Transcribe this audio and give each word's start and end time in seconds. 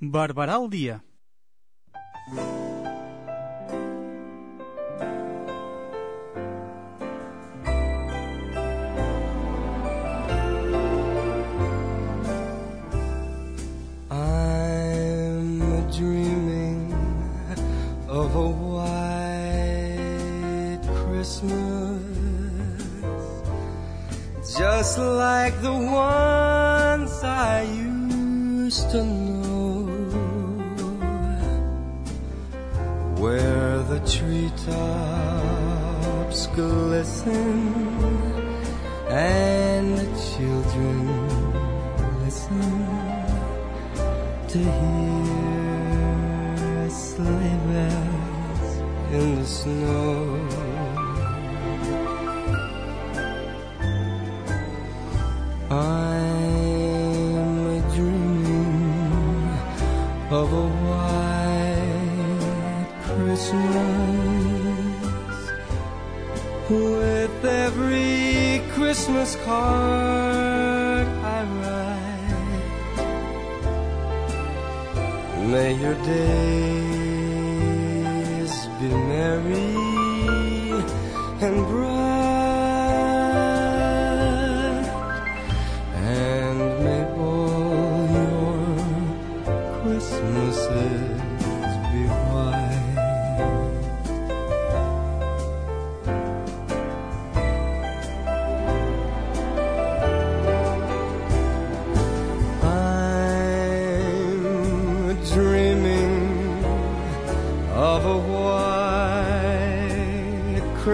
Barberà 0.00 0.56
el 0.60 0.68
dia. 0.68 1.00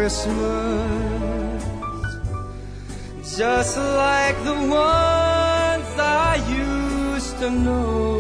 Christmas, 0.03 1.63
just 3.39 3.77
like 3.79 4.37
the 4.43 4.59
ones 4.67 5.91
I 5.97 6.43
used 6.51 7.39
to 7.39 7.49
know, 7.49 8.19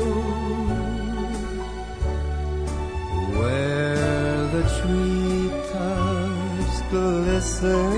where 3.36 4.46
the 4.54 4.62
treetops 4.78 6.76
glisten 6.88 7.88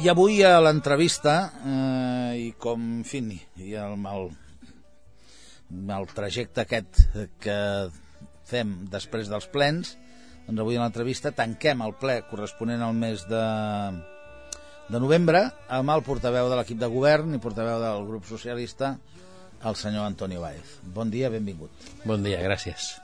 I 0.00 0.08
avui 0.08 0.38
a 0.40 0.54
l'entrevista, 0.64 1.32
eh, 1.60 2.36
i 2.40 2.46
com, 2.56 2.80
en 2.80 3.02
fi, 3.04 3.20
i 3.60 3.74
el, 3.76 3.98
el, 4.08 4.30
el 5.92 6.06
trajecte 6.16 6.62
aquest 6.64 7.02
que 7.44 7.56
fem 8.48 8.72
després 8.88 9.28
dels 9.28 9.50
plens, 9.52 9.92
doncs 10.46 10.64
avui 10.64 10.78
a 10.78 10.86
l'entrevista 10.86 11.34
tanquem 11.36 11.84
el 11.84 11.92
ple 12.00 12.22
corresponent 12.30 12.80
al 12.86 12.96
mes 12.96 13.26
de, 13.28 13.44
de 14.88 15.02
novembre 15.04 15.44
amb 15.68 15.92
el 15.92 16.06
portaveu 16.08 16.48
de 16.48 16.56
l'equip 16.62 16.80
de 16.80 16.88
govern 16.96 17.36
i 17.36 17.42
portaveu 17.44 17.76
del 17.84 18.08
grup 18.08 18.24
socialista, 18.30 18.94
el 19.68 19.76
senyor 19.76 20.08
Antonio 20.08 20.40
Baez. 20.40 20.78
Bon 20.96 21.12
dia, 21.12 21.28
benvingut. 21.28 21.92
Bon 22.08 22.24
dia, 22.24 22.40
gràcies. 22.40 22.94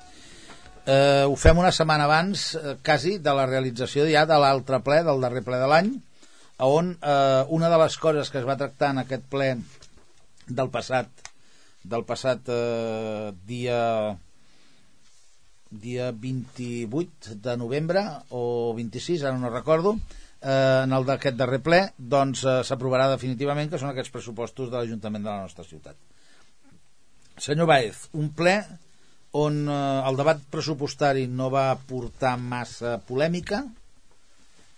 Eh, 0.87 1.25
ho 1.27 1.35
fem 1.35 1.59
una 1.59 1.73
setmana 1.75 2.05
abans, 2.07 2.55
eh, 2.55 2.77
quasi, 2.87 3.17
de 3.19 3.33
la 3.35 3.47
realització 3.51 4.05
ja 4.07 4.23
de 4.31 4.37
l'altre 4.39 4.79
ple, 4.87 5.01
del 5.07 5.25
darrer 5.25 5.43
ple 5.43 5.59
de 5.59 5.71
l'any, 5.71 5.89
on 6.63 6.93
eh, 7.03 7.43
una 7.51 7.71
de 7.73 7.81
les 7.83 7.97
coses 7.99 8.31
que 8.31 8.39
es 8.39 8.47
va 8.47 8.57
tractar 8.61 8.93
en 8.95 9.03
aquest 9.03 9.27
ple 9.33 9.57
del 10.47 10.71
passat 10.71 11.11
del 11.87 12.05
passat 12.07 12.49
eh, 12.51 13.33
dia 13.47 13.81
dia 15.71 16.13
28 16.13 17.37
de 17.43 17.57
novembre 17.59 18.03
o 18.31 18.73
26, 18.77 19.27
ara 19.27 19.39
no 19.39 19.51
recordo 19.51 19.97
eh, 20.41 20.83
en 20.85 20.95
el 20.95 21.07
d'aquest 21.07 21.37
darrer 21.37 21.61
ple 21.67 21.81
doncs 21.99 22.45
eh, 22.47 22.61
s'aprovarà 22.67 23.11
definitivament 23.13 23.71
que 23.71 23.83
són 23.83 23.91
aquests 23.91 24.15
pressupostos 24.15 24.71
de 24.71 24.79
l'Ajuntament 24.79 25.27
de 25.27 25.33
la 25.33 25.43
nostra 25.43 25.67
ciutat. 25.67 25.99
Senyor 27.43 27.69
Baez 27.69 28.07
un 28.15 28.31
ple 28.33 28.61
on 29.37 29.65
eh, 29.69 29.81
el 30.09 30.21
debat 30.21 30.41
pressupostari 30.53 31.27
no 31.29 31.51
va 31.53 31.69
portar 31.89 32.37
massa 32.41 32.97
polèmica 33.09 33.65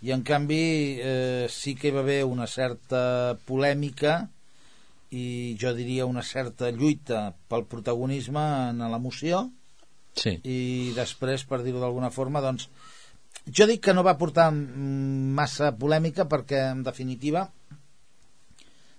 i 0.02 0.12
en 0.14 0.22
canvi 0.26 0.62
eh, 1.02 1.46
sí 1.50 1.74
que 1.78 1.90
hi 1.90 1.94
va 1.94 2.04
haver 2.06 2.22
una 2.26 2.46
certa 2.50 3.36
polèmica 3.48 4.20
i 5.14 5.56
jo 5.60 5.72
diria 5.74 6.06
una 6.06 6.22
certa 6.22 6.70
lluita 6.70 7.30
pel 7.48 7.64
protagonisme 7.70 8.44
en 8.72 8.84
la 8.84 9.00
moció 9.02 9.48
Sí. 10.18 10.34
i 10.42 10.92
després, 10.96 11.44
per 11.46 11.60
dir-ho 11.62 11.78
d'alguna 11.78 12.10
forma, 12.10 12.42
doncs, 12.42 12.68
jo 13.54 13.66
dic 13.70 13.84
que 13.86 13.94
no 13.94 14.04
va 14.06 14.16
portar 14.18 14.48
mm, 14.50 15.34
massa 15.38 15.70
polèmica 15.78 16.26
perquè, 16.30 16.64
en 16.72 16.82
definitiva, 16.86 17.44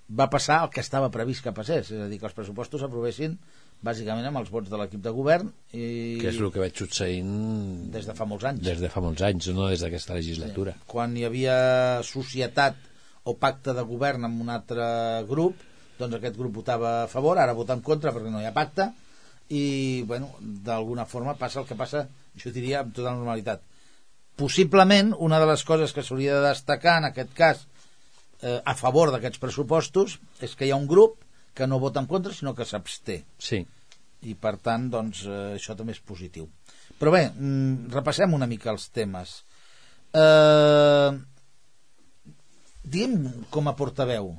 va 0.09 0.29
passar 0.31 0.63
el 0.63 0.71
que 0.73 0.81
estava 0.81 1.11
previst 1.13 1.43
que 1.45 1.53
passés, 1.55 1.91
és 1.91 2.05
a 2.05 2.07
dir, 2.09 2.19
que 2.21 2.29
els 2.29 2.37
pressupostos 2.37 2.81
s'aprovessin 2.81 3.35
bàsicament 3.85 4.27
amb 4.27 4.41
els 4.41 4.49
vots 4.51 4.69
de 4.71 4.77
l'equip 4.79 5.01
de 5.03 5.11
govern 5.15 5.49
i 5.71 6.17
Que 6.19 6.31
és 6.33 6.39
el 6.39 6.51
que 6.51 6.59
vaig 6.59 6.75
succeint 6.75 7.29
des 7.93 8.07
de 8.09 8.15
fa 8.17 8.27
molts 8.27 8.45
anys. 8.49 8.63
des 8.65 8.81
de 8.81 8.89
fa 8.91 9.01
molts 9.03 9.23
anys, 9.23 9.47
no 9.55 9.69
des 9.71 9.83
d'aquesta 9.85 10.17
legislatura. 10.17 10.75
Quan 10.87 11.15
hi 11.17 11.23
havia 11.27 11.57
societat 12.03 12.75
o 13.23 13.35
pacte 13.39 13.73
de 13.77 13.83
govern 13.87 14.25
amb 14.27 14.41
un 14.41 14.49
altre 14.49 15.23
grup, 15.29 15.55
doncs 15.99 16.15
aquest 16.15 16.35
grup 16.39 16.59
votava 16.61 17.03
a 17.03 17.07
favor, 17.11 17.39
ara 17.39 17.55
vota 17.55 17.75
en 17.75 17.81
contra 17.85 18.11
perquè 18.15 18.31
no 18.31 18.41
hi 18.41 18.47
ha 18.49 18.55
pacte, 18.55 18.89
i, 19.49 20.03
bueno, 20.05 20.35
d'alguna 20.39 21.05
forma 21.09 21.35
passa 21.39 21.61
el 21.61 21.67
que 21.67 21.75
passa, 21.79 22.05
jo 22.37 22.51
diria, 22.53 22.83
amb 22.83 22.93
tota 22.95 23.15
normalitat. 23.15 23.63
Possiblement, 24.39 25.15
una 25.19 25.39
de 25.41 25.47
les 25.49 25.63
coses 25.67 25.91
que 25.91 26.03
s'hauria 26.05 26.37
de 26.37 26.47
destacar 26.47 26.99
en 26.99 27.09
aquest 27.09 27.33
cas 27.35 27.65
eh, 28.41 28.59
a 28.63 28.75
favor 28.75 29.11
d'aquests 29.11 29.41
pressupostos 29.41 30.19
és 30.39 30.53
que 30.55 30.67
hi 30.67 30.71
ha 30.71 30.79
un 30.79 30.87
grup 30.87 31.17
que 31.59 31.67
no 31.67 31.79
vota 31.83 31.99
en 31.99 32.07
contra, 32.07 32.31
sinó 32.33 32.55
que 32.55 32.65
s'absté 32.65 33.19
Sí. 33.37 33.65
i 34.23 34.33
per 34.39 34.55
tant 34.63 34.87
doncs, 34.91 35.25
eh, 35.27 35.55
això 35.59 35.75
també 35.75 35.93
és 35.97 35.99
positiu 35.99 36.47
però 36.99 37.11
bé, 37.13 37.25
mm, 37.35 37.91
repassem 37.93 38.33
una 38.35 38.47
mica 38.47 38.71
els 38.71 38.89
temes 38.95 39.41
eh, 40.15 41.11
diguem 42.83 43.25
com 43.53 43.67
a 43.69 43.75
portaveu 43.77 44.31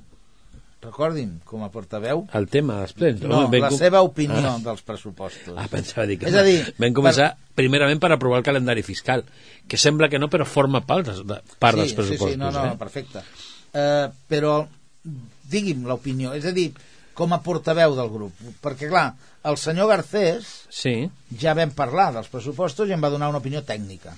recordin, 0.81 1.35
com 1.45 1.61
a 1.63 1.69
portaveu 1.69 2.23
El 2.33 2.47
tema 2.49 2.79
dels 2.81 2.95
plens. 2.97 3.21
no, 3.21 3.43
home, 3.43 3.51
ben 3.53 3.67
la 3.67 3.71
seva 3.77 4.01
opinió 4.07 4.41
Ah. 4.55 4.59
dels 4.65 4.81
pressupostos 4.83 5.53
Ah, 5.57 5.67
pensava 5.69 6.07
dir 6.09 6.17
que 6.19 6.27
És 6.31 6.35
a 6.35 6.43
dir, 6.43 6.75
vam 6.81 6.95
començar 6.97 7.35
primerament 7.55 8.01
per 8.01 8.11
aprovar 8.15 8.39
el 8.41 8.45
calendari 8.47 8.83
fiscal, 8.83 9.25
que 9.69 9.77
sembla 9.77 10.09
que 10.09 10.19
no, 10.19 10.31
però 10.33 10.47
forma 10.49 10.81
part, 10.87 11.07
de, 11.13 11.41
part 11.61 11.77
dels 11.77 11.93
pressupostos. 11.93 12.31
Sí, 12.33 12.39
sí, 12.39 12.41
no, 12.41 12.51
no, 12.51 12.65
eh? 12.73 12.77
perfecte. 12.81 13.21
Eh, 13.75 14.09
però 14.27 14.67
digui'm 15.51 15.85
l'opinió, 15.85 16.33
és 16.33 16.47
a 16.49 16.53
dir, 16.57 16.71
com 17.15 17.33
a 17.35 17.41
portaveu 17.43 17.95
del 17.97 18.09
grup. 18.11 18.33
Perquè, 18.63 18.89
clar, 18.89 19.15
el 19.45 19.57
senyor 19.57 19.89
Garcés 19.89 20.49
Sí, 20.71 21.11
ja 21.41 21.55
vam 21.55 21.71
parlar 21.77 22.13
dels 22.15 22.29
pressupostos 22.33 22.89
i 22.89 22.93
em 22.97 23.03
va 23.03 23.11
donar 23.13 23.29
una 23.33 23.39
opinió 23.43 23.63
tècnica. 23.65 24.15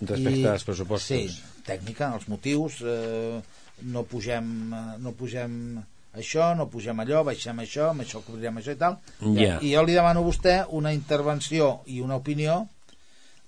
respecte 0.00 0.40
I- 0.40 0.46
als 0.46 0.64
pressupostos. 0.64 1.06
Sí, 1.06 1.42
tècnica, 1.66 2.12
els 2.14 2.26
motius, 2.28 2.80
eh, 2.82 3.40
no 3.82 4.02
pugem, 4.04 4.72
eh, 4.72 4.96
no 4.98 5.12
pugem 5.12 5.82
això, 6.16 6.54
no 6.56 6.68
pugem 6.68 6.98
allò, 7.00 7.22
baixem 7.24 7.56
això, 7.58 7.90
amb 7.90 8.00
això 8.02 8.22
cobrirem 8.24 8.56
això 8.58 8.72
i 8.72 8.76
tal. 8.76 8.96
Ja. 9.36 9.58
I 9.60 9.74
jo 9.74 9.82
li 9.84 9.92
demano 9.92 10.20
a 10.20 10.24
vostè 10.24 10.64
una 10.70 10.92
intervenció 10.94 11.82
i 11.86 12.00
una 12.00 12.16
opinió 12.16 12.66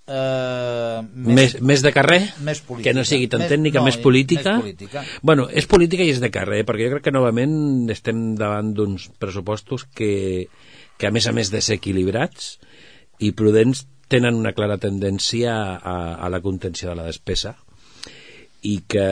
eh, 0.06 1.00
Més, 1.14 1.60
més 1.60 1.82
de 1.82 1.92
carrer? 1.94 2.20
més 2.42 2.60
política. 2.60 2.90
Que 2.90 2.94
no 2.96 3.04
sigui 3.04 3.28
tan 3.28 3.44
Més- 3.44 3.52
tècnica, 3.52 3.80
no, 3.80 3.86
més 3.86 3.96
política? 4.02 4.56
més 4.56 4.62
política. 4.66 5.04
Bueno, 5.22 5.48
és 5.50 5.66
política 5.66 6.02
i 6.04 6.10
és 6.10 6.20
de 6.20 6.30
carrer, 6.30 6.62
eh? 6.62 6.66
perquè 6.68 6.88
jo 6.88 6.96
crec 6.96 7.04
que 7.08 7.14
novament 7.14 7.90
estem 7.90 8.34
davant 8.38 8.72
d'uns 8.74 9.10
pressupostos 9.18 9.84
que, 9.94 10.48
que 10.98 11.06
a 11.06 11.10
més 11.14 11.26
a 11.26 11.32
més 11.32 11.50
de 11.50 11.60
ser 11.60 11.78
equilibrats 11.80 12.58
i 13.22 13.32
prudents 13.32 13.86
tenen 14.12 14.34
una 14.36 14.52
clara 14.52 14.76
tendència 14.78 15.54
a, 15.78 15.96
a 16.20 16.28
la 16.28 16.40
contenció 16.44 16.90
de 16.90 16.96
la 16.98 17.06
despesa 17.08 17.54
i 18.62 18.82
que 18.86 19.06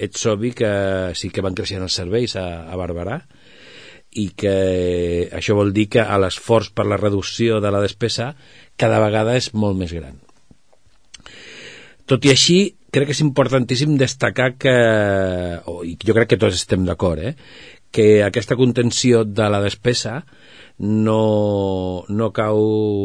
ets 0.00 0.22
obvi 0.30 0.52
que 0.56 0.68
sí 1.18 1.28
que 1.34 1.42
van 1.44 1.56
creixent 1.56 1.82
els 1.84 1.96
serveis 1.98 2.36
a, 2.40 2.64
a 2.70 2.76
Barberà 2.80 3.18
i 4.16 4.30
que 4.38 5.28
això 5.36 5.56
vol 5.58 5.74
dir 5.76 5.88
que 5.92 6.04
l'esforç 6.22 6.70
per 6.72 6.86
la 6.88 6.96
reducció 6.96 7.58
de 7.60 7.72
la 7.74 7.82
despesa 7.82 8.30
cada 8.80 9.00
vegada 9.02 9.34
és 9.36 9.50
molt 9.52 9.76
més 9.76 9.92
gran. 9.92 10.16
Tot 12.06 12.26
i 12.26 12.30
així, 12.30 12.58
crec 12.94 13.10
que 13.10 13.16
és 13.16 13.22
importantíssim 13.24 13.96
destacar 13.98 14.52
que, 14.62 14.74
o, 15.66 15.80
i 15.84 15.96
jo 15.98 16.14
crec 16.16 16.32
que 16.32 16.40
tots 16.40 16.58
estem 16.58 16.86
d'acord, 16.86 17.22
eh, 17.22 17.34
que 17.90 18.22
aquesta 18.22 18.56
contenció 18.58 19.24
de 19.24 19.48
la 19.50 19.60
despesa 19.64 20.20
no, 20.78 22.04
no 22.08 22.32
cau 22.36 22.60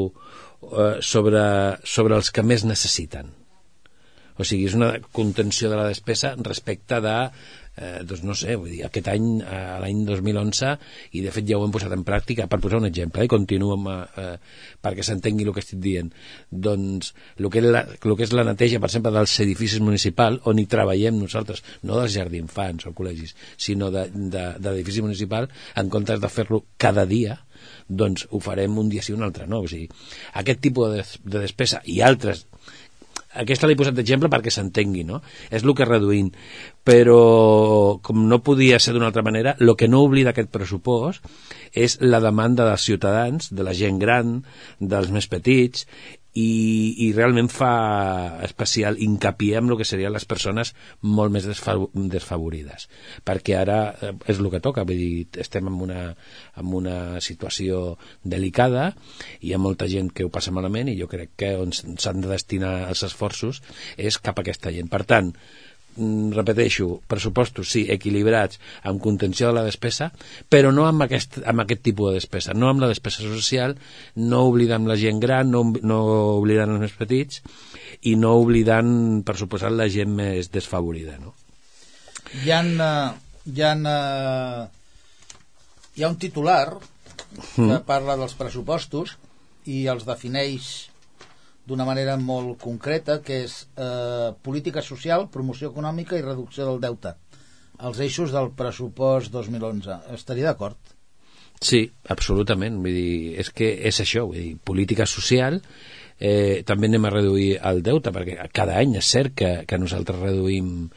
eh, 0.07 0.97
sobre, 1.01 1.43
sobre 1.83 2.17
els 2.19 2.31
que 2.31 2.45
més 2.45 2.65
necessiten. 2.67 3.31
O 4.37 4.45
sigui, 4.47 4.67
és 4.69 4.77
una 4.77 4.93
contenció 5.13 5.69
de 5.69 5.79
la 5.79 5.89
despesa 5.89 6.35
respecte 6.39 7.01
de, 7.03 7.17
eh, 7.77 8.01
doncs 8.07 8.23
no 8.27 8.35
sé, 8.37 8.55
vull 8.59 8.71
dir, 8.73 8.81
aquest 8.87 9.07
any, 9.11 9.27
eh, 9.41 9.61
l'any 9.83 10.03
2011, 10.07 10.73
i 11.17 11.23
de 11.25 11.33
fet 11.33 11.47
ja 11.49 11.59
ho 11.59 11.65
hem 11.65 11.73
posat 11.73 11.93
en 11.95 12.05
pràctica, 12.07 12.47
per 12.51 12.59
posar 12.63 12.81
un 12.81 12.89
exemple, 12.89 13.23
i 13.23 13.29
eh, 13.29 13.31
continuo 13.31 13.77
amb, 13.77 13.91
eh, 13.91 14.35
perquè 14.81 15.05
s'entengui 15.05 15.47
el 15.47 15.53
que 15.55 15.63
estic 15.63 15.81
dient. 15.83 16.11
Doncs 16.51 17.13
el 17.39 17.49
que, 17.53 17.63
la, 17.65 17.85
el 17.95 18.15
que 18.17 18.27
és 18.27 18.35
la 18.35 18.45
neteja, 18.47 18.81
per 18.81 18.91
exemple, 18.91 19.13
dels 19.15 19.37
edificis 19.45 19.83
municipals, 19.83 20.41
on 20.51 20.59
hi 20.59 20.67
treballem 20.71 21.19
nosaltres, 21.21 21.63
no 21.87 21.99
dels 21.99 22.17
jardins 22.17 22.41
infants 22.41 22.87
o 22.89 22.95
col·legis, 22.97 23.35
sinó 23.57 23.91
d'edifici 23.93 24.97
de, 24.97 25.01
de, 25.01 25.05
municipal, 25.05 25.47
en 25.77 25.89
comptes 25.93 26.19
de 26.21 26.29
fer-lo 26.31 26.63
cada 26.81 27.05
dia, 27.05 27.37
doncs 27.87 28.25
ho 28.31 28.39
farem 28.41 28.77
un 28.81 28.89
dia 28.89 29.03
sí 29.05 29.13
un 29.13 29.23
altre 29.25 29.47
no. 29.47 29.61
O 29.61 29.69
sigui, 29.69 29.89
aquest 30.41 30.61
tipus 30.63 30.95
de, 30.95 31.05
de 31.23 31.43
despesa 31.43 31.81
i 31.85 31.99
altres 32.05 32.45
aquesta 33.39 33.67
l'he 33.67 33.77
posat 33.79 33.95
d'exemple 33.95 34.29
perquè 34.31 34.51
s'entengui, 34.51 35.05
no? 35.07 35.21
És 35.49 35.63
el 35.63 35.73
que 35.77 35.87
reduint. 35.87 36.31
Però, 36.83 37.99
com 38.03 38.25
no 38.27 38.41
podia 38.43 38.79
ser 38.81 38.95
d'una 38.95 39.07
altra 39.11 39.23
manera, 39.23 39.55
el 39.59 39.75
que 39.77 39.87
no 39.87 40.01
oblida 40.03 40.33
aquest 40.33 40.51
pressupost 40.51 41.23
és 41.71 41.99
la 42.01 42.19
demanda 42.23 42.67
dels 42.67 42.87
ciutadans, 42.89 43.51
de 43.53 43.63
la 43.63 43.75
gent 43.77 44.01
gran, 44.01 44.41
dels 44.79 45.11
més 45.13 45.29
petits, 45.31 45.87
i, 46.33 46.51
i 47.07 47.11
realment 47.11 47.49
fa 47.51 48.39
especial 48.45 48.99
hincapié 48.99 49.57
en 49.59 49.71
el 49.71 49.77
que 49.79 49.87
serien 49.87 50.13
les 50.15 50.25
persones 50.29 50.73
molt 51.01 51.33
més 51.33 51.47
desfa 51.49 51.75
desfavorides 51.93 52.87
perquè 53.27 53.57
ara 53.59 53.79
eh, 53.91 54.13
és 54.31 54.39
el 54.39 54.49
que 54.53 54.63
toca 54.63 54.85
vull 54.87 55.01
dir, 55.01 55.27
estem 55.43 55.67
en 55.67 55.81
una, 55.87 56.05
en 56.55 56.75
una 56.81 56.97
situació 57.19 57.97
delicada 58.23 58.91
hi 59.41 59.51
ha 59.53 59.61
molta 59.61 59.89
gent 59.91 60.11
que 60.15 60.25
ho 60.27 60.31
passa 60.31 60.55
malament 60.55 60.91
i 60.91 60.97
jo 60.99 61.09
crec 61.11 61.35
que 61.43 61.51
on 61.59 61.75
s'han 61.75 62.23
de 62.23 62.31
destinar 62.31 62.73
els 62.87 63.03
esforços 63.07 63.61
és 63.97 64.17
cap 64.21 64.39
a 64.39 64.45
aquesta 64.45 64.71
gent. 64.73 64.89
Per 64.91 65.03
tant, 65.07 65.31
repeteixo, 65.97 67.01
pressupostos 67.11 67.71
sí, 67.73 67.85
equilibrats, 67.91 68.59
amb 68.87 69.01
contenció 69.03 69.49
de 69.49 69.57
la 69.59 69.65
despesa, 69.67 70.11
però 70.49 70.71
no 70.71 70.85
amb 70.87 71.05
aquest, 71.07 71.41
amb 71.45 71.63
aquest 71.63 71.83
tipus 71.83 72.11
de 72.11 72.19
despesa, 72.21 72.53
no 72.53 72.69
amb 72.69 72.83
la 72.83 72.89
despesa 72.91 73.23
social, 73.25 73.75
no 74.15 74.45
oblidant 74.47 74.87
la 74.87 74.97
gent 74.99 75.19
gran, 75.19 75.51
no, 75.51 75.65
no 75.83 75.99
oblidant 76.37 76.75
els 76.75 76.85
més 76.85 76.95
petits 76.97 77.41
i 78.07 78.15
no 78.15 78.37
oblidant, 78.39 79.21
per 79.27 79.35
suposat, 79.37 79.75
la 79.75 79.89
gent 79.91 80.13
més 80.15 80.51
desfavorida, 80.51 81.17
no? 81.21 81.35
Hi 82.43 82.53
ha, 82.55 82.61
uh, 82.63 83.11
hi 83.51 83.61
ha, 83.67 83.75
uh, 83.75 84.63
hi 85.97 86.03
ha 86.03 86.09
un 86.09 86.17
titular 86.17 86.65
que 87.55 87.61
Mm. 87.61 87.83
parla 87.87 88.17
dels 88.19 88.33
pressupostos 88.35 89.15
i 89.65 89.85
els 89.87 90.03
defineix 90.07 90.90
d'una 91.67 91.85
manera 91.85 92.17
molt 92.17 92.57
concreta, 92.61 93.19
que 93.25 93.43
és 93.45 93.57
eh, 93.77 94.31
política 94.43 94.81
social, 94.85 95.27
promoció 95.33 95.71
econòmica 95.71 96.17
i 96.17 96.25
reducció 96.25 96.65
del 96.67 96.81
deute. 96.81 97.15
Els 97.81 97.99
eixos 98.05 98.33
del 98.33 98.51
pressupost 98.57 99.31
2011. 99.33 99.99
Estaria 100.15 100.49
d'acord? 100.51 100.77
Sí, 101.61 101.83
absolutament. 102.09 102.79
Vull 102.81 102.95
dir, 102.97 103.39
és 103.41 103.51
que 103.53 103.69
és 103.89 103.99
això, 104.01 104.25
vull 104.29 104.39
dir, 104.39 104.55
política 104.65 105.05
social, 105.09 105.61
eh, 106.17 106.63
també 106.65 106.89
anem 106.89 107.05
a 107.05 107.13
reduir 107.13 107.51
el 107.69 107.81
deute, 107.85 108.13
perquè 108.13 108.49
cada 108.53 108.77
any 108.81 108.97
és 108.97 109.07
cert 109.13 109.35
que, 109.37 109.51
que 109.69 109.77
nosaltres 109.81 110.19
reduïm 110.21 110.89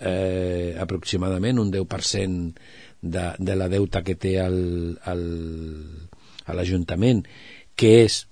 eh, 0.00 0.76
aproximadament 0.80 1.60
un 1.60 1.70
10% 1.72 2.52
de, 3.00 3.26
de 3.38 3.54
la 3.56 3.68
deuta 3.72 4.02
que 4.04 4.16
té 4.20 4.40
l'Ajuntament, 6.48 7.24
que 7.76 7.90
és 8.04 8.26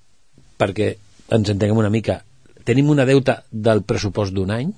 perquè 0.60 0.94
ens 1.30 1.50
entenguem 1.50 1.80
una 1.80 1.92
mica, 1.92 2.22
tenim 2.64 2.90
una 2.92 3.06
deuta 3.08 3.42
del 3.50 3.82
pressupost 3.84 4.34
d'un 4.34 4.50
any, 4.54 4.72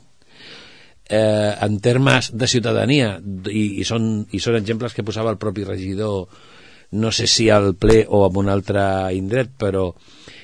eh, 1.08 1.54
en 1.60 1.80
termes 1.80 2.32
de 2.34 2.48
ciutadania, 2.50 3.16
i, 3.50 3.80
i, 3.80 3.84
són, 3.84 4.26
i 4.30 4.42
són 4.42 4.58
exemples 4.58 4.94
que 4.94 5.06
posava 5.06 5.32
el 5.34 5.40
propi 5.42 5.64
regidor, 5.64 6.26
no 6.96 7.10
sé 7.10 7.26
si 7.26 7.48
al 7.50 7.74
ple 7.74 8.04
o 8.08 8.24
en 8.28 8.40
un 8.42 8.50
altre 8.50 8.82
indret, 9.14 9.52
però 9.58 9.90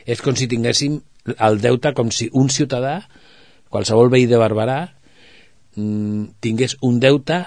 és 0.06 0.22
com 0.22 0.36
si 0.38 0.50
tinguéssim 0.50 0.98
el 1.32 1.60
deute 1.62 1.92
com 1.94 2.10
si 2.10 2.28
un 2.34 2.50
ciutadà, 2.50 3.02
qualsevol 3.70 4.10
veí 4.10 4.26
de 4.26 4.38
Barberà, 4.40 4.80
mm, 5.76 6.38
tingués 6.40 6.76
un 6.82 6.98
deute, 7.00 7.44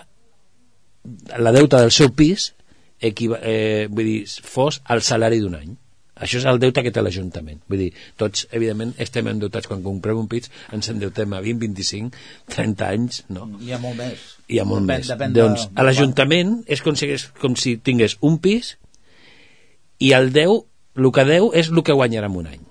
la 1.37 1.51
deuta 1.51 1.81
del 1.81 1.91
seu 1.91 2.11
pis, 2.15 2.53
equiva, 2.99 3.39
eh, 3.43 3.87
vull 3.91 4.07
dir, 4.07 4.21
fos 4.27 4.81
el 4.89 5.01
salari 5.01 5.39
d'un 5.43 5.55
any. 5.59 5.75
Això 6.15 6.37
és 6.39 6.45
el 6.47 6.59
deute 6.63 6.81
que 6.83 6.91
té 6.95 7.01
l'Ajuntament. 7.03 7.59
Vull 7.67 7.81
dir, 7.83 7.89
tots, 8.15 8.45
evidentment, 8.55 8.93
estem 9.03 9.27
endeutats. 9.27 9.67
Quan 9.67 9.81
comprem 9.83 10.17
un 10.21 10.29
pis, 10.31 10.47
ens 10.71 10.87
endeutem 10.93 11.33
a 11.35 11.41
20, 11.43 11.59
25, 11.59 12.15
30 12.55 12.87
anys, 12.87 13.23
no? 13.29 13.49
Hi 13.59 13.73
ha 13.75 13.79
molt 13.83 13.97
més. 13.99 14.21
Hi 14.47 14.59
ha 14.61 14.65
molt 14.69 14.85
Depèn- 14.85 14.97
més. 15.03 15.09
depèn 15.11 15.33
de- 15.33 15.41
doncs, 15.41 15.67
a 15.75 15.83
l'Ajuntament 15.83 16.63
és 16.67 16.81
com 16.81 16.95
si, 16.95 17.09
com 17.41 17.55
si 17.59 17.75
tingués 17.77 18.15
un 18.21 18.37
pis 18.39 18.77
i 19.99 20.13
el 20.13 20.31
10, 20.31 20.63
el 20.95 21.11
que 21.11 21.25
deu 21.27 21.51
és 21.53 21.67
el 21.69 21.83
que 21.83 21.93
guanyarà 21.93 22.31
en 22.31 22.39
un 22.39 22.47
any. 22.47 22.63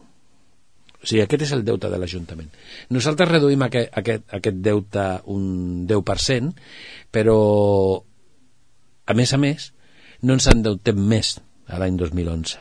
O 1.03 1.07
sigui, 1.07 1.21
aquest 1.21 1.43
és 1.43 1.53
el 1.53 1.65
deute 1.67 1.91
de 1.93 1.99
l'Ajuntament. 2.01 2.49
Nosaltres 2.89 3.29
reduïm 3.29 3.61
aquest, 3.67 3.91
aquest, 3.93 4.23
aquest 4.33 4.57
deute 4.65 5.21
un 5.27 5.87
10%, 5.87 6.55
però, 7.13 8.03
a 9.05 9.13
més 9.13 9.33
a 9.35 9.37
més, 9.37 9.75
no 10.23 10.33
ens 10.33 10.47
endeutem 10.49 10.97
més 10.97 11.35
a 11.69 11.79
l'any 11.79 11.99
2011. 12.01 12.57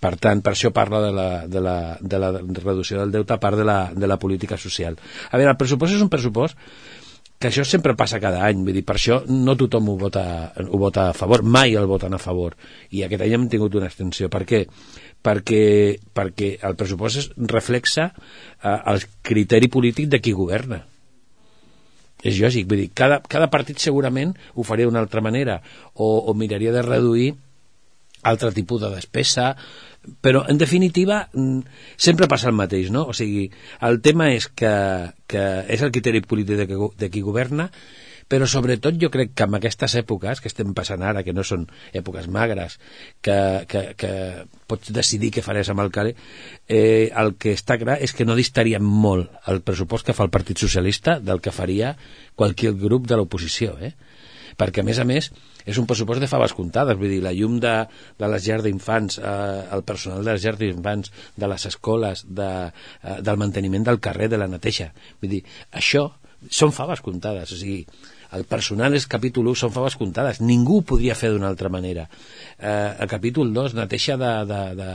Per 0.00 0.12
tant, 0.20 0.42
per 0.44 0.52
això 0.52 0.70
parla 0.76 1.00
de 1.06 1.12
la, 1.14 1.28
de 1.48 1.62
la, 1.62 1.76
de 2.00 2.20
la 2.20 2.30
reducció 2.36 3.00
del 3.00 3.14
deute 3.14 3.32
a 3.32 3.40
part 3.40 3.56
de 3.56 3.64
la, 3.64 3.78
de 3.94 4.06
la 4.10 4.18
política 4.20 4.58
social. 4.60 4.98
A 5.30 5.38
veure, 5.38 5.54
el 5.54 5.60
pressupost 5.60 5.96
és 5.96 6.04
un 6.04 6.12
pressupost 6.12 6.58
que 7.38 7.50
això 7.50 7.64
sempre 7.68 7.96
passa 7.96 8.20
cada 8.20 8.40
any, 8.46 8.62
vull 8.64 8.76
dir, 8.78 8.84
per 8.86 8.96
això 8.96 9.20
no 9.28 9.56
tothom 9.60 9.90
ho 9.92 9.96
vota, 10.00 10.24
ho 10.56 10.78
vota 10.80 11.10
a 11.10 11.16
favor, 11.16 11.42
mai 11.44 11.76
el 11.76 11.88
voten 11.88 12.16
a 12.16 12.20
favor, 12.20 12.56
i 12.90 13.04
aquest 13.04 13.24
any 13.26 13.34
hem 13.36 13.48
tingut 13.52 13.76
una 13.76 13.90
extensió. 13.90 14.30
Per 14.32 14.42
què? 14.48 14.62
Perquè, 15.26 15.62
perquè 16.16 16.52
el 16.64 16.76
pressupost 16.80 17.20
es 17.20 17.30
reflexa 17.52 18.08
eh, 18.08 18.76
el 18.92 19.04
criteri 19.26 19.68
polític 19.72 20.08
de 20.12 20.20
qui 20.24 20.32
governa. 20.36 20.80
És 22.24 22.38
lògic, 22.40 22.64
vull 22.70 22.80
dir, 22.86 22.90
cada, 22.96 23.20
cada 23.28 23.50
partit 23.52 23.82
segurament 23.82 24.32
ho 24.54 24.64
faria 24.64 24.88
d'una 24.88 25.02
altra 25.04 25.20
manera, 25.20 25.60
o, 25.94 26.08
o 26.24 26.34
miraria 26.34 26.72
de 26.72 26.84
reduir 26.86 27.34
altre 28.26 28.52
tipus 28.56 28.82
de 28.82 28.90
despesa, 28.94 29.52
però 30.22 30.44
en 30.48 30.58
definitiva 30.58 31.26
mm, 31.32 31.60
sempre 31.96 32.28
passa 32.30 32.50
el 32.50 32.58
mateix, 32.58 32.90
no? 32.94 33.06
O 33.10 33.14
sigui, 33.16 33.48
el 33.86 34.00
tema 34.02 34.30
és 34.34 34.48
que, 34.48 34.72
que 35.30 35.46
és 35.72 35.82
el 35.82 35.94
criteri 35.94 36.22
polític 36.22 36.62
de, 36.62 36.68
que, 36.70 36.90
de 36.98 37.10
qui 37.10 37.24
governa, 37.26 37.70
però 38.26 38.46
sobretot 38.50 38.96
jo 38.98 39.10
crec 39.14 39.34
que 39.38 39.46
en 39.46 39.54
aquestes 39.54 39.94
èpoques 40.00 40.40
que 40.42 40.50
estem 40.50 40.72
passant 40.74 41.02
ara, 41.06 41.22
que 41.22 41.34
no 41.34 41.44
són 41.46 41.68
èpoques 41.94 42.26
magres, 42.26 42.78
que, 43.22 43.38
que, 43.70 43.82
que 43.98 44.12
pots 44.66 44.90
decidir 44.94 45.30
què 45.34 45.44
faràs 45.46 45.70
amb 45.70 45.84
el 45.84 45.92
calé, 45.94 46.16
eh, 46.66 47.12
el 47.14 47.36
que 47.38 47.54
està 47.54 47.78
clar 47.78 48.00
és 48.02 48.14
que 48.16 48.26
no 48.26 48.38
distaria 48.38 48.82
molt 48.82 49.30
el 49.52 49.62
pressupost 49.62 50.08
que 50.08 50.16
fa 50.16 50.26
el 50.26 50.34
Partit 50.34 50.58
Socialista 50.58 51.20
del 51.22 51.42
que 51.42 51.54
faria 51.54 51.94
qualsevol 52.34 52.80
grup 52.80 53.06
de 53.06 53.18
l'oposició, 53.18 53.76
eh? 53.78 53.94
perquè 54.58 54.82
a 54.82 54.86
més 54.86 54.98
a 54.98 55.06
més 55.06 55.30
és 55.66 55.78
un 55.82 55.86
pressupost 55.90 56.22
de 56.22 56.30
faves 56.30 56.54
comptades, 56.56 56.98
vull 56.98 57.12
dir, 57.12 57.22
la 57.24 57.34
llum 57.36 57.58
de, 57.62 57.74
de 58.18 58.30
les 58.32 58.46
llars 58.46 58.64
d'infants, 58.66 59.18
eh, 59.18 59.62
el 59.76 59.84
personal 59.88 60.24
de 60.24 60.36
les 60.36 60.46
llars 60.46 60.60
d'infants, 60.62 61.12
de 61.36 61.50
les 61.52 61.66
escoles, 61.72 62.24
de, 62.40 62.50
eh, 63.02 63.18
del 63.26 63.40
manteniment 63.42 63.86
del 63.90 64.00
carrer, 64.00 64.30
de 64.32 64.40
la 64.40 64.50
neteja, 64.50 64.92
vull 65.20 65.36
dir, 65.36 65.42
això 65.74 66.08
són 66.50 66.74
faves 66.76 67.02
comptades, 67.02 67.52
o 67.52 67.58
sigui, 67.58 67.82
el 68.36 68.44
personal 68.48 68.94
és 68.96 69.06
capítol 69.10 69.48
1, 69.52 69.60
són 69.62 69.72
faves 69.74 69.96
comptades. 69.98 70.40
Ningú 70.44 70.82
podria 70.86 71.16
fer 71.18 71.32
d'una 71.32 71.48
altra 71.48 71.70
manera. 71.72 72.06
Eh, 72.58 72.94
el 73.00 73.08
capítol 73.10 73.52
2, 73.54 73.74
neteja 73.78 74.16
de, 74.20 74.32
de, 74.50 74.60
de, 74.80 74.90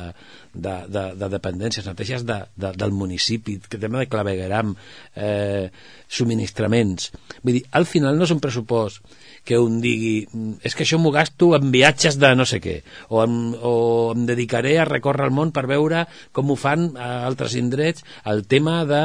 de, 0.54 0.76
de, 0.94 1.06
de 1.24 1.32
dependències, 1.36 1.88
neteges 1.88 2.26
de, 2.28 2.40
de, 2.56 2.74
del 2.78 2.94
municipi, 2.96 3.58
que 3.68 3.82
tema 3.82 4.00
de 4.00 4.10
clavegueram, 4.12 4.76
eh, 5.16 5.70
subministraments. 6.12 7.12
Vull 7.42 7.60
dir, 7.60 7.66
al 7.72 7.88
final 7.90 8.18
no 8.20 8.28
és 8.28 8.34
un 8.36 8.42
pressupost 8.44 9.02
que 9.44 9.58
un 9.58 9.80
digui 9.82 10.28
"Mm, 10.32 10.60
és 10.62 10.76
que 10.76 10.84
això 10.84 11.00
m'ho 11.00 11.12
gasto 11.12 11.56
en 11.56 11.72
viatges 11.72 12.20
de 12.22 12.34
no 12.36 12.46
sé 12.46 12.60
què 12.62 12.82
o 13.10 13.24
em, 13.24 13.56
o 13.58 14.12
em 14.14 14.26
dedicaré 14.28 14.78
a 14.80 14.86
recórrer 14.86 15.26
el 15.30 15.36
món 15.38 15.52
per 15.56 15.66
veure 15.72 16.06
com 16.32 16.52
ho 16.52 16.56
fan 16.56 16.92
a 16.98 17.26
altres 17.26 17.56
indrets 17.56 18.06
el 18.26 18.46
tema 18.46 18.86
de 18.86 19.02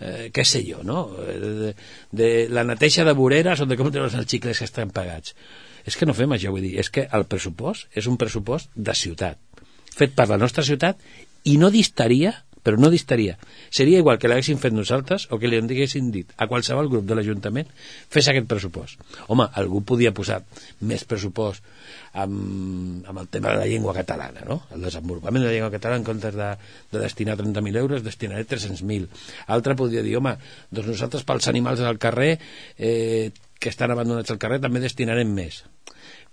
eh, 0.00 0.28
què 0.34 0.44
sé 0.44 0.62
jo, 0.66 0.82
no? 0.86 1.06
De, 1.16 1.72
de 2.12 2.30
la 2.52 2.64
neteja 2.68 3.04
de 3.06 3.16
voreres 3.16 3.60
o 3.60 3.68
de 3.68 3.78
com 3.78 3.90
treus 3.92 4.16
els 4.18 4.28
xicles 4.30 4.58
que 4.58 4.68
estan 4.68 4.92
pagats 4.94 5.36
és 5.86 5.94
que 5.94 6.06
no 6.08 6.16
fem 6.18 6.32
això, 6.34 6.50
vull 6.50 6.64
dir, 6.66 6.74
és 6.82 6.90
que 6.90 7.06
el 7.14 7.26
pressupost 7.30 7.86
és 7.94 8.08
un 8.10 8.18
pressupost 8.20 8.72
de 8.74 8.94
ciutat 8.94 9.38
fet 9.96 10.16
per 10.16 10.28
la 10.28 10.40
nostra 10.40 10.64
ciutat 10.66 11.00
i 11.46 11.56
no 11.60 11.70
distaria 11.70 12.34
però 12.66 12.80
no 12.82 12.90
distaria. 12.90 13.36
Seria 13.70 14.00
igual 14.02 14.18
que 14.18 14.26
l'haguessin 14.26 14.58
fet 14.58 14.74
nosaltres 14.74 15.28
o 15.30 15.38
que 15.38 15.46
li 15.46 15.60
haguessin 15.60 16.10
dit 16.10 16.32
a 16.34 16.48
qualsevol 16.50 16.88
grup 16.90 17.04
de 17.06 17.14
l'Ajuntament 17.14 17.68
fes 18.10 18.26
aquest 18.26 18.48
pressupost. 18.50 18.98
Home, 19.30 19.46
algú 19.54 19.84
podia 19.86 20.10
posar 20.16 20.40
més 20.90 21.04
pressupost 21.06 21.62
amb, 22.18 23.06
amb 23.06 23.22
el 23.22 23.28
tema 23.30 23.52
de 23.52 23.60
la 23.60 23.68
llengua 23.70 23.94
catalana, 23.94 24.42
no? 24.48 24.58
El 24.74 24.82
desenvolupament 24.88 25.44
de 25.44 25.50
la 25.52 25.54
llengua 25.54 25.70
catalana 25.76 26.02
en 26.02 26.08
comptes 26.08 26.34
de, 26.34 26.48
de 26.90 27.04
destinar 27.04 27.38
30.000 27.38 27.82
euros, 27.84 28.02
destinaré 28.02 28.42
300.000. 28.50 29.06
Altre 29.54 29.78
podria 29.78 30.02
dir, 30.02 30.16
home, 30.18 30.34
doncs 30.74 30.90
nosaltres 30.96 31.22
pels 31.28 31.46
animals 31.52 31.84
del 31.86 32.02
carrer 32.02 32.32
eh, 32.34 33.30
que 33.60 33.70
estan 33.70 33.94
abandonats 33.94 34.34
al 34.34 34.42
carrer 34.42 34.58
també 34.64 34.82
destinarem 34.82 35.30
més. 35.38 35.62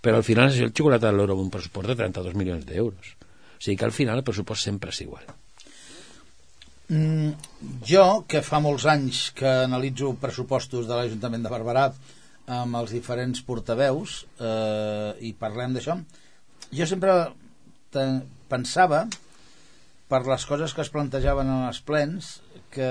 Però 0.02 0.18
al 0.18 0.26
final 0.26 0.50
és 0.50 0.58
el 0.66 0.74
xocolata 0.74 1.12
de 1.12 1.14
l'euro 1.14 1.38
amb 1.38 1.46
un 1.46 1.54
pressupost 1.54 1.94
de 1.94 1.98
32 2.02 2.34
milions 2.42 2.66
d'euros. 2.66 3.14
O 3.54 3.62
sigui 3.62 3.78
que 3.78 3.86
al 3.86 3.96
final 3.96 4.18
el 4.18 4.26
pressupost 4.26 4.66
sempre 4.66 4.90
és 4.90 5.04
igual. 5.06 5.43
Mm, 6.88 7.32
jo, 7.88 8.04
que 8.28 8.42
fa 8.44 8.60
molts 8.60 8.84
anys 8.90 9.30
que 9.36 9.48
analitzo 9.64 10.10
pressupostos 10.20 10.84
de 10.84 10.98
l'Ajuntament 10.98 11.46
de 11.46 11.52
Barberà 11.52 11.86
amb 12.58 12.76
els 12.76 12.92
diferents 12.92 13.40
portaveus 13.46 14.18
eh, 14.36 15.16
i 15.24 15.32
parlem 15.32 15.72
d'això, 15.72 15.96
jo 16.76 16.88
sempre 16.90 17.14
pensava 18.50 19.06
per 20.12 20.20
les 20.28 20.44
coses 20.44 20.74
que 20.76 20.84
es 20.84 20.92
plantejaven 20.92 21.48
en 21.48 21.64
els 21.70 21.80
plens 21.80 22.34
que, 22.74 22.90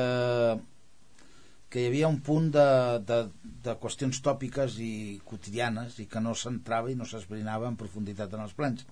que 1.69 1.83
hi 1.83 1.87
havia 1.91 2.09
un 2.09 2.17
punt 2.25 2.49
de, 2.55 2.67
de, 3.05 3.19
de 3.67 3.77
qüestions 3.83 4.23
tòpiques 4.25 4.79
i 4.81 5.21
quotidianes 5.27 5.99
i 6.01 6.07
que 6.09 6.23
no 6.23 6.33
s'entrava 6.33 6.89
i 6.89 6.97
no 6.97 7.05
s'esbrinava 7.05 7.69
en 7.69 7.77
profunditat 7.77 8.33
en 8.33 8.47
els 8.47 8.57
plens 8.57 8.87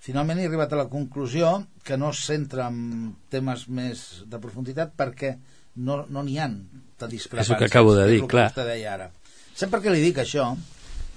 finalment 0.00 0.40
he 0.40 0.48
arribat 0.48 0.72
a 0.72 0.80
la 0.80 0.88
conclusió 0.92 1.52
que 1.84 1.98
no 2.00 2.10
es 2.14 2.24
centra 2.26 2.68
en 2.72 3.14
temes 3.32 3.66
més 3.68 4.04
de 4.26 4.40
profunditat 4.42 4.94
perquè 4.96 5.34
no 5.76 6.02
n'hi 6.02 6.36
no 6.36 6.42
han 6.44 6.56
de 6.98 7.08
discrepàncies. 7.08 7.46
És 7.46 7.54
el 7.54 7.60
que 7.60 7.70
acabo 7.70 7.94
de 7.94 8.06
dir, 8.10 8.20
clar. 8.28 8.50
deia 8.56 8.94
ara. 8.94 9.10
Sap 9.54 9.72
per 9.72 9.82
què 9.84 9.92
li 9.92 10.02
dic 10.02 10.20
això? 10.22 10.50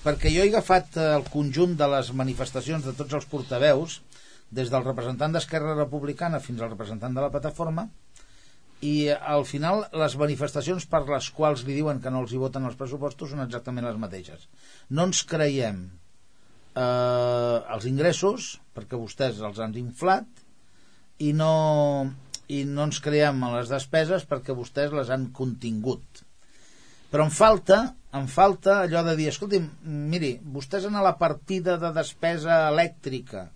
Perquè 0.04 0.32
jo 0.34 0.44
he 0.44 0.52
agafat 0.52 0.98
eh, 1.00 1.10
el 1.16 1.26
conjunt 1.32 1.78
de 1.80 1.88
les 1.96 2.12
manifestacions 2.12 2.86
de 2.86 2.94
tots 2.98 3.16
els 3.20 3.28
portaveus, 3.32 4.02
des 4.54 4.70
del 4.70 4.84
representant 4.86 5.34
d'Esquerra 5.34 5.78
Republicana 5.78 6.42
fins 6.44 6.62
al 6.62 6.74
representant 6.74 7.16
de 7.16 7.24
la 7.24 7.32
plataforma, 7.34 7.88
i 8.84 9.08
eh, 9.08 9.16
al 9.16 9.48
final 9.48 9.86
les 9.96 10.18
manifestacions 10.20 10.86
per 10.92 11.06
les 11.08 11.30
quals 11.32 11.64
li 11.68 11.78
diuen 11.80 12.04
que 12.04 12.12
no 12.12 12.24
els 12.24 12.34
hi 12.36 12.42
voten 12.42 12.68
els 12.68 12.78
pressupostos 12.80 13.32
són 13.32 13.46
exactament 13.46 13.88
les 13.88 14.00
mateixes. 14.00 14.48
No 14.92 15.08
ens 15.10 15.24
creiem 15.30 15.86
eh, 16.76 17.58
els 17.76 17.88
ingressos 17.90 18.58
perquè 18.76 19.00
vostès 19.00 19.42
els 19.42 19.62
han 19.64 19.76
inflat 19.80 20.28
i 21.24 21.32
no, 21.38 21.54
i 22.50 22.64
no 22.70 22.88
ens 22.90 23.02
creiem 23.04 23.42
en 23.44 23.58
les 23.58 23.72
despeses 23.72 24.26
perquè 24.30 24.56
vostès 24.58 24.94
les 24.96 25.12
han 25.14 25.30
contingut 25.36 26.24
però 27.14 27.28
em 27.28 27.34
falta 27.34 27.84
em 28.14 28.28
falta 28.30 28.84
allò 28.84 29.02
de 29.08 29.16
dir 29.18 29.32
escolti, 29.32 29.60
miri, 29.86 30.36
vostès 30.56 30.86
en 30.86 30.98
la 31.02 31.16
partida 31.18 31.80
de 31.82 31.90
despesa 31.96 32.68
elèctrica 32.70 33.48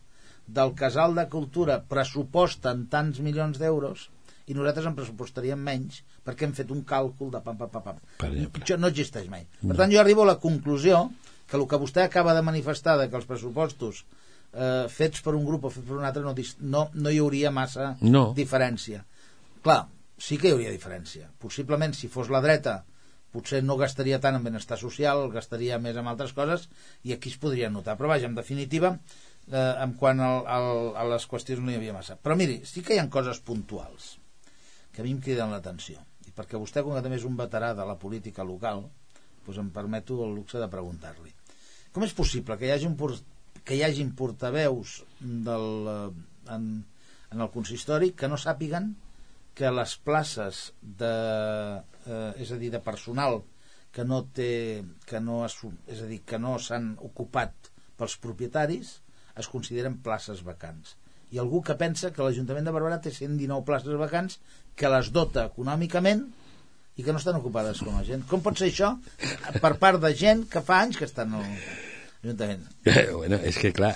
del 0.48 0.74
casal 0.80 1.14
de 1.18 1.28
cultura 1.30 1.82
pressuposten 1.92 2.88
tants 2.92 3.20
milions 3.22 3.60
d'euros 3.62 4.08
i 4.48 4.56
nosaltres 4.56 4.88
en 4.88 4.96
pressupostaríem 4.96 5.60
menys 5.60 6.00
perquè 6.26 6.48
hem 6.48 6.54
fet 6.56 6.72
un 6.72 6.84
càlcul 6.88 7.34
de 7.34 7.42
pam, 7.44 7.58
pam, 7.60 7.70
pam, 7.70 7.84
pam. 7.84 7.98
Això 8.62 8.78
no 8.80 8.90
existeix 8.92 9.28
mai. 9.32 9.44
Per 9.60 9.76
tant, 9.76 9.92
jo 9.92 10.00
arribo 10.00 10.24
a 10.24 10.32
la 10.32 10.38
conclusió 10.44 11.04
que 11.48 11.58
el 11.58 11.68
que 11.68 11.80
vostè 11.80 12.04
acaba 12.04 12.34
de 12.36 12.42
manifestar 12.44 12.98
de 13.00 13.08
que 13.10 13.16
els 13.20 13.26
pressupostos 13.30 14.04
eh, 14.54 14.88
fets 14.92 15.22
per 15.24 15.36
un 15.38 15.46
grup 15.48 15.66
o 15.66 15.72
fets 15.72 15.88
per 15.88 15.96
un 15.98 16.06
altre 16.08 16.24
no, 16.26 16.34
no, 16.60 16.84
no 16.94 17.10
hi 17.14 17.22
hauria 17.24 17.52
massa 17.52 17.94
No. 18.02 18.34
diferència. 18.36 19.06
Clar, 19.64 19.86
sí 20.18 20.38
que 20.38 20.50
hi 20.50 20.56
hauria 20.58 20.72
diferència. 20.76 21.30
Possiblement, 21.40 21.94
si 21.96 22.08
fos 22.12 22.30
la 22.34 22.42
dreta, 22.44 22.82
potser 23.32 23.62
no 23.64 23.76
gastaria 23.78 24.20
tant 24.24 24.36
en 24.40 24.44
benestar 24.44 24.78
social, 24.80 25.28
gastaria 25.32 25.78
més 25.80 25.98
en 26.00 26.08
altres 26.08 26.34
coses, 26.34 26.68
i 27.04 27.14
aquí 27.14 27.30
es 27.30 27.38
podria 27.40 27.70
notar. 27.70 27.98
Però 28.00 28.08
vaja, 28.12 28.26
en 28.30 28.36
definitiva, 28.36 28.94
eh, 29.52 29.74
en 29.84 29.94
quant 30.00 30.20
al, 30.24 30.44
al, 30.48 30.70
a 30.96 31.04
les 31.14 31.28
qüestions 31.30 31.62
no 31.64 31.72
hi 31.72 31.76
havia 31.80 31.94
massa. 31.96 32.16
Però 32.18 32.36
miri, 32.40 32.62
sí 32.66 32.82
que 32.84 32.96
hi 32.96 33.02
ha 33.04 33.10
coses 33.14 33.40
puntuals 33.40 34.16
que 34.92 35.04
a 35.04 35.06
mi 35.06 35.12
em 35.14 35.20
criden 35.22 35.52
l'atenció. 35.54 36.00
I 36.26 36.32
perquè 36.34 36.58
vostè, 36.58 36.82
com 36.84 36.96
que 36.96 37.04
també 37.06 37.20
és 37.20 37.28
un 37.28 37.36
veterà 37.38 37.74
de 37.78 37.86
la 37.86 37.96
política 38.02 38.44
local, 38.48 38.88
doncs 39.46 39.60
em 39.62 39.68
permeto 39.76 40.18
el 40.26 40.34
luxe 40.36 40.58
de 40.60 40.68
preguntar-li. 40.72 41.30
Com 41.96 42.06
és 42.06 42.16
possible 42.16 42.58
que 42.60 42.68
hi 42.68 42.76
hagi, 42.76 42.90
por 43.00 43.16
que 43.68 43.76
hi 43.76 43.84
hagin 43.84 44.14
portaveus 44.16 45.02
del, 45.20 45.68
eh, 45.92 46.54
en, 46.56 46.70
en 47.34 47.44
el 47.44 47.52
consistori 47.52 48.14
que 48.16 48.30
no 48.32 48.40
sàpiguen 48.40 48.94
que 49.58 49.72
les 49.74 49.96
places 50.06 50.72
de, 50.82 51.14
eh, 52.06 52.32
és 52.44 52.52
a 52.54 52.60
dir, 52.62 52.70
de 52.72 52.82
personal 52.84 53.42
que 53.92 54.06
no 54.06 54.22
té, 54.38 54.84
que 55.10 55.20
no 55.24 55.42
es, 55.48 55.58
és 55.90 56.04
a 56.06 56.08
dir, 56.10 56.22
que 56.30 56.40
no 56.40 56.56
s'han 56.62 56.94
ocupat 57.04 57.72
pels 57.98 58.18
propietaris 58.22 59.00
es 59.42 59.50
consideren 59.50 59.98
places 60.06 60.44
vacants. 60.46 60.96
I 61.34 61.42
algú 61.42 61.64
que 61.66 61.76
pensa 61.80 62.14
que 62.14 62.24
l'Ajuntament 62.24 62.68
de 62.68 62.74
Barberà 62.76 63.02
té 63.04 63.12
119 63.12 63.66
places 63.68 63.98
vacants 64.00 64.38
que 64.80 64.92
les 64.94 65.10
dota 65.16 65.48
econòmicament 65.50 66.28
i 66.98 67.04
que 67.06 67.14
no 67.14 67.20
estan 67.22 67.38
ocupades 67.40 67.80
com 67.86 67.96
a 67.98 68.04
gent. 68.08 68.24
Com 68.30 68.42
pot 68.46 68.58
ser 68.58 68.72
això 68.72 68.96
per 69.62 69.76
part 69.82 70.02
de 70.02 70.12
gent 70.18 70.48
que 70.50 70.62
fa 70.66 70.82
anys 70.84 70.98
que 70.98 71.06
estan 71.06 71.34
al 71.38 71.46
Ajuntament? 72.24 72.64
bueno, 73.14 73.38
és 73.46 73.58
que 73.62 73.72
clar... 73.72 73.96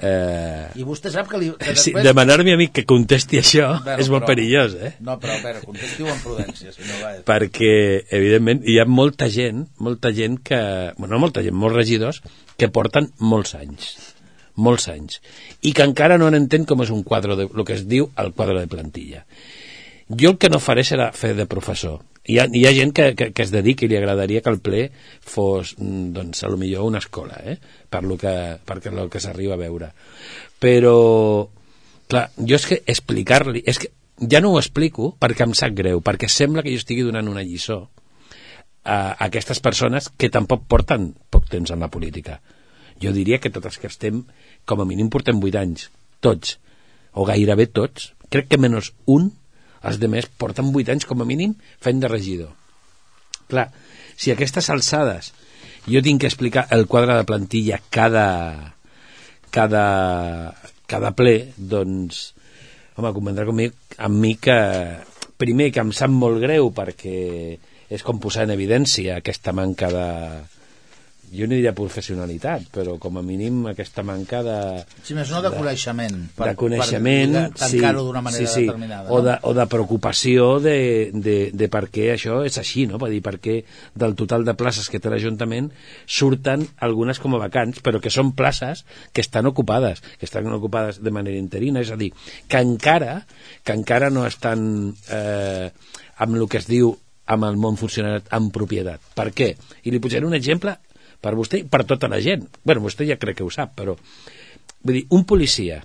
Eh, 0.00 0.68
I 0.78 0.84
vostè 0.86 1.10
sap 1.10 1.26
que, 1.26 1.38
li, 1.42 1.48
que 1.58 1.72
sí, 1.74 1.90
després... 1.90 2.04
demanar-me 2.06 2.52
a 2.54 2.58
mi 2.60 2.68
que 2.70 2.84
contesti 2.86 3.40
això 3.40 3.64
Bueno, 3.82 3.96
és 3.98 4.06
molt 4.12 4.22
però- 4.22 4.28
perillós, 4.30 4.76
eh? 4.78 4.92
No, 5.02 5.16
però 5.18 5.34
a 5.34 5.40
veure, 5.42 5.62
contestiu 5.66 6.06
amb 6.06 6.22
prudència, 6.22 6.70
senyor 6.70 7.00
Baez. 7.02 7.24
perquè 7.26 7.72
evidentment 8.14 8.62
hi 8.62 8.76
ha 8.78 8.84
molta 8.86 9.26
gent 9.34 9.64
molta 9.82 10.12
gent 10.14 10.38
que, 10.46 10.60
bueno, 11.00 11.16
no 11.16 11.20
molta 11.24 11.42
gent, 11.42 11.56
molts 11.58 11.74
regidors 11.80 12.22
que 12.56 12.70
porten 12.70 13.10
molts 13.18 13.56
anys 13.58 13.88
molts 14.54 14.86
anys 14.94 15.18
i 15.66 15.74
que 15.74 15.82
encara 15.90 16.14
no 16.18 16.30
entén 16.30 16.62
com 16.66 16.86
és 16.86 16.94
un 16.94 17.02
quadre 17.02 17.34
de, 17.38 17.48
el 17.50 17.66
que 17.66 17.74
es 17.74 17.82
diu 17.90 18.06
el 18.22 18.30
quadre 18.38 18.60
de 18.62 18.70
plantilla 18.70 19.24
jo 20.08 20.30
el 20.30 20.38
que 20.38 20.48
no 20.48 20.60
faré 20.60 20.84
serà 20.86 21.10
fer 21.12 21.34
de 21.36 21.46
professor. 21.46 22.00
Hi 22.28 22.38
ha, 22.40 22.46
hi 22.52 22.64
ha 22.68 22.72
gent 22.76 22.92
que, 22.96 23.12
que, 23.16 23.30
que 23.32 23.44
es 23.44 23.52
dedica 23.52 23.84
i 23.84 23.88
li 23.88 23.96
agradaria 23.96 24.42
que 24.44 24.52
el 24.52 24.60
ple 24.64 24.88
fos 25.20 25.74
mm, 25.78 26.10
doncs 26.16 26.42
a 26.44 26.50
lo 26.52 26.58
millor 26.60 26.88
una 26.88 27.00
escola 27.00 27.38
eh? 27.44 27.56
per 27.88 28.02
lo 28.04 28.18
que, 28.20 28.32
perquè 28.64 28.92
el 28.92 29.08
que 29.12 29.20
s'arriba 29.20 29.56
a 29.56 29.60
veure. 29.60 29.92
Però 30.60 31.48
clar, 32.08 32.26
jo 32.36 32.58
és 32.58 32.66
que 32.68 32.82
explicar-li 32.84 33.62
és 33.64 33.80
que 33.80 33.92
ja 34.28 34.42
no 34.44 34.52
ho 34.52 34.60
explico 34.60 35.14
perquè 35.20 35.46
em 35.46 35.54
sap 35.56 35.76
greu 35.78 36.02
perquè 36.04 36.28
sembla 36.28 36.64
que 36.64 36.72
jo 36.74 36.82
estigui 36.82 37.06
donant 37.06 37.28
una 37.30 37.44
lliçó 37.46 37.86
a 38.84 39.14
aquestes 39.28 39.60
persones 39.60 40.08
que 40.08 40.32
tampoc 40.32 40.64
porten 40.68 41.12
poc 41.30 41.48
temps 41.52 41.70
en 41.70 41.84
la 41.84 41.90
política. 41.92 42.40
Jo 43.00 43.12
diria 43.12 43.38
que 43.38 43.52
tots 43.52 43.68
els 43.68 43.78
que 43.78 43.88
estem 43.92 44.24
com 44.64 44.80
a 44.80 44.88
mínim 44.88 45.10
portem 45.12 45.40
8 45.40 45.60
anys 45.60 45.90
tots, 46.24 46.56
o 47.12 47.24
gairebé 47.28 47.68
tots 47.68 48.12
crec 48.28 48.48
que 48.48 48.60
menys 48.60 48.92
un 49.06 49.30
els 49.86 50.00
de 50.02 50.08
més 50.10 50.26
porten 50.40 50.72
8 50.74 50.94
anys 50.94 51.06
com 51.08 51.22
a 51.22 51.28
mínim 51.28 51.54
fent 51.84 52.00
de 52.02 52.10
regidor. 52.10 52.50
Clar, 53.48 53.68
si 54.16 54.32
aquestes 54.32 54.70
alçades 54.74 55.32
jo 55.88 56.02
tinc 56.04 56.22
que 56.22 56.30
explicar 56.30 56.66
el 56.74 56.86
quadre 56.86 57.16
de 57.16 57.28
plantilla 57.28 57.78
cada 57.90 58.26
cada, 59.50 60.54
cada 60.86 61.12
ple 61.16 61.54
doncs 61.56 62.34
home, 62.98 63.12
convendrà 63.14 63.46
conmigo, 63.46 63.76
amb 63.96 64.18
mi 64.20 64.34
que 64.42 64.58
primer 65.38 65.70
que 65.72 65.82
em 65.84 65.92
sap 65.94 66.10
molt 66.10 66.42
greu 66.42 66.72
perquè 66.74 67.18
és 67.88 68.04
com 68.04 68.20
posar 68.20 68.44
en 68.44 68.52
evidència 68.52 69.20
aquesta 69.20 69.54
manca 69.56 69.88
de 69.94 70.08
jo 71.32 71.46
no 71.48 71.56
diria 71.56 71.74
professionalitat, 71.76 72.68
però 72.74 72.96
com 73.00 73.18
a 73.20 73.22
mínim 73.24 73.66
aquesta 73.70 74.04
manca 74.06 74.40
de... 74.46 74.58
Si 75.04 75.16
més 75.16 75.30
no, 75.32 75.40
de, 75.44 75.50
coneixement. 75.54 76.16
de 76.36 76.54
coneixement, 76.58 77.36
per 77.52 77.70
sí, 77.70 77.80
tancar-ho 77.80 78.04
d'una 78.06 78.22
manera 78.24 78.44
sí, 78.46 78.52
sí, 78.52 78.66
determinada. 78.66 79.10
o, 79.10 79.18
no? 79.18 79.24
de, 79.28 79.36
o 79.48 79.54
de 79.56 79.66
preocupació 79.70 80.48
de, 80.64 80.76
de, 81.14 81.36
de 81.52 81.70
per 81.72 81.84
què 81.94 82.10
això 82.14 82.40
és 82.48 82.58
així, 82.60 82.86
no? 82.90 83.00
Per 83.02 83.10
dir, 83.12 83.22
per 83.24 83.36
què 83.44 83.58
del 83.98 84.16
total 84.18 84.46
de 84.48 84.56
places 84.58 84.88
que 84.92 85.00
té 85.02 85.12
l'Ajuntament 85.12 85.70
surten 86.06 86.66
algunes 86.84 87.20
com 87.22 87.36
a 87.36 87.42
vacants, 87.42 87.82
però 87.84 88.02
que 88.02 88.12
són 88.14 88.32
places 88.38 88.84
que 89.12 89.24
estan 89.24 89.50
ocupades, 89.50 90.02
que 90.18 90.28
estan 90.28 90.48
ocupades 90.54 91.02
de 91.04 91.14
manera 91.14 91.38
interina, 91.38 91.84
és 91.84 91.92
a 91.92 92.00
dir, 92.00 92.12
que 92.48 92.62
encara, 92.62 93.20
que 93.64 93.76
encara 93.76 94.10
no 94.10 94.26
estan 94.26 94.94
eh, 95.12 95.68
amb 96.18 96.38
el 96.38 96.48
que 96.48 96.62
es 96.62 96.68
diu 96.70 96.96
amb 97.28 97.44
el 97.44 97.58
món 97.60 97.76
funcionariat 97.76 98.30
en 98.36 98.48
propietat. 98.52 99.02
Per 99.16 99.28
què? 99.36 99.52
I 99.84 99.92
li 99.92 100.00
posaré 100.00 100.26
un 100.26 100.36
exemple 100.36 100.74
per 101.20 101.34
vostè 101.38 101.62
i 101.62 101.66
per 101.68 101.84
tota 101.84 102.08
la 102.08 102.20
gent. 102.20 102.46
bueno, 102.62 102.82
vostè 102.84 103.06
ja 103.08 103.18
crec 103.18 103.40
que 103.40 103.46
ho 103.46 103.50
sap, 103.50 103.74
però... 103.76 103.96
Vull 104.82 104.94
dir, 104.94 105.06
un 105.10 105.24
policia, 105.26 105.80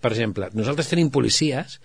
per 0.00 0.12
exemple, 0.12 0.48
nosaltres 0.56 0.88
tenim 0.88 1.10
policies 1.12 1.78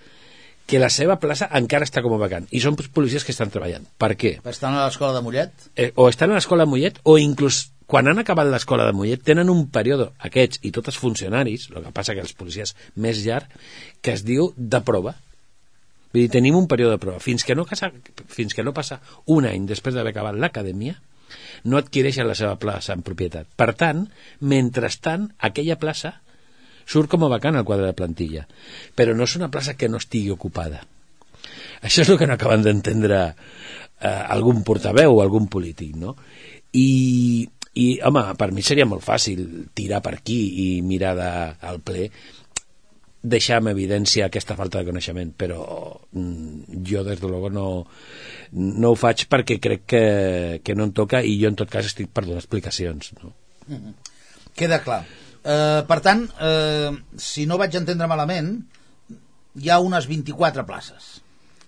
que 0.69 0.79
la 0.79 0.91
seva 0.93 1.17
plaça 1.19 1.50
encara 1.58 1.88
està 1.88 2.03
com 2.05 2.13
a 2.13 2.22
vacant, 2.22 2.46
i 2.53 2.62
són 2.62 2.77
policies 2.77 3.25
que 3.25 3.34
estan 3.34 3.50
treballant. 3.50 3.88
Per 4.00 4.13
què? 4.15 4.38
Estan 4.48 4.77
a 4.77 4.86
l'escola 4.86 5.15
de 5.17 5.24
Mollet? 5.25 5.69
Eh, 5.75 5.89
o 5.98 6.08
estan 6.08 6.31
a 6.31 6.38
l'escola 6.38 6.63
de 6.63 6.72
Mollet, 6.72 7.01
o 7.03 7.17
inclús 7.17 7.72
quan 7.89 8.05
han 8.05 8.22
acabat 8.22 8.46
l'escola 8.46 8.86
de 8.86 8.93
Mollet 8.93 9.24
tenen 9.25 9.50
un 9.50 9.63
període, 9.74 10.12
aquests 10.27 10.62
i 10.69 10.69
tots 10.75 10.91
els 10.91 11.00
funcionaris, 11.01 11.72
el 11.74 11.88
que 11.88 11.93
passa 11.96 12.13
que 12.13 12.22
els 12.22 12.36
policies 12.38 12.75
més 13.01 13.24
llarg, 13.25 13.50
que 14.05 14.13
es 14.13 14.22
diu 14.27 14.51
de 14.55 14.81
prova. 14.86 15.15
Vull 16.13 16.22
dir, 16.22 16.29
tenim 16.38 16.58
un 16.60 16.69
període 16.69 17.00
de 17.00 17.01
prova. 17.01 17.22
Fins 17.24 17.41
que 17.46 17.58
no, 17.58 17.65
casa, 17.65 17.89
fins 18.29 18.53
que 18.53 18.65
no 18.65 18.75
passa 18.77 19.00
un 19.25 19.50
any 19.50 19.65
després 19.69 19.98
d'haver 19.98 20.13
acabat 20.13 20.38
l'acadèmia, 20.38 21.00
no 21.65 21.79
adquireixen 21.79 22.27
la 22.27 22.38
seva 22.38 22.55
plaça 22.62 22.95
en 22.95 23.03
propietat. 23.05 23.50
Per 23.59 23.71
tant, 23.79 24.05
mentrestant, 24.41 25.29
aquella 25.39 25.79
plaça 25.81 26.15
surt 26.89 27.12
com 27.12 27.25
a 27.25 27.31
vacant 27.31 27.59
al 27.59 27.67
quadre 27.67 27.89
de 27.89 27.98
plantilla. 27.98 28.48
Però 28.98 29.13
no 29.15 29.27
és 29.29 29.36
una 29.38 29.51
plaça 29.53 29.75
que 29.77 29.89
no 29.89 30.01
estigui 30.01 30.33
ocupada. 30.33 30.81
Això 31.86 32.03
és 32.03 32.09
el 32.09 32.17
que 32.19 32.27
no 32.27 32.36
acaben 32.36 32.65
d'entendre 32.65 33.21
eh, 33.29 34.09
algun 34.09 34.63
portaveu 34.67 35.15
o 35.15 35.21
algun 35.24 35.48
polític, 35.51 35.95
no? 35.95 36.15
I, 36.75 37.48
i, 37.74 37.86
home, 38.05 38.24
per 38.39 38.50
mi 38.55 38.65
seria 38.65 38.88
molt 38.89 39.05
fàcil 39.05 39.45
tirar 39.77 40.01
per 40.05 40.17
aquí 40.17 40.39
i 40.65 40.67
mirar 40.86 41.15
de, 41.17 41.31
al 41.69 41.79
ple 41.86 42.09
deixar 43.22 43.60
en 43.60 43.70
evidència 43.74 44.30
aquesta 44.30 44.56
falta 44.56 44.80
de 44.80 44.88
coneixement, 44.88 45.32
però 45.36 45.64
mm, 46.12 46.84
jo 46.88 47.04
des 47.04 47.20
de 47.20 47.28
luego 47.28 47.50
no, 47.52 47.66
no 48.56 48.92
ho 48.92 49.00
faig 49.00 49.26
perquè 49.32 49.60
crec 49.60 49.86
que, 49.86 50.04
que 50.64 50.76
no 50.76 50.88
em 50.88 50.94
toca 50.96 51.22
i 51.24 51.36
jo 51.42 51.52
en 51.52 51.58
tot 51.60 51.72
cas 51.72 51.90
estic 51.90 52.12
per 52.14 52.26
donar 52.26 52.40
explicacions. 52.40 53.12
No? 53.20 53.34
Queda 54.56 54.82
clar. 54.86 55.04
Eh, 55.44 55.82
per 55.88 56.00
tant, 56.04 56.26
eh, 56.40 56.92
si 57.20 57.46
no 57.48 57.60
vaig 57.60 57.76
entendre 57.80 58.08
malament, 58.08 58.54
hi 59.60 59.70
ha 59.70 59.80
unes 59.84 60.08
24 60.08 60.66
places. 60.68 61.18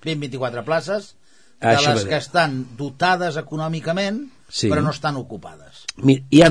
Ben 0.02 0.20
24 0.20 0.64
places, 0.66 1.16
de 1.62 1.76
Això 1.76 1.94
les 1.94 2.08
que 2.10 2.18
estan 2.18 2.62
dotades 2.78 3.38
econòmicament, 3.38 4.24
Sí. 4.50 4.68
però 4.68 4.82
no 4.84 4.92
estan 4.92 5.16
ocupades. 5.16 5.86
Mira, 5.98 6.26
hi 6.30 6.42
ha, 6.42 6.50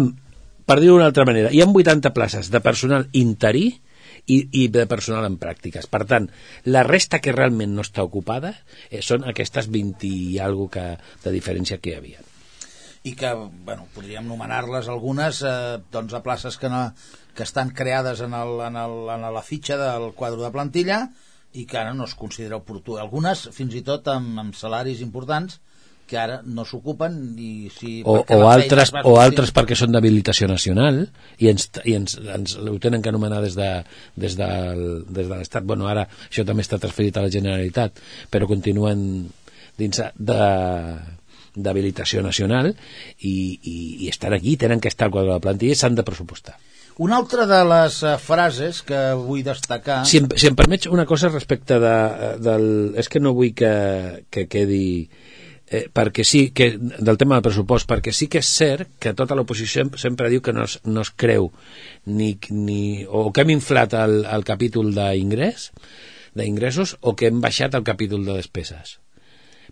per 0.64 0.78
dir-ho 0.80 0.95
d'una 0.95 1.09
altra 1.11 1.26
manera, 1.26 1.50
hi 1.52 1.61
ha 1.61 1.66
80 1.66 2.12
places 2.14 2.50
de 2.50 2.61
personal 2.61 3.09
interí 3.12 3.80
i, 4.30 4.38
i 4.62 4.66
de 4.72 4.87
personal 4.90 5.26
en 5.28 5.38
pràctiques. 5.42 5.88
Per 5.90 6.02
tant, 6.10 6.28
la 6.70 6.84
resta 6.87 7.20
que 7.22 7.34
realment 7.37 7.75
no 7.76 7.84
està 7.87 8.04
ocupada 8.06 8.54
eh, 8.88 9.00
són 9.04 9.26
aquestes 9.28 9.70
20 9.72 10.06
i 10.08 10.38
alguna 10.42 10.75
que, 10.75 10.87
de 11.25 11.32
diferència 11.34 11.80
que 11.80 11.94
hi 11.94 11.99
havia. 12.00 12.26
i 13.02 13.14
que, 13.16 13.30
bueno, 13.64 13.87
podríem 13.94 14.26
nomenar-les 14.28 14.90
algunes 14.92 15.38
eh, 15.49 15.78
doncs 15.92 16.12
a 16.12 16.20
places 16.20 16.58
que, 16.60 16.68
no, 16.68 16.82
que 17.37 17.46
estan 17.46 17.70
creades 17.72 18.20
en, 18.20 18.34
el, 18.37 18.60
en, 18.66 18.76
el, 18.76 18.96
en 19.14 19.25
la 19.32 19.42
fitxa 19.42 19.78
del 19.80 20.10
quadre 20.18 20.42
de 20.42 20.50
plantilla 20.52 20.99
i 21.56 21.64
que 21.66 21.78
ara 21.80 21.94
no 21.96 22.04
es 22.04 22.14
considera 22.14 22.58
oportú. 22.60 22.99
Algunes, 23.00 23.47
fins 23.56 23.75
i 23.78 23.82
tot, 23.86 24.10
amb, 24.12 24.36
amb 24.43 24.58
salaris 24.58 25.00
importants, 25.06 25.62
que 26.10 26.18
ara 26.18 26.40
no 26.44 26.64
s'ocupen 26.66 27.18
i 27.38 27.70
si... 27.75 28.00
O, 28.02 28.18
o, 28.20 28.40
altres, 28.50 28.92
o 29.06 29.14
altres 29.23 29.52
perquè 29.54 29.78
són 29.78 29.94
d'habilitació 29.94 30.49
nacional 30.50 31.04
i 31.38 31.50
ens, 31.52 31.68
i 31.86 31.94
ens, 31.99 32.16
ens 32.18 32.56
ho 32.58 32.76
tenen 32.82 33.04
que 33.04 33.12
anomenar 33.12 33.40
des 33.44 33.54
de, 33.58 33.70
des 34.18 34.34
del, 34.40 34.82
des 35.06 35.30
de 35.30 35.36
l'Estat. 35.36 35.66
Bueno, 35.68 35.86
ara 35.90 36.08
això 36.26 36.44
també 36.49 36.66
està 36.66 36.80
transferit 36.82 37.16
a 37.16 37.25
la 37.26 37.32
Generalitat, 37.32 38.02
però 38.30 38.50
continuen 38.50 39.06
dins 39.80 40.02
de 40.18 40.42
d'habilitació 41.50 42.20
nacional 42.23 42.68
i, 42.70 43.32
i, 43.58 43.76
i 44.04 44.08
estan 44.08 44.36
aquí, 44.36 44.54
tenen 44.56 44.78
que 44.78 44.86
estar 44.86 45.08
al 45.08 45.14
quadre 45.14 45.32
de 45.32 45.38
la 45.38 45.42
plantilla 45.42 45.75
i 45.75 45.78
s'han 45.78 45.96
de 45.99 46.04
pressupostar. 46.06 46.54
Una 47.00 47.16
altra 47.16 47.46
de 47.49 47.58
les 47.64 48.02
eh, 48.04 48.14
frases 48.20 48.82
que 48.86 48.99
vull 49.16 49.42
destacar... 49.46 50.02
Si 50.06 50.20
em, 50.20 50.28
si 50.36 50.50
em 50.50 50.56
permets 50.58 50.86
una 50.90 51.06
cosa 51.08 51.30
respecte 51.32 51.78
de, 51.80 51.96
del... 52.44 52.66
És 53.00 53.08
que 53.08 53.23
no 53.25 53.32
vull 53.36 53.54
que, 53.56 53.73
que 54.30 54.46
quedi... 54.52 55.08
Eh, 55.71 55.85
perquè 55.95 56.25
sí, 56.26 56.49
que, 56.50 56.73
del 56.80 57.15
tema 57.19 57.37
del 57.37 57.45
pressupost, 57.47 57.87
perquè 57.87 58.11
sí 58.11 58.26
que 58.26 58.41
és 58.43 58.49
cert 58.50 58.89
que 58.99 59.13
tota 59.15 59.37
l'oposició 59.39 59.85
sem- 59.85 59.93
sempre 60.02 60.26
diu 60.33 60.43
que 60.43 60.50
no 60.52 60.65
es, 60.67 60.80
no 60.83 61.04
es 61.06 61.13
creu 61.15 61.52
ni, 62.11 62.33
ni, 62.50 63.06
o 63.06 63.28
que 63.30 63.45
hem 63.45 63.52
inflat 63.54 63.95
el, 63.95 64.25
el 64.26 64.43
capítol 64.49 64.91
d'ingrés 64.97 65.69
d'ingressos 66.35 66.97
o 67.06 67.15
que 67.15 67.30
hem 67.30 67.39
baixat 67.43 67.78
el 67.78 67.87
capítol 67.87 68.26
de 68.26 68.35
despeses. 68.41 68.99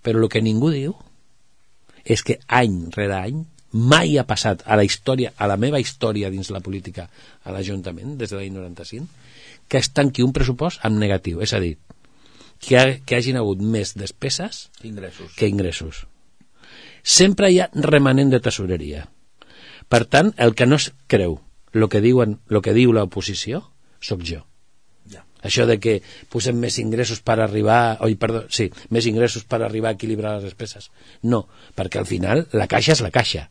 Però 0.03 0.23
el 0.23 0.31
que 0.31 0.43
ningú 0.43 0.71
diu 0.71 0.95
és 2.07 2.23
que 2.23 2.39
any 2.47 2.79
rere 2.95 3.19
any 3.19 3.43
mai 3.75 4.15
ha 4.19 4.25
passat 4.25 4.63
a 4.65 4.79
la 4.79 4.87
història, 4.87 5.35
a 5.37 5.51
la 5.51 5.59
meva 5.61 5.83
història 5.83 6.31
dins 6.31 6.49
la 6.55 6.63
política 6.65 7.09
a 7.45 7.53
l'Ajuntament, 7.53 8.15
des 8.23 8.31
de 8.31 8.39
l'any 8.39 8.55
95, 8.55 9.07
que 9.69 9.83
es 9.83 9.91
tanqui 9.93 10.23
un 10.23 10.33
pressupost 10.33 10.81
amb 10.87 10.97
negatiu. 11.03 11.43
És 11.45 11.53
a 11.53 11.61
dir, 11.61 11.75
que, 12.61 12.79
ha, 12.79 12.87
que 13.05 13.19
hagin 13.19 13.39
hagut 13.41 13.61
més 13.63 13.95
despeses 13.99 14.69
Ingressos. 14.83 15.35
que 15.37 15.49
ingressos. 15.49 16.07
Sempre 17.03 17.51
hi 17.53 17.61
ha 17.61 17.71
remanent 17.75 18.31
de 18.31 18.41
tesoreria. 18.45 19.07
Per 19.89 20.05
tant, 20.05 20.35
el 20.37 20.55
que 20.55 20.67
no 20.67 20.77
es 20.77 20.91
creu 21.09 21.39
el 21.73 21.89
que, 21.89 22.01
diuen, 22.01 22.39
el 22.51 22.63
que 22.65 22.75
diu 22.77 22.93
l'oposició, 22.95 23.63
sóc 24.01 24.23
jo. 24.27 24.43
Ja. 25.13 25.25
Això 25.45 25.67
de 25.69 25.79
que 25.83 25.99
posem 26.33 26.59
més 26.61 26.79
ingressos 26.83 27.21
per 27.25 27.39
arribar... 27.45 27.99
Oi, 28.05 28.17
perdó, 28.21 28.45
sí, 28.53 28.69
més 28.95 29.07
ingressos 29.11 29.45
per 29.49 29.63
arribar 29.63 29.93
a 29.93 29.99
equilibrar 29.99 30.37
les 30.37 30.49
despeses. 30.49 30.91
No, 31.23 31.47
perquè 31.77 32.01
al 32.01 32.09
final 32.09 32.47
la 32.53 32.69
caixa 32.71 32.95
és 32.97 33.05
la 33.05 33.13
caixa. 33.15 33.49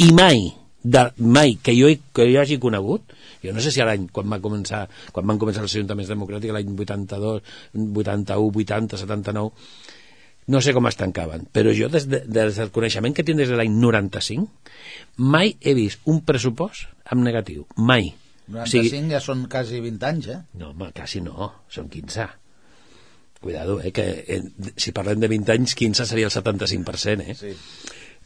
I 0.00 0.10
mai, 0.16 0.50
de, 0.82 1.06
mai 1.18 1.56
que 1.62 1.74
jo, 1.76 1.90
que 2.16 2.28
jo 2.30 2.40
hagi 2.42 2.60
conegut, 2.62 3.16
jo 3.44 3.54
no 3.56 3.62
sé 3.64 3.72
si 3.74 3.84
l'any, 3.84 4.08
quan, 4.14 4.28
va 4.32 4.40
començar, 4.42 4.84
quan 5.14 5.28
van 5.30 5.40
començar 5.40 5.64
els 5.64 5.74
ajuntaments 5.74 6.10
democràtics, 6.12 6.54
l'any 6.56 6.74
82, 6.76 7.42
81, 7.74 8.52
80, 8.64 9.00
79, 9.04 9.50
no 10.50 10.60
sé 10.64 10.72
com 10.74 10.88
es 10.88 10.98
tancaven, 10.98 11.46
però 11.54 11.72
jo 11.76 11.88
des, 11.92 12.08
de, 12.10 12.24
des 12.26 12.56
del 12.58 12.72
coneixement 12.74 13.14
que 13.14 13.24
tinc 13.26 13.38
des 13.38 13.50
de 13.52 13.58
l'any 13.58 13.76
95 13.76 14.48
mai 15.20 15.54
he 15.60 15.76
vist 15.78 16.02
un 16.10 16.24
pressupost 16.26 16.88
amb 17.10 17.24
negatiu, 17.26 17.66
mai. 17.76 18.12
95 18.50 19.14
ja 19.14 19.20
són 19.22 19.46
quasi 19.50 19.78
20 19.82 20.06
anys, 20.08 20.28
eh? 20.34 20.38
No, 20.58 20.72
home, 20.72 20.90
quasi 20.96 21.22
no, 21.22 21.52
són 21.70 21.90
15. 21.92 22.26
Cuidado, 23.40 23.78
eh, 23.80 23.92
que 23.94 24.06
eh, 24.26 24.40
si 24.76 24.92
parlem 24.96 25.22
de 25.22 25.30
20 25.30 25.54
anys, 25.54 25.76
15 25.78 26.06
seria 26.08 26.28
el 26.28 26.34
75%, 26.34 27.24
eh? 27.24 27.36
Sí. 27.38 27.54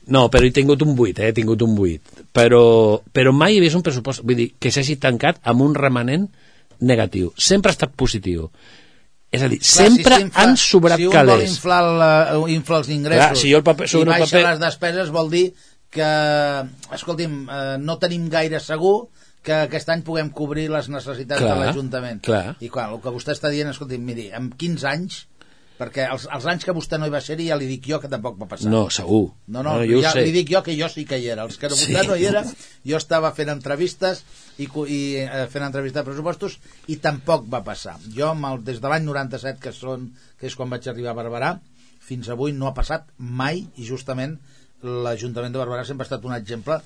No, 0.06 0.28
però 0.30 0.44
he 0.44 0.50
tingut 0.52 0.82
un 0.84 0.94
8, 0.98 1.22
eh? 1.22 1.28
He 1.28 1.32
tingut 1.32 1.62
un 1.62 1.76
8. 1.78 2.24
Però, 2.32 3.00
però 3.12 3.32
mai 3.32 3.56
he 3.56 3.60
vist 3.60 3.76
un 3.78 3.82
pressupost, 3.82 4.20
vull 4.22 4.36
dir, 4.36 4.50
que 4.60 4.70
s'hagi 4.70 4.96
tancat 5.00 5.38
amb 5.42 5.62
un 5.64 5.74
remanent 5.74 6.28
negatiu. 6.80 7.32
Sempre 7.36 7.70
ha 7.70 7.76
estat 7.76 7.94
positiu. 7.96 8.50
És 9.34 9.42
a 9.42 9.48
dir, 9.48 9.58
sempre 9.64 10.18
s'infla- 10.20 10.42
han 10.44 10.56
sobrat 10.56 10.96
si 11.00 11.06
un 11.06 11.12
vol 11.12 11.16
calés. 11.32 11.50
inflar, 11.50 11.82
la, 11.98 12.10
inflar 12.52 12.78
els 12.84 12.88
ingressos 12.94 13.24
Clar, 13.32 13.36
si 13.36 13.50
jo 13.50 13.56
el 13.58 13.64
paper- 13.64 13.88
i 13.90 13.96
el 13.98 14.04
baixa 14.06 14.26
paper- 14.36 14.44
les 14.50 14.60
despeses 14.60 15.10
vol 15.10 15.30
dir 15.30 15.54
que, 15.90 16.10
escolti'm, 16.92 17.48
eh, 17.48 17.76
no 17.80 17.98
tenim 17.98 18.28
gaire 18.30 18.60
segur 18.60 19.08
que 19.44 19.52
aquest 19.66 19.88
any 19.92 20.02
puguem 20.06 20.30
cobrir 20.30 20.68
les 20.72 20.88
necessitats 20.88 21.40
Clar, 21.42 21.56
de 21.58 21.64
l'Ajuntament. 21.66 22.20
clar. 22.24 22.56
I 22.60 22.68
clar, 22.72 22.90
el 22.94 23.00
que 23.02 23.10
vostè 23.12 23.34
està 23.34 23.50
dient, 23.50 23.68
escolti'm, 23.70 24.00
miri, 24.04 24.30
en 24.32 24.50
15 24.56 24.86
anys, 24.88 25.26
perquè 25.78 26.04
els, 26.12 26.28
els 26.30 26.44
anys 26.50 26.64
que 26.66 26.74
vostè 26.76 26.98
no 27.00 27.08
hi 27.08 27.12
va 27.12 27.20
ser 27.24 27.36
ja 27.42 27.56
li 27.58 27.66
dic 27.66 27.88
jo 27.90 27.98
que 28.02 28.08
tampoc 28.10 28.36
va 28.40 28.46
passar. 28.50 28.70
No, 28.70 28.84
segur. 28.94 29.24
No, 29.50 29.62
no, 29.66 29.74
jo 29.88 30.00
ja 30.04 30.12
li 30.14 30.30
dic 30.34 30.52
jo 30.54 30.62
que 30.62 30.76
jo 30.78 30.88
sí 30.92 31.04
que 31.08 31.18
hi 31.18 31.28
era. 31.34 31.46
Els 31.48 31.58
que 31.58 31.70
Sí. 31.70 31.92
vostè 31.92 32.06
no 32.06 32.16
hi 32.16 32.26
era, 32.30 32.44
jo 32.86 32.96
estava 32.96 33.32
fent 33.34 33.50
entrevistes 33.50 34.22
i, 34.58 34.68
i 34.68 35.00
eh, 35.24 35.46
fent 35.50 35.66
entrevistes 35.66 36.00
de 36.00 36.06
pressupostos 36.06 36.58
i 36.86 36.96
tampoc 37.02 37.48
va 37.50 37.64
passar. 37.66 37.96
Jo, 38.14 38.32
el, 38.32 38.62
des 38.64 38.80
de 38.80 38.88
l'any 38.88 39.04
97, 39.04 39.60
que, 39.60 39.72
són, 39.74 40.12
que 40.38 40.46
és 40.46 40.54
quan 40.54 40.70
vaig 40.70 40.86
arribar 40.88 41.10
a 41.14 41.18
Barberà, 41.22 41.54
fins 42.04 42.28
avui 42.28 42.52
no 42.52 42.68
ha 42.68 42.74
passat 42.76 43.08
mai 43.18 43.64
i 43.76 43.86
justament 43.88 44.38
l'Ajuntament 44.84 45.52
de 45.54 45.58
Barberà 45.58 45.84
sempre 45.88 46.04
ha 46.04 46.08
estat 46.10 46.24
un 46.28 46.34
exemple 46.36 46.78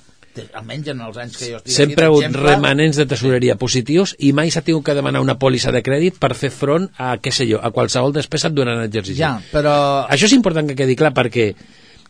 almenys 0.59 0.93
en 0.93 1.01
els 1.07 1.17
anys 1.21 1.37
que 1.37 1.51
jo 1.51 1.59
estic 1.61 1.75
Sempre 1.75 2.05
ha 2.05 2.09
aquí, 2.09 2.13
hagut 2.13 2.25
d'exemple. 2.27 2.51
remanents 2.51 3.01
de 3.01 3.07
tesoreria 3.11 3.57
positius 3.61 4.15
i 4.19 4.33
mai 4.33 4.51
s'ha 4.55 4.63
tingut 4.67 4.87
que 4.87 4.95
demanar 4.99 5.23
una 5.25 5.39
pòlissa 5.39 5.73
de 5.75 5.83
crèdit 5.83 6.19
per 6.23 6.35
fer 6.39 6.51
front 6.55 6.89
a, 6.97 7.17
què 7.23 7.33
sé 7.35 7.49
jo, 7.51 7.61
a 7.63 7.73
qualsevol 7.75 8.15
despesa 8.17 8.51
durant 8.51 8.81
l'exercici. 8.81 9.21
Ja, 9.21 9.37
però... 9.53 10.07
Això 10.09 10.31
és 10.31 10.37
important 10.37 10.69
que 10.71 10.79
quedi 10.79 10.97
clar 10.99 11.15
perquè, 11.17 11.53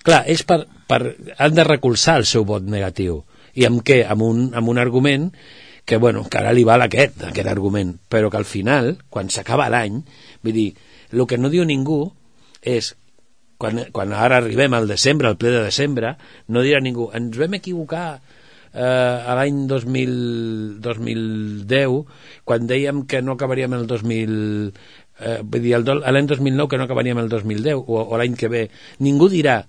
Clar, 0.09 0.23
és 0.31 0.45
per, 0.47 0.63
per, 0.89 1.01
han 1.43 1.57
de 1.57 1.65
recolzar 1.67 2.19
el 2.21 2.27
seu 2.29 2.45
vot 2.49 2.65
negatiu. 2.65 3.23
I 3.59 3.67
amb 3.69 3.83
què? 3.85 3.99
Amb 4.09 4.23
un, 4.23 4.45
amb 4.57 4.71
un 4.71 4.79
argument 4.79 5.27
que, 5.85 5.99
bueno, 5.99 6.23
que 6.31 6.39
ara 6.39 6.53
li 6.55 6.65
val 6.69 6.85
aquest, 6.85 7.25
aquest 7.31 7.49
argument, 7.51 7.95
però 8.09 8.31
que 8.31 8.39
al 8.39 8.47
final, 8.49 8.95
quan 9.11 9.29
s'acaba 9.33 9.69
l'any, 9.73 9.99
vull 10.45 10.55
dir, 10.55 10.69
el 11.13 11.25
que 11.27 11.39
no 11.41 11.51
diu 11.53 11.65
ningú 11.69 12.03
és 12.63 12.95
quan, 13.59 13.85
quan 13.93 14.13
ara 14.15 14.37
arribem 14.39 14.75
al 14.75 14.89
desembre, 14.89 15.29
al 15.29 15.37
ple 15.37 15.51
de 15.53 15.63
desembre, 15.67 16.17
no 16.49 16.63
dirà 16.65 16.81
ningú, 16.81 17.11
ens 17.15 17.39
vam 17.39 17.55
equivocar 17.59 18.21
eh, 18.73 18.79
a 18.79 19.35
l'any 19.39 19.67
2010, 19.69 22.07
quan 22.47 22.67
dèiem 22.71 23.07
que 23.11 23.23
no 23.23 23.33
acabaríem 23.37 23.75
el 23.75 23.87
2000... 23.91 24.73
Eh, 25.19 25.41
vull 25.43 25.65
dir, 25.65 25.75
l'any 25.83 26.27
2009 26.31 26.71
que 26.71 26.79
no 26.79 26.85
acabaríem 26.87 27.19
el 27.19 27.29
2010, 27.29 27.83
o, 27.83 28.07
o 28.07 28.19
l'any 28.21 28.37
que 28.39 28.49
ve. 28.53 28.71
Ningú 29.03 29.27
dirà 29.33 29.65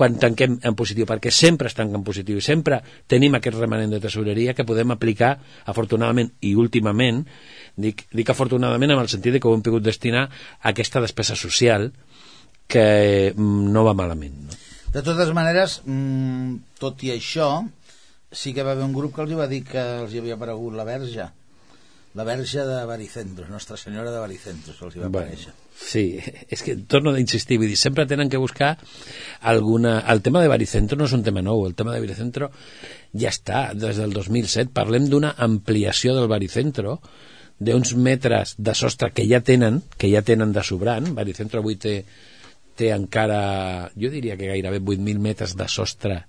quan 0.00 0.14
tanquem 0.16 0.54
en 0.64 0.76
positiu, 0.78 1.04
perquè 1.04 1.28
sempre 1.34 1.68
es 1.68 1.74
tanca 1.76 1.98
en 1.98 2.04
positiu 2.06 2.38
i 2.40 2.44
sempre 2.44 2.78
tenim 3.10 3.34
aquest 3.36 3.58
remanent 3.58 3.90
de 3.92 3.98
tesoreria 4.00 4.54
que 4.56 4.64
podem 4.64 4.94
aplicar, 4.94 5.34
afortunadament 5.68 6.30
i 6.46 6.54
últimament, 6.56 7.26
dic, 7.76 8.06
dic 8.16 8.32
afortunadament 8.32 8.94
en 8.94 9.02
el 9.02 9.10
sentit 9.12 9.36
que 9.36 9.50
ho 9.50 9.52
hem 9.52 9.64
pogut 9.66 9.84
destinar 9.84 10.30
a 10.30 10.72
aquesta 10.72 11.02
despesa 11.04 11.36
social 11.36 11.90
que 12.70 12.86
mm, 13.34 13.66
no 13.74 13.84
va 13.86 13.96
malament. 13.98 14.38
No? 14.46 14.60
De 14.94 15.02
totes 15.06 15.34
maneres, 15.36 15.80
mmm, 15.86 16.78
tot 16.80 17.02
i 17.06 17.12
això, 17.14 17.50
sí 18.30 18.54
que 18.54 18.64
va 18.66 18.72
haver 18.76 18.86
un 18.86 18.96
grup 18.96 19.14
que 19.16 19.26
els 19.26 19.36
va 19.38 19.50
dir 19.50 19.64
que 19.66 19.82
els 20.04 20.14
hi 20.14 20.22
havia 20.22 20.38
aparegut 20.38 20.74
la 20.78 20.86
verge 20.86 21.28
la 22.14 22.24
verge 22.24 22.58
de 22.66 22.84
Baricentros, 22.84 23.48
Nostra 23.48 23.76
Senyora 23.76 24.10
de 24.10 24.18
Baricentros, 24.18 24.78
els 24.82 24.96
hi 24.96 25.02
va 25.02 25.08
bueno, 25.08 25.28
aparèixer. 25.28 25.52
Sí, 25.78 26.18
és 26.54 26.64
que 26.66 26.74
torno 26.90 27.12
a 27.14 27.20
insistir, 27.22 27.60
vull 27.60 27.70
dir, 27.70 27.78
sempre 27.78 28.06
tenen 28.10 28.30
que 28.30 28.40
buscar 28.40 28.72
alguna... 29.40 30.00
El 30.10 30.22
tema 30.26 30.42
de 30.42 30.50
Baricentro 30.50 30.98
no 30.98 31.06
és 31.06 31.14
un 31.14 31.22
tema 31.26 31.42
nou, 31.46 31.62
el 31.68 31.76
tema 31.78 31.94
de 31.94 32.02
Baricentro 32.02 32.50
ja 33.14 33.30
està, 33.30 33.68
des 33.78 34.00
del 34.02 34.14
2007. 34.16 34.74
Parlem 34.74 35.06
d'una 35.10 35.36
ampliació 35.38 36.16
del 36.18 36.26
Baricentro, 36.30 36.98
d'uns 37.60 37.94
metres 37.94 38.56
de 38.58 38.74
sostre 38.74 39.12
que 39.14 39.28
ja 39.30 39.42
tenen, 39.46 39.82
que 39.96 40.10
ja 40.10 40.24
tenen 40.26 40.50
de 40.56 40.66
sobrant. 40.66 41.12
Baricentro 41.14 41.62
avui 41.62 41.78
té, 41.78 42.00
té 42.78 42.90
encara, 42.94 43.90
jo 43.98 44.10
diria 44.12 44.36
que 44.38 44.50
gairebé 44.50 44.80
8.000 44.80 45.22
metres 45.22 45.56
de 45.58 45.66
sostre 45.68 46.22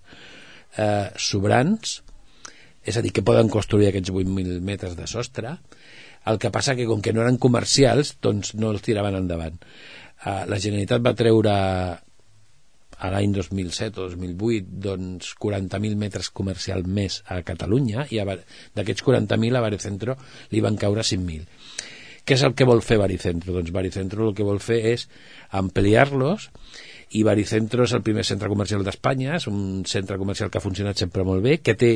eh, 0.78 1.10
sobrants, 1.18 2.02
és 2.82 2.98
a 2.98 3.04
dir, 3.06 3.14
que 3.14 3.26
poden 3.26 3.50
construir 3.54 3.90
aquests 3.90 4.12
8.000 4.12 4.62
metres 4.66 4.96
de 4.98 5.08
sostre, 5.08 5.58
el 6.26 6.38
que 6.42 6.52
passa 6.54 6.76
que 6.78 6.88
com 6.90 7.02
que 7.02 7.14
no 7.14 7.24
eren 7.24 7.40
comercials, 7.42 8.16
doncs 8.22 8.56
no 8.58 8.72
els 8.74 8.86
tiraven 8.86 9.18
endavant. 9.18 9.58
Uh, 10.22 10.44
la 10.50 10.60
Generalitat 10.62 11.02
va 11.02 11.18
treure 11.18 11.54
a 13.02 13.10
l'any 13.10 13.34
2007 13.34 14.04
o 14.04 14.10
2008 14.12 14.76
doncs 14.86 15.32
40.000 15.42 15.98
metres 15.98 16.30
comercial 16.30 16.86
més 16.86 17.24
a 17.26 17.40
Catalunya 17.46 18.06
i 18.14 18.22
d'aquests 18.22 19.06
40.000 19.08 19.58
a 19.58 19.64
Baricentro 19.66 20.18
li 20.52 20.62
van 20.62 20.78
caure 20.78 21.02
5.000. 21.02 21.48
Què 22.26 22.38
és 22.38 22.46
el 22.46 22.54
que 22.58 22.68
vol 22.70 22.84
fer 22.86 23.00
Baricentro? 23.02 23.56
Doncs 23.56 23.74
Baricentro 23.74 24.30
el 24.30 24.36
que 24.38 24.46
vol 24.46 24.62
fer 24.64 24.80
és 24.94 25.08
ampliar-los 25.58 26.50
i 27.18 27.24
Baricentro 27.28 27.84
és 27.84 27.94
el 27.98 28.04
primer 28.06 28.24
centre 28.24 28.48
comercial 28.52 28.86
d'Espanya, 28.88 29.36
és 29.36 29.48
un 29.50 29.84
centre 29.90 30.16
comercial 30.22 30.52
que 30.52 30.62
ha 30.62 30.64
funcionat 30.64 31.02
sempre 31.02 31.26
molt 31.28 31.44
bé, 31.44 31.58
que 31.60 31.76
té, 31.76 31.92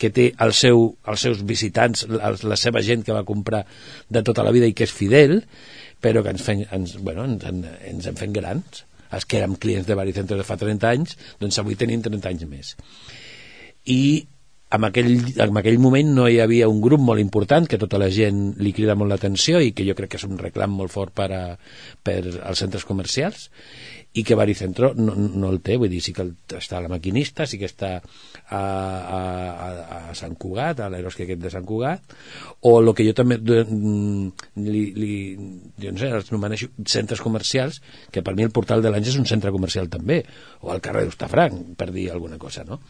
que 0.00 0.10
té 0.10 0.30
el 0.42 0.54
seu, 0.58 0.88
els 1.06 1.22
seus 1.28 1.44
visitants, 1.46 2.02
el, 2.08 2.38
la 2.50 2.58
seva 2.58 2.82
gent 2.82 3.04
que 3.06 3.14
va 3.14 3.22
comprar 3.28 3.62
de 4.10 4.24
tota 4.26 4.42
la 4.46 4.54
vida 4.56 4.66
i 4.66 4.74
que 4.74 4.88
és 4.88 4.94
fidel, 4.94 5.38
però 6.02 6.24
que 6.24 6.34
ens, 6.34 6.42
fem, 6.42 6.64
ens, 6.74 6.96
bueno, 6.98 7.28
ens, 7.30 7.68
ens 7.92 8.10
en 8.10 8.18
fem 8.18 8.34
grans. 8.34 8.82
Els 9.14 9.28
que 9.28 9.38
érem 9.38 9.54
clients 9.62 9.86
de 9.86 9.94
Baricentro 9.94 10.38
de 10.38 10.44
fa 10.46 10.56
30 10.58 10.88
anys, 10.90 11.14
doncs 11.38 11.60
avui 11.62 11.78
tenim 11.78 12.02
30 12.02 12.32
anys 12.32 12.48
més. 12.50 12.72
I 13.86 14.26
en 14.74 14.84
aquell, 14.88 15.12
en 15.38 15.58
aquell 15.60 15.78
moment 15.78 16.08
no 16.16 16.26
hi 16.26 16.40
havia 16.42 16.66
un 16.68 16.80
grup 16.82 17.02
molt 17.02 17.22
important 17.22 17.68
que 17.70 17.78
tota 17.78 18.00
la 18.02 18.08
gent 18.10 18.56
li 18.58 18.72
crida 18.74 18.96
molt 18.98 19.12
l'atenció 19.12 19.60
i 19.62 19.70
que 19.70 19.86
jo 19.86 19.94
crec 19.94 20.14
que 20.14 20.18
és 20.18 20.26
un 20.26 20.40
reclam 20.40 20.74
molt 20.74 20.90
fort 20.90 21.14
per, 21.14 21.28
a, 21.30 21.44
per 22.02 22.18
als 22.42 22.64
centres 22.64 22.86
comercials 22.88 23.46
i 24.16 24.24
que 24.24 24.34
Baricentro 24.34 24.92
no, 24.96 25.12
no 25.14 25.50
el 25.52 25.60
té, 25.60 25.76
vull 25.76 25.92
dir, 25.92 26.00
sí 26.00 26.14
que 26.16 26.24
està 26.56 26.80
la 26.80 26.88
maquinista, 26.88 27.44
sí 27.46 27.58
que 27.60 27.68
està 27.68 27.90
a, 28.00 28.58
a, 28.58 29.20
a, 29.20 29.98
a 29.98 30.14
Sant 30.16 30.38
Cugat, 30.40 30.80
a 30.80 30.88
l'aerosque 30.92 31.26
aquest 31.26 31.42
de 31.42 31.52
Sant 31.52 31.66
Cugat, 31.68 32.16
o 32.64 32.78
el 32.80 32.94
que 32.96 33.04
jo 33.04 33.12
també 33.18 33.36
mm, 33.36 34.48
li, 34.64 34.86
li, 34.96 35.12
jo 35.84 35.92
no 35.92 36.00
sé, 36.00 36.10
els 36.16 36.32
nomeneixo 36.32 36.70
centres 36.88 37.20
comercials, 37.20 37.82
que 38.10 38.24
per 38.24 38.34
mi 38.38 38.48
el 38.48 38.54
Portal 38.56 38.80
de 38.80 38.94
l'Anys 38.94 39.12
és 39.12 39.20
un 39.20 39.28
centre 39.28 39.52
comercial 39.52 39.92
també, 39.92 40.22
o 40.64 40.72
el 40.72 40.80
carrer 40.80 41.04
d'Ustafranc, 41.04 41.76
per 41.76 41.92
dir 41.92 42.08
alguna 42.14 42.40
cosa, 42.40 42.64
no? 42.64 42.80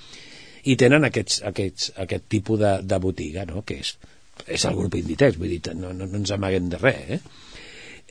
I 0.66 0.76
tenen 0.80 1.06
aquests, 1.06 1.40
aquests, 1.46 1.92
aquest 2.04 2.28
tipus 2.32 2.60
de, 2.60 2.76
de 2.82 3.00
botiga, 3.02 3.46
no?, 3.48 3.62
que 3.66 3.80
és, 3.84 3.94
és 4.46 4.68
el 4.68 4.76
grup 4.78 4.96
Inditex, 4.98 5.38
vull 5.40 5.52
dir, 5.54 5.74
no, 5.78 5.92
no, 5.94 6.08
no 6.08 6.20
ens 6.20 6.32
amaguem 6.34 6.70
de 6.72 6.80
res, 6.82 7.16
eh? 7.16 7.20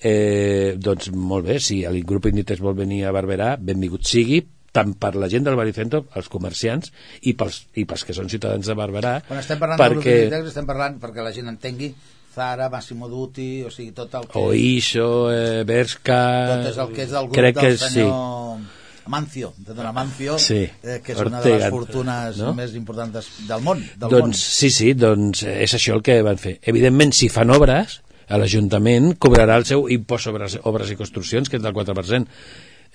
eh, 0.01 0.75
doncs 0.79 1.11
molt 1.15 1.47
bé, 1.49 1.59
si 1.63 1.83
el 1.87 2.01
grup 2.07 2.29
Inditex 2.31 2.63
vol 2.63 2.77
venir 2.77 3.03
a 3.05 3.13
Barberà, 3.15 3.55
benvingut 3.59 4.07
sigui, 4.07 4.41
tant 4.75 4.91
per 4.99 5.13
la 5.15 5.29
gent 5.31 5.45
del 5.47 5.55
Baricentro, 5.55 6.03
els 6.19 6.27
comerciants, 6.31 6.91
i 7.23 7.35
pels, 7.39 7.61
i 7.79 7.85
pels 7.87 8.03
que 8.07 8.15
són 8.15 8.31
ciutadans 8.31 8.67
de 8.67 8.75
Barberà. 8.75 9.17
Quan 9.27 9.39
estem 9.39 9.61
parlant 9.61 9.79
perquè... 9.79 9.95
del 9.95 10.01
grup 10.01 10.11
Inditex, 10.15 10.51
estem 10.51 10.67
parlant 10.69 10.99
perquè 11.03 11.23
la 11.23 11.33
gent 11.35 11.51
entengui 11.53 11.93
Zara, 12.35 12.67
Massimo 12.69 13.07
Dutti, 13.07 13.63
o 13.63 13.71
sigui, 13.71 13.93
tot 13.95 14.17
el 14.19 14.27
que... 14.27 14.41
Oixo, 14.43 15.07
eh, 15.31 15.61
Berska... 15.67 16.17
Tot 16.51 16.71
és 16.73 16.81
el 16.83 16.91
que 16.91 17.05
és 17.05 17.13
el 17.15 17.29
grup 17.29 17.39
crec 17.39 17.61
del 17.61 17.77
senyor... 17.79 18.57
Sí. 18.59 18.81
Mancio, 19.11 19.53
de 19.57 19.73
Don 19.73 19.85
Amancio, 19.85 20.37
sí, 20.39 20.63
eh, 20.63 20.99
que 21.03 21.13
és 21.13 21.19
Ortega, 21.19 21.29
una 21.29 21.41
de 21.43 21.53
les 21.59 21.73
fortunes 21.73 22.39
no? 22.41 22.53
més 22.57 22.73
importants 22.77 23.29
del 23.47 23.61
món. 23.65 23.83
Del 23.99 24.17
doncs 24.17 24.25
món. 24.25 24.33
sí, 24.39 24.71
sí, 24.73 24.93
doncs 24.97 25.45
és 25.51 25.77
això 25.77 25.97
el 25.97 26.03
que 26.05 26.17
van 26.25 26.41
fer. 26.41 26.57
Evidentment, 26.73 27.13
si 27.13 27.29
fan 27.29 27.53
obres, 27.53 27.99
l'Ajuntament 28.29 29.13
cobrarà 29.21 29.59
el 29.61 29.67
seu 29.69 29.85
impost 29.93 30.29
sobre 30.29 30.49
obres 30.65 30.91
i 30.91 30.97
construccions, 30.99 31.49
que 31.49 31.59
és 31.59 31.63
del 31.63 31.75
4%. 31.75 32.25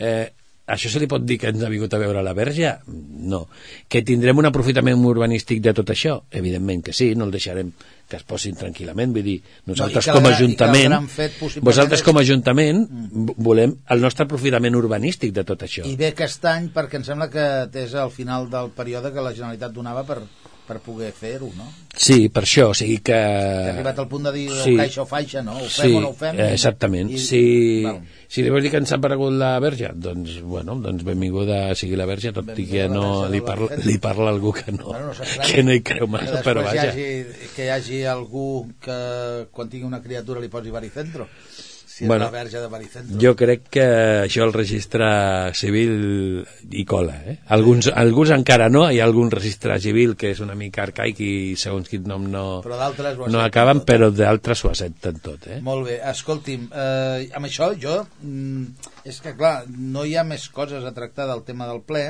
Eh, 0.01 0.27
això 0.71 0.91
se 0.91 1.01
li 1.03 1.09
pot 1.11 1.23
dir 1.27 1.39
que 1.43 1.51
ens 1.51 1.63
ha 1.67 1.71
vingut 1.71 1.95
a 1.95 2.01
veure 2.03 2.23
la 2.23 2.35
verge? 2.37 2.77
No. 3.31 3.45
Que 3.91 4.05
tindrem 4.07 4.39
un 4.39 4.51
aprofitament 4.51 5.07
urbanístic 5.07 5.63
de 5.65 5.75
tot 5.77 5.91
això? 5.95 6.21
Evidentment 6.31 6.85
que 6.87 6.95
sí, 6.97 7.13
no 7.15 7.27
el 7.27 7.35
deixarem 7.35 7.73
que 8.11 8.19
es 8.19 8.27
posin 8.27 8.59
tranquil·lament, 8.59 9.15
vull 9.15 9.27
dir, 9.27 9.37
nosaltres 9.71 10.09
no, 10.11 10.17
com 10.17 10.27
a 10.27 10.35
Ajuntament, 10.35 10.97
vosaltres 11.63 12.03
com 12.07 12.19
a 12.19 12.25
Ajuntament 12.27 12.83
mm. 12.83 13.37
volem 13.39 13.77
el 13.95 14.03
nostre 14.03 14.27
aprofitament 14.27 14.79
urbanístic 14.79 15.35
de 15.37 15.47
tot 15.47 15.63
això. 15.67 15.87
I 15.87 15.97
bé 16.01 16.11
aquest 16.11 16.45
any, 16.51 16.71
perquè 16.75 17.01
em 17.01 17.07
sembla 17.07 17.31
que 17.33 17.47
és 17.85 17.95
al 17.95 18.13
final 18.15 18.51
del 18.51 18.73
període 18.77 19.15
que 19.15 19.25
la 19.25 19.35
Generalitat 19.37 19.75
donava 19.77 20.05
per, 20.09 20.21
per 20.71 20.79
poder 20.85 21.11
fer-ho, 21.11 21.49
no? 21.59 21.67
Sí, 21.91 22.29
per 22.31 22.45
això, 22.47 22.69
o 22.71 22.75
sigui 22.79 23.01
que... 23.03 23.17
Ha 23.19 23.73
arribat 23.73 23.99
al 23.99 24.07
punt 24.11 24.29
de 24.29 24.33
dir 24.37 24.45
sí. 24.53 24.77
o 24.77 24.79
caixa 24.79 25.03
o 25.03 25.07
faixa, 25.11 25.43
no? 25.43 25.57
Ho 25.59 25.67
fem 25.67 25.89
sí, 25.91 25.97
o 25.99 26.03
no 26.05 26.13
ho 26.13 26.17
fem? 26.17 26.39
Exactament. 26.47 27.11
I... 27.11 27.19
Si, 27.25 27.41
bueno. 27.83 28.21
si 28.31 28.45
li 28.47 28.53
vols 28.55 28.63
dir 28.63 28.71
que 28.71 28.79
ens 28.85 28.95
ha 28.95 29.01
aparegut 29.01 29.35
la 29.41 29.51
verge, 29.63 29.91
doncs, 30.07 30.37
bueno, 30.47 30.77
doncs 30.85 31.03
benvinguda 31.07 31.59
sigui 31.79 31.99
la 31.99 32.07
verge, 32.11 32.31
tot 32.37 32.53
i 32.55 32.69
que 32.71 32.87
no 32.93 33.27
li 33.33 33.43
parla, 33.43 33.81
li 33.83 33.97
parla 34.03 34.31
algú 34.31 34.55
que 34.61 34.71
no, 34.77 34.93
bueno, 34.93 35.11
no 35.11 35.49
que 35.49 35.67
no 35.67 35.75
hi 35.75 35.83
creu 35.91 36.07
massa, 36.11 36.45
però 36.47 36.63
vaja. 36.67 36.87
Hi 36.87 36.93
hagi, 36.93 37.51
que 37.57 37.67
hi 37.67 37.75
hagi 37.75 38.05
algú 38.15 38.47
que 38.85 39.01
quan 39.51 39.73
tingui 39.73 39.91
una 39.91 40.03
criatura 40.05 40.45
li 40.45 40.53
posi 40.53 40.71
baricentro 40.71 41.27
si 42.01 42.07
bueno, 42.07 42.25
la 42.25 42.31
verge 42.31 42.59
de 42.59 42.67
Baricentro. 42.67 43.19
Jo 43.21 43.35
crec 43.37 43.67
que 43.69 43.85
això 44.25 44.47
el 44.47 44.55
registre 44.55 45.07
civil 45.53 46.47
hi 46.73 46.85
cola. 46.89 47.19
Eh? 47.29 47.35
Alguns, 47.53 47.91
alguns 47.93 48.33
encara 48.33 48.71
no, 48.73 48.87
hi 48.89 49.03
ha 49.03 49.05
algun 49.05 49.29
registre 49.35 49.77
civil 49.85 50.15
que 50.17 50.31
és 50.33 50.41
una 50.41 50.57
mica 50.57 50.87
arcaic 50.87 51.21
i 51.21 51.33
segons 51.61 51.93
quin 51.93 52.09
nom 52.09 52.25
no, 52.33 52.45
no 52.65 53.43
acaben, 53.45 53.83
tot, 53.83 53.89
però 53.93 54.09
d'altres 54.17 54.65
ho 54.65 54.73
accepten 54.73 55.21
tot. 55.21 55.45
Eh? 55.53 55.61
Molt 55.67 55.91
bé, 55.91 56.01
escolti'm, 56.15 56.71
eh, 56.73 57.29
amb 57.37 57.51
això 57.51 57.75
jo... 57.77 58.01
Mm, 58.25 58.89
és 59.11 59.21
que 59.21 59.37
clar, 59.37 59.67
no 59.69 60.07
hi 60.09 60.17
ha 60.17 60.25
més 60.25 60.49
coses 60.53 60.85
a 60.85 60.97
tractar 60.97 61.29
del 61.29 61.45
tema 61.45 61.69
del 61.69 61.85
ple, 61.85 62.07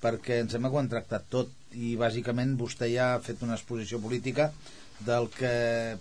perquè 0.00 0.40
em 0.40 0.48
sembla 0.48 0.70
que 0.70 0.78
ho 0.78 0.80
han 0.80 0.92
tractat 0.92 1.28
tot 1.32 1.52
i 1.76 1.96
bàsicament 2.00 2.56
vostè 2.60 2.88
ja 2.92 3.12
ha 3.14 3.20
fet 3.24 3.44
una 3.44 3.56
exposició 3.60 4.00
política 4.00 4.50
del 5.06 5.28
que 5.34 5.52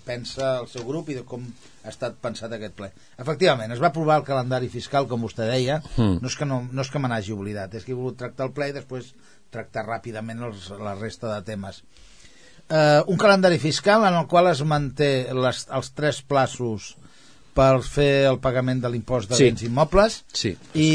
pensa 0.06 0.58
el 0.62 0.70
seu 0.72 0.86
grup 0.88 1.10
i 1.12 1.18
de 1.20 1.26
com 1.28 1.44
ha 1.84 1.90
estat 1.90 2.18
pensat 2.22 2.54
aquest 2.56 2.76
ple. 2.78 2.92
Efectivament, 3.22 3.74
es 3.74 3.82
va 3.82 3.90
aprovar 3.90 4.20
el 4.22 4.28
calendari 4.28 4.70
fiscal, 4.70 5.08
com 5.10 5.26
vostè 5.26 5.48
deia, 5.50 5.82
mm. 5.96 6.22
no 6.22 6.32
és 6.32 6.38
que, 6.38 6.48
no, 6.48 6.62
no 6.72 6.86
és 6.86 6.92
que 6.94 7.02
me 7.02 7.12
n'hagi 7.12 7.36
oblidat, 7.36 7.76
és 7.76 7.88
que 7.88 7.96
he 7.96 7.98
volgut 7.98 8.20
tractar 8.22 8.50
el 8.50 8.56
ple 8.56 8.70
i 8.72 8.78
després 8.78 9.12
tractar 9.52 9.86
ràpidament 9.88 10.46
els, 10.48 10.70
la 10.80 10.96
resta 11.00 11.34
de 11.34 11.42
temes. 11.52 11.82
Uh, 12.72 13.02
un 13.12 13.20
calendari 13.20 13.58
fiscal 13.60 14.06
en 14.08 14.16
el 14.16 14.28
qual 14.32 14.48
es 14.48 14.62
manté 14.64 15.28
les, 15.36 15.66
els 15.76 15.92
tres 15.98 16.22
plaços 16.24 16.94
per 17.52 17.82
fer 17.84 18.30
el 18.30 18.40
pagament 18.40 18.80
de 18.84 18.92
l'impost 18.94 19.32
de 19.32 19.40
sí. 19.40 19.50
béns 19.50 19.66
immobles 19.68 20.22
sí. 20.32 20.54
i, 20.72 20.92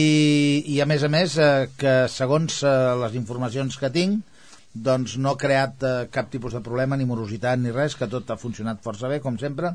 i 0.73 0.79
a 0.81 0.87
més 0.89 1.05
a 1.05 1.11
més 1.13 1.37
eh, 1.37 1.67
que 1.77 1.97
segons 2.09 2.63
eh, 2.65 2.73
les 3.03 3.19
informacions 3.19 3.77
que 3.77 3.91
tinc 3.93 4.25
doncs 4.83 5.17
no 5.23 5.33
ha 5.33 5.41
creat 5.41 5.85
eh, 5.87 5.95
cap 6.13 6.29
tipus 6.33 6.57
de 6.57 6.63
problema, 6.65 6.97
ni 6.97 7.07
morositat 7.09 7.61
ni 7.61 7.73
res, 7.75 7.97
que 7.97 8.09
tot 8.11 8.31
ha 8.31 8.39
funcionat 8.41 8.83
força 8.85 9.11
bé, 9.13 9.21
com 9.25 9.39
sempre, 9.41 9.73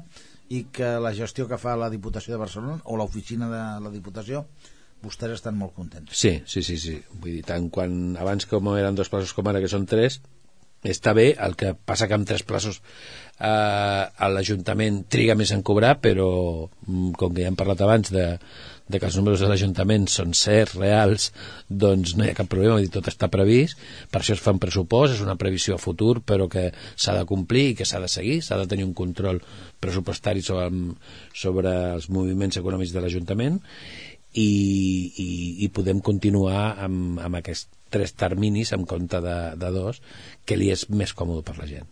i 0.52 0.66
que 0.74 0.98
la 1.00 1.14
gestió 1.16 1.48
que 1.48 1.60
fa 1.62 1.78
la 1.80 1.90
Diputació 1.94 2.36
de 2.36 2.42
Barcelona, 2.42 2.82
o 2.86 3.00
l'oficina 3.00 3.50
de 3.52 3.64
la 3.84 3.94
Diputació, 3.94 4.46
vostès 5.02 5.38
estan 5.38 5.58
molt 5.58 5.74
contents. 5.78 6.14
Sí, 6.18 6.38
sí, 6.46 6.62
sí, 6.64 6.78
sí. 6.78 7.00
Vull 7.14 7.40
dir, 7.40 7.46
tant 7.48 7.72
quan 7.74 8.18
abans 8.20 8.46
com 8.50 8.70
eren 8.76 8.98
dos 8.98 9.10
plaços 9.10 9.34
com 9.34 9.48
ara 9.50 9.64
que 9.64 9.72
són 9.72 9.88
tres, 9.90 10.20
està 10.82 11.14
bé, 11.14 11.28
el 11.38 11.56
que 11.58 11.76
passa 11.86 12.08
que 12.10 12.18
amb 12.18 12.26
tres 12.26 12.44
plaços 12.48 12.80
eh, 12.82 14.28
l'Ajuntament 14.34 15.04
triga 15.14 15.38
més 15.38 15.54
en 15.54 15.62
cobrar, 15.66 15.96
però 16.02 16.30
mm, 16.66 17.12
com 17.22 17.34
que 17.34 17.46
ja 17.46 17.52
hem 17.52 17.58
parlat 17.60 17.84
abans 17.86 18.14
de, 18.14 18.26
de 18.92 19.00
que 19.00 19.08
els 19.10 19.18
números 19.20 19.42
de 19.42 19.50
l'Ajuntament 19.50 20.06
són 20.12 20.36
certs, 20.38 20.76
reals, 20.78 21.30
doncs 21.68 22.16
no 22.18 22.26
hi 22.26 22.32
ha 22.32 22.38
cap 22.38 22.50
problema, 22.52 22.80
dir, 22.82 22.92
tot 22.94 23.10
està 23.12 23.30
previst, 23.32 23.80
per 24.12 24.22
això 24.22 24.36
es 24.36 24.44
fa 24.44 24.54
un 24.56 24.62
pressupost, 24.62 25.16
és 25.16 25.24
una 25.26 25.38
previsió 25.40 25.78
a 25.78 25.82
futur, 25.82 26.20
però 26.28 26.50
que 26.52 26.70
s'ha 26.96 27.16
de 27.18 27.26
complir 27.30 27.72
i 27.72 27.76
que 27.80 27.88
s'ha 27.88 28.02
de 28.04 28.12
seguir, 28.12 28.40
s'ha 28.46 28.60
de 28.62 28.68
tenir 28.72 28.88
un 28.88 28.96
control 28.98 29.42
pressupostari 29.82 30.44
sobre, 30.46 30.70
sobre 31.34 31.76
els 31.96 32.10
moviments 32.14 32.60
econòmics 32.62 32.94
de 32.96 33.04
l'Ajuntament 33.04 33.62
i, 34.34 34.50
i, 35.20 35.30
i 35.66 35.72
podem 35.76 36.04
continuar 36.04 36.76
amb, 36.86 37.20
amb 37.20 37.40
aquests 37.42 37.70
tres 37.92 38.14
terminis 38.16 38.72
en 38.76 38.86
compte 38.88 39.20
de, 39.24 39.40
de 39.60 39.72
dos, 39.76 40.00
que 40.48 40.58
li 40.60 40.72
és 40.72 40.88
més 40.90 41.12
còmode 41.14 41.44
per 41.48 41.58
la 41.60 41.68
gent. 41.68 41.90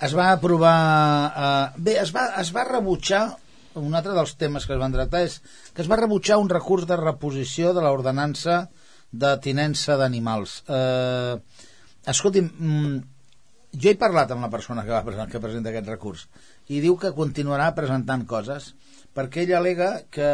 Es 0.00 0.16
va 0.16 0.30
aprovar... 0.32 0.76
Eh, 1.28 1.80
bé, 1.88 1.96
es 2.00 2.12
va, 2.16 2.30
es 2.40 2.52
va 2.56 2.64
rebutjar 2.68 3.24
un 3.78 3.94
altre 3.94 4.14
dels 4.16 4.34
temes 4.40 4.66
que 4.66 4.74
es 4.74 4.80
van 4.80 4.94
tractar 4.94 5.22
és 5.26 5.38
que 5.74 5.82
es 5.84 5.90
va 5.90 5.98
rebutjar 6.00 6.40
un 6.42 6.50
recurs 6.50 6.88
de 6.90 6.98
reposició 6.98 7.74
de 7.76 7.84
l'ordenança 7.84 8.64
de 9.10 9.30
tinença 9.42 9.96
d'animals. 9.98 10.62
Eh, 10.68 11.36
escolti'm, 12.10 12.50
mm, 12.50 13.00
jo 13.72 13.90
he 13.90 13.98
parlat 13.98 14.30
amb 14.34 14.42
la 14.42 14.50
persona 14.50 14.84
que, 14.84 14.90
va 14.90 15.26
que 15.30 15.42
presenta 15.42 15.70
aquest 15.70 15.88
recurs 15.88 16.26
i 16.68 16.80
diu 16.82 16.96
que 16.98 17.14
continuarà 17.14 17.70
presentant 17.76 18.24
coses 18.26 18.72
perquè 19.14 19.44
ell 19.44 19.54
alega 19.58 19.90
que 20.10 20.30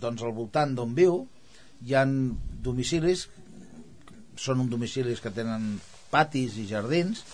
doncs, 0.00 0.22
al 0.22 0.34
voltant 0.36 0.74
d'on 0.76 0.92
viu 0.96 1.22
hi 1.86 1.96
han 1.96 2.36
domicilis 2.64 3.26
són 4.36 4.60
un 4.60 4.68
domicilis 4.68 5.22
que 5.24 5.32
tenen 5.32 5.78
patis 6.12 6.58
i 6.60 6.66
jardins 6.68 7.24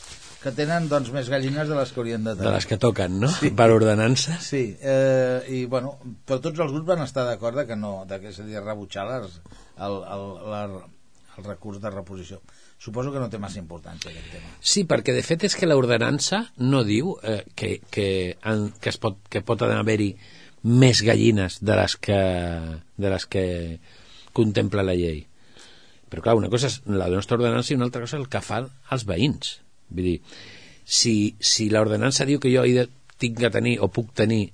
que 0.42 0.52
tenen 0.57 0.88
doncs, 0.90 1.12
més 1.14 1.28
gallines 1.31 1.68
de 1.70 1.76
les 1.78 1.92
que 1.92 2.00
haurien 2.02 2.24
de 2.24 2.35
tenir. 2.35 2.48
De 2.48 2.55
les 2.55 2.66
que 2.66 2.78
toquen, 2.81 3.20
no? 3.22 3.31
Sí. 3.31 3.52
Per 3.57 3.68
ordenança. 3.70 4.38
Sí, 4.42 4.62
eh, 4.81 5.38
i 5.55 5.64
bueno, 5.70 5.94
però 6.26 6.40
tots 6.42 6.59
els 6.64 6.74
grups 6.74 6.88
van 6.88 7.05
estar 7.05 7.24
d'acord 7.28 7.62
que 7.68 7.78
no, 7.78 8.02
de 8.11 8.18
que 8.22 8.35
s'havia 8.35 8.64
rebutjar 8.64 9.07
les, 9.11 9.38
el, 9.78 9.96
el, 10.16 10.26
la, 10.50 10.62
el 11.38 11.48
recurs 11.48 11.81
de 11.83 11.94
reposició. 11.94 12.42
Suposo 12.83 13.14
que 13.14 13.22
no 13.22 13.31
té 13.31 13.38
massa 13.38 13.61
importància 13.62 14.11
aquest 14.11 14.31
tema. 14.35 14.55
Sí, 14.59 14.83
perquè 14.90 15.14
de 15.14 15.22
fet 15.22 15.46
és 15.46 15.55
que 15.59 15.70
l'ordenança 15.70 16.44
no 16.66 16.83
diu 16.85 17.14
eh, 17.22 17.42
que, 17.55 17.76
que, 17.94 18.09
en, 18.42 18.72
que, 18.83 18.90
es 18.90 18.98
pot, 18.98 19.20
que 19.31 19.44
pot 19.46 19.62
haver-hi 19.62 20.16
més 20.66 21.02
gallines 21.07 21.61
de 21.62 21.76
les 21.78 21.98
que, 22.02 22.22
de 22.98 23.12
les 23.14 23.26
que 23.31 23.44
contempla 24.35 24.83
la 24.87 24.98
llei 24.98 25.22
però 26.12 26.20
clar, 26.20 26.37
una 26.37 26.50
cosa 26.52 26.68
és 26.68 26.83
la 26.92 27.09
nostra 27.09 27.38
ordenança 27.38 27.72
i 27.72 27.78
una 27.78 27.87
altra 27.88 28.02
cosa 28.02 28.18
és 28.18 28.20
el 28.20 28.28
que 28.28 28.42
fan 28.44 28.66
els 28.92 29.07
veïns. 29.09 29.55
Vull 29.92 30.09
dir, 30.11 30.16
si, 30.85 31.14
si 31.40 31.68
l'ordenança 31.70 32.26
diu 32.28 32.40
que 32.42 32.52
jo 32.52 32.64
he 32.66 32.74
de, 32.76 32.88
tinc 33.22 33.38
que 33.38 33.52
tenir 33.55 33.78
o 33.81 33.90
puc 33.92 34.11
tenir 34.18 34.48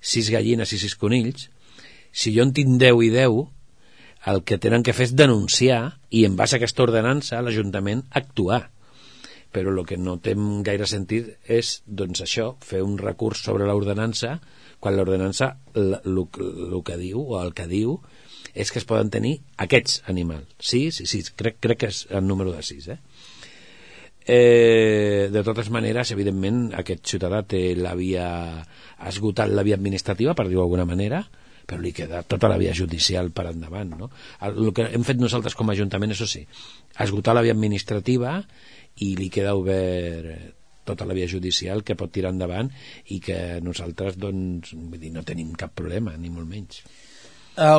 sis 0.00 0.30
gallines 0.34 0.72
i 0.72 0.80
sis 0.80 0.96
conills, 0.98 1.48
si 2.12 2.34
jo 2.34 2.46
en 2.46 2.54
tinc 2.56 2.78
10 2.80 3.04
i 3.06 3.12
10, 3.14 3.44
el 4.32 4.42
que 4.44 4.58
tenen 4.58 4.82
que 4.82 4.94
fer 4.96 5.08
és 5.08 5.14
denunciar 5.16 5.82
i 6.10 6.24
en 6.26 6.34
base 6.36 6.56
a 6.56 6.58
aquesta 6.58 6.84
ordenança 6.84 7.40
l'Ajuntament 7.44 8.02
actuar 8.18 8.66
però 9.52 9.72
el 9.72 9.84
que 9.88 9.96
no 9.96 10.18
té 10.20 10.34
gaire 10.66 10.86
sentit 10.86 11.30
és, 11.48 11.78
doncs 11.86 12.20
això, 12.24 12.50
fer 12.60 12.82
un 12.84 12.98
recurs 13.00 13.40
sobre 13.46 13.66
l'ordenança 13.68 14.36
quan 14.78 14.96
l'ordenança 14.96 15.54
el 15.74 16.82
que 16.84 16.98
diu 17.00 17.22
o 17.22 17.38
el 17.40 17.54
que 17.56 17.66
diu 17.70 17.96
és 18.54 18.72
que 18.72 18.80
es 18.80 18.86
poden 18.88 19.10
tenir 19.10 19.38
aquests 19.64 20.02
animals. 20.10 20.48
Sí, 20.58 20.88
sí, 20.92 21.06
sí, 21.06 21.22
crec, 21.36 21.58
crec 21.62 21.80
que 21.82 21.90
és 21.92 22.04
el 22.10 22.26
número 22.26 22.52
de 22.52 22.62
6, 22.62 22.88
eh? 22.94 22.98
Eh, 24.28 25.30
de 25.32 25.42
totes 25.42 25.70
maneres, 25.72 26.12
evidentment, 26.12 26.66
aquest 26.76 27.06
ciutadà 27.14 27.40
té 27.48 27.72
la 27.78 27.94
via 27.96 28.26
ha 28.60 29.08
esgotat 29.08 29.48
la 29.48 29.64
via 29.64 29.78
administrativa, 29.78 30.34
per 30.36 30.48
dir-ho 30.48 30.60
d'alguna 30.60 30.84
manera, 30.84 31.22
però 31.68 31.80
li 31.80 31.94
queda 31.96 32.20
tota 32.24 32.50
la 32.52 32.58
via 32.60 32.74
judicial 32.76 33.30
per 33.32 33.46
endavant. 33.52 33.94
No? 33.96 34.10
El, 34.44 34.60
el 34.66 34.74
que 34.76 34.88
hem 34.92 35.06
fet 35.08 35.20
nosaltres 35.20 35.56
com 35.56 35.68
a 35.68 35.76
Ajuntament, 35.76 36.12
això 36.12 36.28
sí, 36.28 36.44
esgotar 37.00 37.36
la 37.36 37.44
via 37.46 37.56
administrativa 37.56 38.38
i 39.04 39.14
li 39.16 39.28
queda 39.32 39.56
obert 39.56 40.54
tota 40.88 41.04
la 41.04 41.16
via 41.16 41.28
judicial 41.28 41.84
que 41.84 41.96
pot 42.00 42.12
tirar 42.12 42.32
endavant 42.32 42.70
i 43.12 43.20
que 43.24 43.60
nosaltres 43.64 44.16
doncs, 44.20 44.72
vull 44.72 45.00
dir, 45.00 45.12
no 45.12 45.24
tenim 45.24 45.52
cap 45.60 45.74
problema, 45.76 46.16
ni 46.16 46.32
molt 46.32 46.48
menys. 46.48 46.80
Eh, 47.58 47.78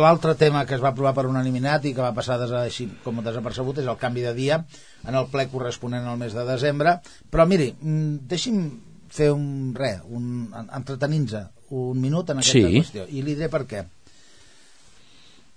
l'altre 0.00 0.32
tema 0.40 0.62
que 0.64 0.78
es 0.78 0.80
va 0.80 0.94
aprovar 0.94 1.12
per 1.16 1.26
unanimitat 1.28 1.84
i 1.84 1.92
que 1.92 2.00
va 2.00 2.14
passar 2.16 2.38
des, 2.40 2.52
així 2.56 2.86
com 3.04 3.20
desapercebut 3.20 3.82
és 3.82 3.88
el 3.90 3.98
canvi 4.00 4.24
de 4.24 4.32
dia 4.36 4.56
en 5.04 5.18
el 5.18 5.26
ple 5.32 5.44
corresponent 5.52 6.06
al 6.08 6.16
mes 6.20 6.32
de 6.36 6.44
desembre. 6.48 6.96
Però 7.28 7.44
miri, 7.48 7.68
mm, 7.74 8.22
deixi'm 8.30 8.62
fer 9.10 9.28
un 9.34 9.74
res, 9.76 10.00
un, 10.08 10.48
entretenint 10.72 11.28
un 11.76 12.00
minut 12.00 12.30
en 12.32 12.40
aquesta 12.40 12.70
sí. 12.70 12.78
qüestió. 12.78 13.04
I 13.10 13.24
li 13.26 13.34
diré 13.34 13.50
per 13.52 13.66
què. 13.68 13.84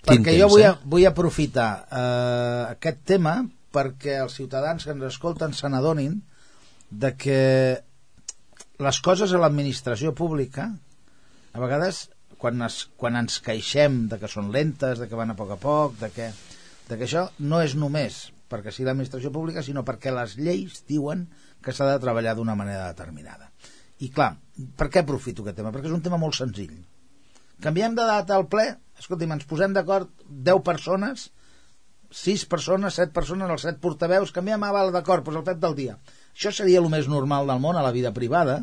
Perquè 0.03 0.35
jo 0.35 0.49
vull, 0.51 0.65
vull 0.83 1.07
aprofitar 1.07 1.69
eh, 1.87 2.63
aquest 2.73 3.05
tema 3.07 3.37
perquè 3.73 4.19
els 4.25 4.35
ciutadans 4.35 4.83
que 4.83 4.91
ens 4.91 5.07
escolten 5.07 5.55
se 5.55 5.71
n'adonin 5.71 6.19
de 6.91 7.13
que 7.15 7.39
les 8.83 8.99
coses 9.05 9.31
a 9.31 9.39
l'administració 9.39 10.11
pública 10.17 10.67
a 11.53 11.61
vegades 11.63 12.09
quan, 12.43 12.59
es, 12.67 12.83
quan 12.99 13.15
ens 13.15 13.39
queixem 13.43 14.01
de 14.11 14.19
que 14.19 14.27
són 14.27 14.51
lentes, 14.51 14.99
de 14.99 15.07
que 15.07 15.15
van 15.15 15.31
a 15.31 15.37
poc 15.39 15.53
a 15.55 15.59
poc, 15.61 15.95
de 16.01 16.09
que, 16.11 16.29
de 16.89 16.97
que 16.99 17.07
això 17.07 17.29
no 17.39 17.61
és 17.63 17.77
només 17.79 18.25
perquè 18.51 18.73
sigui 18.73 18.89
l'administració 18.89 19.31
pública, 19.33 19.63
sinó 19.65 19.85
perquè 19.87 20.11
les 20.13 20.35
lleis 20.37 20.83
diuen 20.89 21.23
que 21.63 21.73
s'ha 21.73 21.87
de 21.87 22.01
treballar 22.03 22.35
d'una 22.37 22.57
manera 22.59 22.89
determinada. 22.91 23.47
I 24.03 24.09
clar, 24.13 24.33
per 24.77 24.89
què 24.91 25.01
aprofito 25.01 25.41
aquest 25.45 25.61
tema? 25.61 25.71
Perquè 25.73 25.89
és 25.89 25.95
un 25.95 26.03
tema 26.05 26.19
molt 26.21 26.35
senzill. 26.37 26.75
Canviem 27.63 27.95
de 27.95 28.05
data 28.09 28.35
al 28.35 28.45
ple, 28.51 28.67
escolti'm, 28.99 29.31
ens 29.37 29.47
posem 29.49 29.73
d'acord 29.73 30.11
10 30.27 30.61
persones, 30.67 31.29
6 32.13 32.45
persones, 32.51 32.99
7 32.99 33.15
persones, 33.15 33.49
els 33.49 33.65
7 33.65 33.79
portaveus, 33.81 34.35
canviem, 34.35 34.67
ah, 34.67 34.73
val, 34.75 34.91
d'acord, 34.93 35.23
doncs 35.25 35.39
el 35.39 35.47
fet 35.47 35.63
del 35.63 35.77
dia. 35.79 35.95
Això 36.35 36.51
seria 36.53 36.83
el 36.83 36.91
més 36.91 37.07
normal 37.09 37.49
del 37.49 37.63
món 37.63 37.79
a 37.79 37.85
la 37.85 37.95
vida 37.95 38.11
privada, 38.13 38.59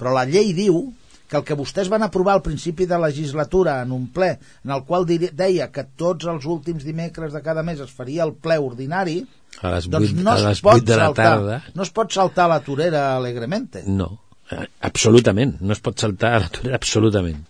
però 0.00 0.16
la 0.16 0.24
llei 0.26 0.50
diu 0.56 0.88
que 1.32 1.40
el 1.40 1.44
que 1.48 1.56
vostès 1.56 1.88
van 1.88 2.04
aprovar 2.04 2.34
al 2.36 2.42
principi 2.44 2.84
de 2.88 2.98
legislatura 3.00 3.78
en 3.82 3.94
un 3.96 4.08
ple 4.12 4.34
en 4.36 4.74
el 4.76 4.82
qual 4.88 5.06
deia 5.08 5.70
que 5.72 5.86
tots 5.96 6.28
els 6.28 6.44
últims 6.44 6.84
dimecres 6.84 7.32
de 7.32 7.40
cada 7.44 7.64
mes 7.64 7.80
es 7.80 7.94
faria 8.00 8.26
el 8.26 8.34
ple 8.36 8.58
ordinari 8.60 9.22
a 9.62 9.72
les 9.72 9.88
8, 9.88 9.94
doncs 9.94 10.12
no 10.18 10.34
a 10.34 10.42
les 10.42 10.60
8 10.60 10.84
de 10.84 10.98
la 10.98 11.06
saltar, 11.08 11.30
tarda. 11.30 11.62
no 11.74 11.86
es 11.86 11.94
pot 11.96 12.12
saltar 12.12 12.50
la 12.52 12.60
torera 12.66 13.06
alegremente 13.16 13.84
no, 13.86 14.10
eh, 14.50 14.66
absolutament 14.90 15.56
no 15.60 15.72
es 15.72 15.80
pot 15.80 16.04
saltar 16.04 16.34
la 16.44 16.52
torera 16.52 16.76
absolutament 16.82 17.40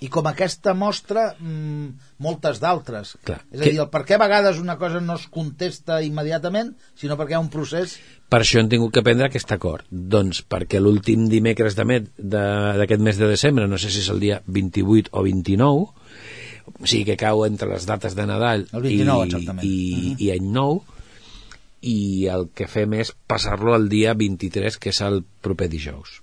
i 0.00 0.08
com 0.08 0.26
aquesta 0.30 0.72
mostra 0.74 1.34
mmm, 1.38 1.90
moltes 2.24 2.60
d'altres 2.62 3.16
és 3.20 3.34
a 3.34 3.64
dir, 3.64 3.76
el 3.78 3.90
per 3.92 4.04
què 4.08 4.16
a 4.16 4.22
vegades 4.22 4.60
una 4.62 4.78
cosa 4.80 5.00
no 5.04 5.18
es 5.20 5.26
contesta 5.32 6.00
immediatament 6.02 6.72
sinó 6.96 7.18
perquè 7.20 7.36
hi 7.36 7.40
ha 7.40 7.44
un 7.44 7.52
procés 7.52 7.98
per 8.30 8.44
això 8.44 8.60
hem 8.60 8.68
tingut 8.70 8.92
que 8.94 9.02
prendre 9.02 9.26
aquest 9.26 9.50
acord. 9.50 9.82
Doncs 9.90 10.44
perquè 10.46 10.78
l'últim 10.78 11.24
dimecres 11.32 11.74
d'aquest 11.74 13.02
mes 13.02 13.18
de 13.18 13.26
desembre, 13.26 13.66
no 13.66 13.78
sé 13.78 13.90
si 13.90 14.04
és 14.04 14.10
el 14.12 14.22
dia 14.22 14.38
28 14.46 15.10
o 15.10 15.24
29, 15.26 15.88
o 16.70 16.86
sigui 16.86 17.08
que 17.08 17.18
cau 17.18 17.42
entre 17.48 17.72
les 17.72 17.88
dates 17.90 18.14
de 18.14 18.28
Nadal 18.30 18.68
el 18.70 18.86
29, 18.86 19.26
i, 19.26 19.26
exactament. 19.26 19.66
i, 19.66 19.74
uh 19.74 19.98
-huh. 19.98 20.22
i 20.22 20.30
Any 20.36 20.46
Nou, 20.54 20.82
i 21.80 22.26
el 22.30 22.48
que 22.54 22.68
fem 22.68 22.94
és 23.00 23.12
passar-lo 23.26 23.74
al 23.74 23.88
dia 23.88 24.14
23, 24.14 24.78
que 24.78 24.90
és 24.90 25.00
el 25.00 25.24
proper 25.40 25.68
dijous. 25.68 26.20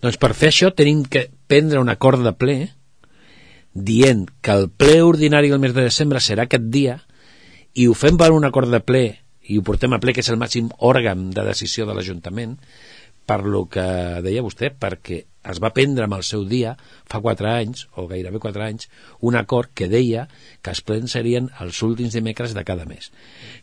Doncs 0.00 0.16
per 0.16 0.32
fer 0.34 0.48
això 0.48 0.72
tenim 0.74 1.04
que 1.04 1.28
prendre 1.46 1.80
un 1.82 1.92
acord 1.92 2.24
de 2.24 2.32
ple 2.36 2.58
dient 3.74 4.28
que 4.40 4.54
el 4.54 4.70
ple 4.70 5.02
ordinari 5.02 5.50
del 5.50 5.62
mes 5.62 5.74
de 5.74 5.86
desembre 5.88 6.22
serà 6.22 6.46
aquest 6.46 6.70
dia 6.70 7.00
i 7.74 7.88
ho 7.90 7.94
fem 7.98 8.16
per 8.20 8.30
un 8.32 8.46
acord 8.46 8.70
de 8.70 8.80
ple 8.80 9.06
i 9.44 9.58
ho 9.58 9.64
portem 9.66 9.92
a 9.92 10.00
ple, 10.00 10.14
que 10.16 10.22
és 10.24 10.30
el 10.32 10.40
màxim 10.40 10.70
òrgan 10.88 11.28
de 11.34 11.44
decisió 11.44 11.84
de 11.84 11.94
l'Ajuntament, 11.96 12.56
per 13.24 13.40
lo 13.44 13.64
que 13.72 13.84
deia 14.24 14.44
vostè, 14.44 14.70
perquè 14.76 15.22
es 15.48 15.60
va 15.60 15.72
prendre 15.76 16.06
amb 16.06 16.16
el 16.16 16.24
seu 16.24 16.44
dia, 16.48 16.74
fa 17.08 17.20
quatre 17.24 17.50
anys, 17.50 17.84
o 17.96 18.06
gairebé 18.08 18.40
quatre 18.40 18.64
anys, 18.64 18.88
un 19.20 19.36
acord 19.36 19.72
que 19.76 19.88
deia 19.92 20.26
que 20.64 20.72
els 20.72 20.80
plens 20.84 21.16
serien 21.16 21.50
els 21.60 21.80
últims 21.84 22.16
dimecres 22.16 22.54
de 22.56 22.64
cada 22.64 22.86
mes. 22.88 23.10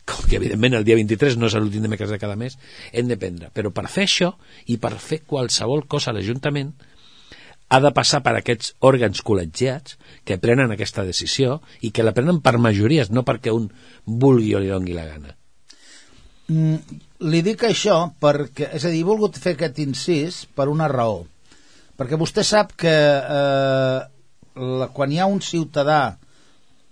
Com 0.05 0.27
que, 0.27 0.37
evidentment, 0.37 0.77
el 0.77 0.85
dia 0.85 0.97
23 0.97 1.37
no 1.41 1.49
és 1.49 1.57
l'últim 1.57 1.85
dimecres 1.85 2.13
de 2.13 2.21
cada 2.21 2.37
mes, 2.37 2.57
hem 2.91 3.09
de 3.09 3.17
prendre. 3.21 3.49
Però 3.53 3.73
per 3.73 3.87
fer 3.89 4.05
això, 4.09 4.33
i 4.69 4.77
per 4.81 4.93
fer 5.01 5.23
qualsevol 5.25 5.87
cosa 5.89 6.11
a 6.11 6.17
l'Ajuntament, 6.17 6.73
ha 7.71 7.79
de 7.79 7.91
passar 7.95 8.19
per 8.25 8.33
aquests 8.35 8.73
òrgans 8.83 9.21
col·legiats 9.23 9.95
que 10.27 10.39
prenen 10.43 10.73
aquesta 10.73 11.05
decisió 11.07 11.61
i 11.79 11.93
que 11.95 12.03
la 12.03 12.11
prenen 12.15 12.41
per 12.43 12.57
majories, 12.59 13.11
no 13.15 13.23
perquè 13.23 13.53
un 13.55 13.69
vulgui 14.05 14.51
o 14.55 14.59
li 14.59 14.71
dongui 14.71 14.97
la 14.97 15.07
gana. 15.07 15.35
Mm, 16.51 16.99
li 17.31 17.41
dic 17.45 17.63
això 17.63 18.01
perquè, 18.19 18.73
és 18.75 18.83
a 18.83 18.91
dir, 18.91 19.05
he 19.05 19.07
volgut 19.07 19.39
fer 19.39 19.55
aquest 19.55 19.79
incís 19.79 20.41
per 20.51 20.67
una 20.67 20.89
raó. 20.91 21.21
Perquè 21.95 22.19
vostè 22.19 22.43
sap 22.43 22.75
que 22.75 22.91
eh, 22.91 23.99
la, 24.81 24.91
quan 24.91 25.15
hi 25.15 25.21
ha 25.21 25.31
un 25.31 25.39
ciutadà, 25.39 26.17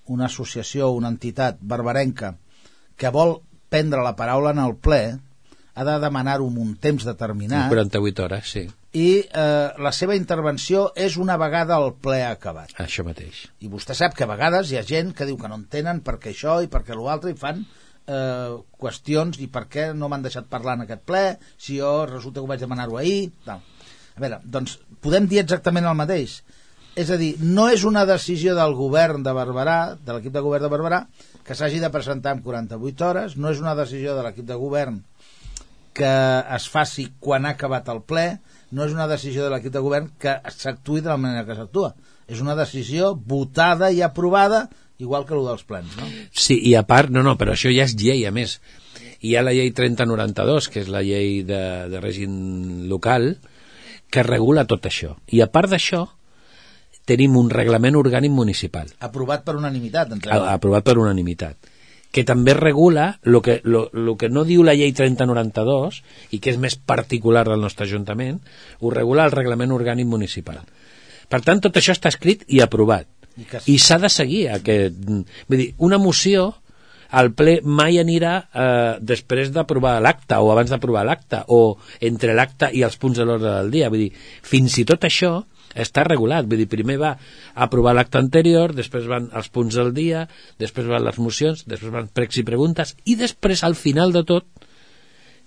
una 0.08 0.30
associació, 0.32 0.94
una 0.96 1.12
entitat 1.12 1.60
barbarenca, 1.60 2.38
que 2.96 3.12
vol 3.12 3.42
prendre 3.70 4.04
la 4.06 4.16
paraula 4.16 4.56
en 4.56 4.64
el 4.64 4.78
ple, 4.80 5.04
ha 5.76 5.84
de 5.88 6.00
demanar-ho 6.00 6.48
un 6.48 6.76
temps 6.80 7.04
determinat 7.08 7.68
48 7.72 8.24
hores, 8.26 8.52
sí. 8.56 8.70
I 8.98 9.10
eh, 9.22 9.70
la 9.78 9.92
seva 9.94 10.16
intervenció 10.18 10.88
és 10.98 11.18
una 11.22 11.38
vegada 11.38 11.78
el 11.78 11.92
ple 12.02 12.24
acabat. 12.26 12.74
Això 12.82 13.06
mateix. 13.06 13.44
I 13.62 13.70
vostè 13.70 13.94
sap 13.98 14.16
que 14.18 14.26
a 14.26 14.32
vegades 14.32 14.72
hi 14.72 14.80
ha 14.80 14.86
gent 14.88 15.14
que 15.14 15.28
diu 15.30 15.38
que 15.38 15.52
no 15.52 15.60
entenen 15.62 16.02
per 16.06 16.18
què 16.22 16.34
això 16.34 16.58
i 16.66 16.72
per 16.72 16.82
què 16.88 16.98
l'altre 16.98 17.34
i 17.36 17.38
fan 17.38 17.62
eh, 18.10 18.56
qüestions 18.82 19.40
i 19.44 19.50
per 19.52 19.68
què 19.70 19.90
no 19.94 20.10
m'han 20.10 20.26
deixat 20.26 20.50
parlar 20.50 20.78
en 20.80 20.88
aquest 20.88 21.06
ple 21.06 21.24
si 21.58 21.78
jo 21.80 22.06
resulta 22.10 22.40
que 22.40 22.48
ho 22.48 22.50
vaig 22.50 22.64
demanar-ho 22.66 22.98
ahir 22.98 23.30
tal. 23.46 23.62
a 24.16 24.24
veure, 24.24 24.42
doncs 24.44 24.80
podem 25.04 25.30
dir 25.30 25.44
exactament 25.44 25.86
el 25.86 26.00
mateix 26.00 26.42
és 27.00 27.12
a 27.14 27.18
dir, 27.22 27.36
no 27.40 27.70
és 27.70 27.86
una 27.88 28.04
decisió 28.10 28.56
del 28.58 28.74
govern 28.76 29.22
de 29.24 29.32
Barberà, 29.36 29.96
de 29.96 30.16
l'equip 30.16 30.34
de 30.34 30.42
govern 30.44 30.66
de 30.66 30.72
Barberà 30.74 31.04
que 31.46 31.56
s'hagi 31.56 31.80
de 31.80 31.94
presentar 31.94 32.34
en 32.36 32.42
48 32.44 33.06
hores 33.06 33.38
no 33.38 33.54
és 33.54 33.62
una 33.62 33.78
decisió 33.78 34.18
de 34.18 34.26
l'equip 34.26 34.50
de 34.50 34.58
govern 34.58 35.04
que 35.94 36.10
es 36.56 36.70
faci 36.72 37.10
quan 37.20 37.46
ha 37.46 37.54
acabat 37.54 37.90
el 37.94 38.02
ple 38.02 38.28
no 38.72 38.86
és 38.86 38.94
una 38.94 39.08
decisió 39.10 39.46
de 39.46 39.54
l'equip 39.54 39.74
de 39.74 39.82
govern 39.84 40.12
que 40.22 40.36
s'actuï 40.56 41.02
de 41.02 41.12
la 41.12 41.18
manera 41.22 41.46
que 41.48 41.58
s'actua 41.58 41.94
és 42.30 42.42
una 42.44 42.56
decisió 42.58 43.16
votada 43.16 43.90
i 43.92 44.04
aprovada 44.06 44.68
igual 45.00 45.26
que 45.26 45.34
el 45.34 45.46
dels 45.48 45.64
plens, 45.64 45.96
no? 45.98 46.06
Sí, 46.36 46.60
i 46.70 46.76
a 46.76 46.84
part, 46.88 47.10
no, 47.10 47.24
no, 47.24 47.38
però 47.40 47.56
això 47.56 47.72
ja 47.72 47.88
és 47.88 47.96
llei, 47.98 48.26
a 48.28 48.34
més. 48.36 48.60
Hi 49.24 49.36
ha 49.36 49.44
la 49.44 49.56
llei 49.56 49.72
3092, 49.76 50.68
que 50.72 50.84
és 50.84 50.92
la 50.92 51.02
llei 51.08 51.40
de, 51.48 51.62
de 51.92 52.02
règim 52.04 52.34
local, 52.92 53.32
que 54.12 54.26
regula 54.28 54.68
tot 54.68 54.86
això. 54.90 55.16
I 55.32 55.42
a 55.46 55.48
part 55.52 55.72
d'això, 55.72 56.04
tenim 57.10 57.38
un 57.40 57.50
reglament 57.50 57.98
orgànic 57.98 58.36
municipal, 58.36 58.92
Aprovat 59.00 59.46
per 59.48 59.56
unanimitat, 59.58 60.12
entre 60.14 60.36
aprovat 60.52 60.86
per 60.86 61.00
unanimitat, 61.02 61.72
que 62.12 62.24
també 62.26 62.56
regula 62.58 63.20
el 63.24 63.38
que, 63.46 63.60
lo, 63.64 63.88
lo 63.94 64.16
que 64.18 64.30
no 64.30 64.44
diu 64.48 64.64
la 64.66 64.74
llei 64.78 64.94
3092 64.98 66.02
i 66.34 66.40
que 66.42 66.54
és 66.54 66.58
més 66.62 66.76
particular 66.76 67.46
del 67.48 67.62
nostre 67.62 67.86
Ajuntament, 67.86 68.40
ho 68.82 68.94
regula 68.94 69.28
el 69.30 69.36
reglament 69.36 69.74
orgànic 69.76 70.10
municipal. 70.10 70.64
Per 71.30 71.42
tant, 71.46 71.62
tot 71.62 71.78
això 71.78 71.94
està 71.94 72.10
escrit 72.10 72.48
i 72.50 72.64
aprovat. 72.66 73.08
I 73.70 73.78
s'ha 73.80 74.00
de 74.02 74.10
seguir 74.12 74.48
aquest... 74.56 74.98
Vull 75.48 75.62
dir, 75.62 75.70
una 75.86 76.00
moció 76.02 76.50
al 77.10 77.32
ple 77.34 77.60
mai 77.66 77.98
anirà 78.02 78.34
eh, 78.42 78.98
després 79.02 79.54
d'aprovar 79.54 79.96
l'acte 80.04 80.38
o 80.38 80.52
abans 80.54 80.70
d'aprovar 80.74 81.06
l'acte 81.08 81.42
o 81.48 81.78
entre 82.06 82.36
l'acte 82.38 82.70
i 82.74 82.84
els 82.86 82.98
punts 83.02 83.18
de 83.18 83.26
l'ordre 83.26 83.54
del 83.62 83.72
dia. 83.74 83.90
Vull 83.90 84.08
dir, 84.08 84.12
fins 84.46 84.78
i 84.82 84.86
tot 84.90 85.08
això 85.08 85.40
està 85.76 86.04
regulat, 86.08 86.48
vull 86.50 86.62
dir, 86.64 86.70
primer 86.70 86.98
va 87.02 87.14
aprovar 87.54 87.94
l'acte 87.96 88.18
anterior, 88.18 88.74
després 88.76 89.08
van 89.10 89.30
els 89.36 89.50
punts 89.54 89.78
del 89.78 89.94
dia, 89.94 90.26
després 90.62 90.90
van 90.90 91.06
les 91.06 91.20
mocions, 91.22 91.66
després 91.70 91.94
van 91.94 92.10
pregs 92.14 92.42
i 92.42 92.46
preguntes, 92.48 92.96
i 93.06 93.16
després, 93.20 93.64
al 93.64 93.78
final 93.78 94.14
de 94.16 94.24
tot, 94.26 94.48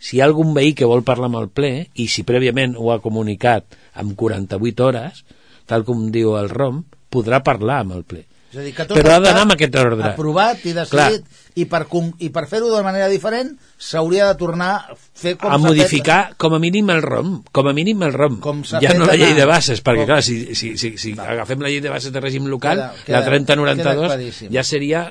si 0.02 0.16
hi 0.16 0.22
ha 0.22 0.26
algun 0.26 0.54
veí 0.54 0.74
que 0.74 0.88
vol 0.88 1.04
parlar 1.06 1.30
amb 1.30 1.40
el 1.42 1.48
ple, 1.54 1.72
i 1.94 2.08
si 2.11 2.26
prèviament 2.26 2.74
ho 2.78 2.90
ha 2.90 3.02
comunicat 3.02 3.78
amb 3.98 4.16
48 4.18 4.88
hores, 4.88 5.24
tal 5.70 5.87
com 5.87 6.08
diu 6.14 6.37
el 6.38 6.50
ROM, 6.50 6.82
podrà 7.12 7.42
parlar 7.46 7.82
amb 7.82 7.98
el 7.98 8.06
ple. 8.08 8.24
És 8.53 8.59
a 8.59 8.62
dir, 8.67 8.75
que 8.77 8.85
tot 8.85 8.99
Però 8.99 9.15
ha 9.17 9.21
d'anar 9.25 9.47
amb 9.47 9.55
aquest 9.55 9.77
ordre. 9.81 10.11
Aprovat 10.12 10.61
i 10.69 10.75
decidit, 10.77 11.25
i 11.57 11.65
per, 11.69 11.87
i 12.21 12.29
per 12.33 12.43
fer-ho 12.51 12.69
de 12.75 12.83
manera 12.85 13.09
diferent 13.09 13.55
s'hauria 13.81 14.27
de 14.29 14.35
tornar 14.41 14.71
a 14.93 14.97
fer 14.97 15.35
com 15.41 15.53
a 15.53 15.59
modificar 15.61 16.35
com 16.37 16.53
a 16.57 16.59
mínim 16.61 16.91
el 16.93 17.01
ROM 17.05 17.43
com 17.53 17.69
a 17.69 17.73
mínim 17.77 18.03
el 18.05 18.12
ROM 18.12 18.38
Com 18.45 18.62
ja 18.65 18.81
fet 18.81 18.99
no 18.99 19.07
la 19.09 19.17
llei 19.17 19.33
de 19.37 19.45
bases 19.49 19.81
perquè 19.85 20.05
com- 20.05 20.11
clar, 20.12 20.23
si, 20.25 20.55
si, 20.55 20.75
si, 20.77 20.93
si 21.01 21.12
agafem 21.19 21.61
la 21.65 21.69
llei 21.73 21.81
de 21.85 21.93
bases 21.93 22.12
de 22.12 22.21
règim 22.21 22.45
local 22.49 22.77
Queda- 22.77 22.93
queda- 23.07 23.19
la 23.19 23.25
queda 23.25 23.31
3092 23.37 24.07
claríssim. 24.12 24.53
ja 24.53 24.65
seria 24.65 25.03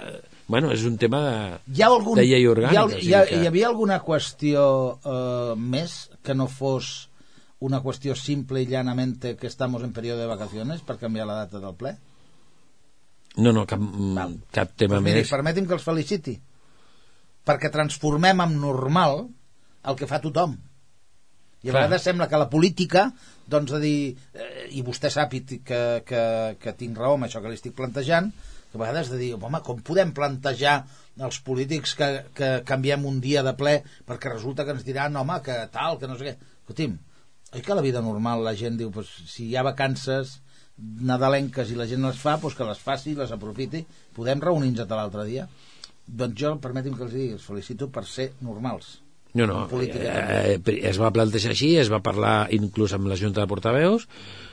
bueno, 0.51 0.71
és 0.73 0.81
un 0.83 0.97
tema 0.97 1.19
de, 1.23 1.75
Hi 1.77 1.81
ha 1.81 1.87
algun, 1.87 2.17
de 2.19 2.25
llei 2.27 2.45
orgànica 2.49 2.87
hi, 2.89 2.97
ha, 2.97 3.01
hi, 3.01 3.13
ha, 3.13 3.25
que- 3.25 3.37
hi 3.41 3.47
havia 3.47 3.67
alguna 3.69 4.01
qüestió 4.03 4.99
eh, 5.05 5.55
més 5.57 6.09
que 6.21 6.33
no 6.35 6.47
fos 6.47 7.09
una 7.59 7.81
qüestió 7.81 8.15
simple 8.15 8.61
y 8.63 8.65
llanamente 8.65 9.35
que 9.37 9.45
estamos 9.47 9.83
en 9.83 9.93
periodo 9.93 10.19
de 10.21 10.25
vacaciones 10.27 10.81
per 10.81 10.97
canviar 10.97 11.27
la 11.27 11.35
data 11.45 11.59
del 11.59 11.75
ple? 11.75 11.97
No, 13.37 13.53
no, 13.53 13.65
cap, 13.67 13.79
Val. 13.81 14.35
cap 14.51 14.73
tema 14.75 14.97
Pues 14.97 15.05
miri, 15.05 15.23
més 15.23 15.31
permeti'm 15.31 15.67
que 15.69 15.77
els 15.77 15.87
feliciti 15.87 16.35
perquè 17.47 17.71
transformem 17.73 18.43
en 18.43 18.57
normal 18.61 19.23
el 19.87 19.97
que 19.97 20.09
fa 20.09 20.21
tothom 20.23 20.57
i 21.61 21.69
a 21.69 21.71
Clar. 21.71 21.81
vegades 21.83 22.07
sembla 22.07 22.27
que 22.29 22.39
la 22.41 22.49
política 22.49 23.09
doncs 23.51 23.75
de 23.75 23.81
dir, 23.83 23.99
eh, 24.33 24.67
i 24.77 24.81
vostè 24.85 25.11
sap 25.13 25.33
i 25.37 25.43
que, 25.43 25.81
que, 26.07 26.23
que 26.61 26.73
tinc 26.79 26.97
raó 26.97 27.17
amb 27.17 27.27
això 27.27 27.41
que 27.41 27.51
li 27.51 27.59
estic 27.59 27.75
plantejant 27.77 28.31
que 28.71 28.79
a 28.79 28.81
vegades 28.81 29.09
de 29.11 29.17
dir, 29.19 29.33
home, 29.35 29.59
com 29.65 29.81
podem 29.83 30.13
plantejar 30.15 30.77
els 31.19 31.41
polítics 31.43 31.93
que, 31.99 32.07
que 32.33 32.51
canviem 32.67 33.03
un 33.05 33.19
dia 33.23 33.43
de 33.43 33.53
ple 33.59 33.81
perquè 34.07 34.31
resulta 34.31 34.65
que 34.65 34.75
ens 34.77 34.85
diran, 34.87 35.17
home, 35.19 35.41
que 35.43 35.57
tal, 35.73 35.99
que 35.99 36.07
no 36.07 36.15
sé 36.17 36.29
què 36.29 36.35
escolti'm, 36.61 36.95
oi 37.51 37.65
que 37.65 37.75
la 37.75 37.83
vida 37.83 38.01
normal 38.01 38.45
la 38.45 38.55
gent 38.55 38.79
diu, 38.79 38.93
pues, 38.95 39.11
si 39.27 39.49
hi 39.49 39.57
ha 39.59 39.67
vacances 39.67 40.39
nadalenques 40.77 41.71
i 41.71 41.77
la 41.77 41.87
gent 41.89 42.05
les 42.07 42.17
fa, 42.17 42.37
doncs 42.41 42.57
que 42.57 42.67
les 42.67 42.81
faci 42.81 43.11
i 43.11 43.19
les 43.19 43.31
aprofiti. 43.35 43.83
Podem 44.15 44.41
reunir-nos 44.41 44.87
a 44.87 44.97
l'altre 44.97 45.27
dia? 45.29 45.47
Doncs 46.07 46.39
jo, 46.39 46.57
permeti'm 46.63 46.97
que 46.97 47.07
els 47.07 47.15
digui, 47.15 47.31
els 47.37 47.47
felicito 47.47 47.89
per 47.93 48.05
ser 48.09 48.31
normals. 48.41 48.97
No, 49.33 49.45
no, 49.47 49.63
eh, 49.79 50.59
eh, 50.59 50.79
es 50.89 50.97
va 50.99 51.11
plantejar 51.15 51.53
així, 51.53 51.69
es 51.79 51.87
va 51.91 52.01
parlar 52.03 52.49
inclús 52.51 52.91
amb 52.97 53.07
la 53.07 53.15
Junta 53.15 53.39
de 53.39 53.47
Portaveus, 53.47 54.03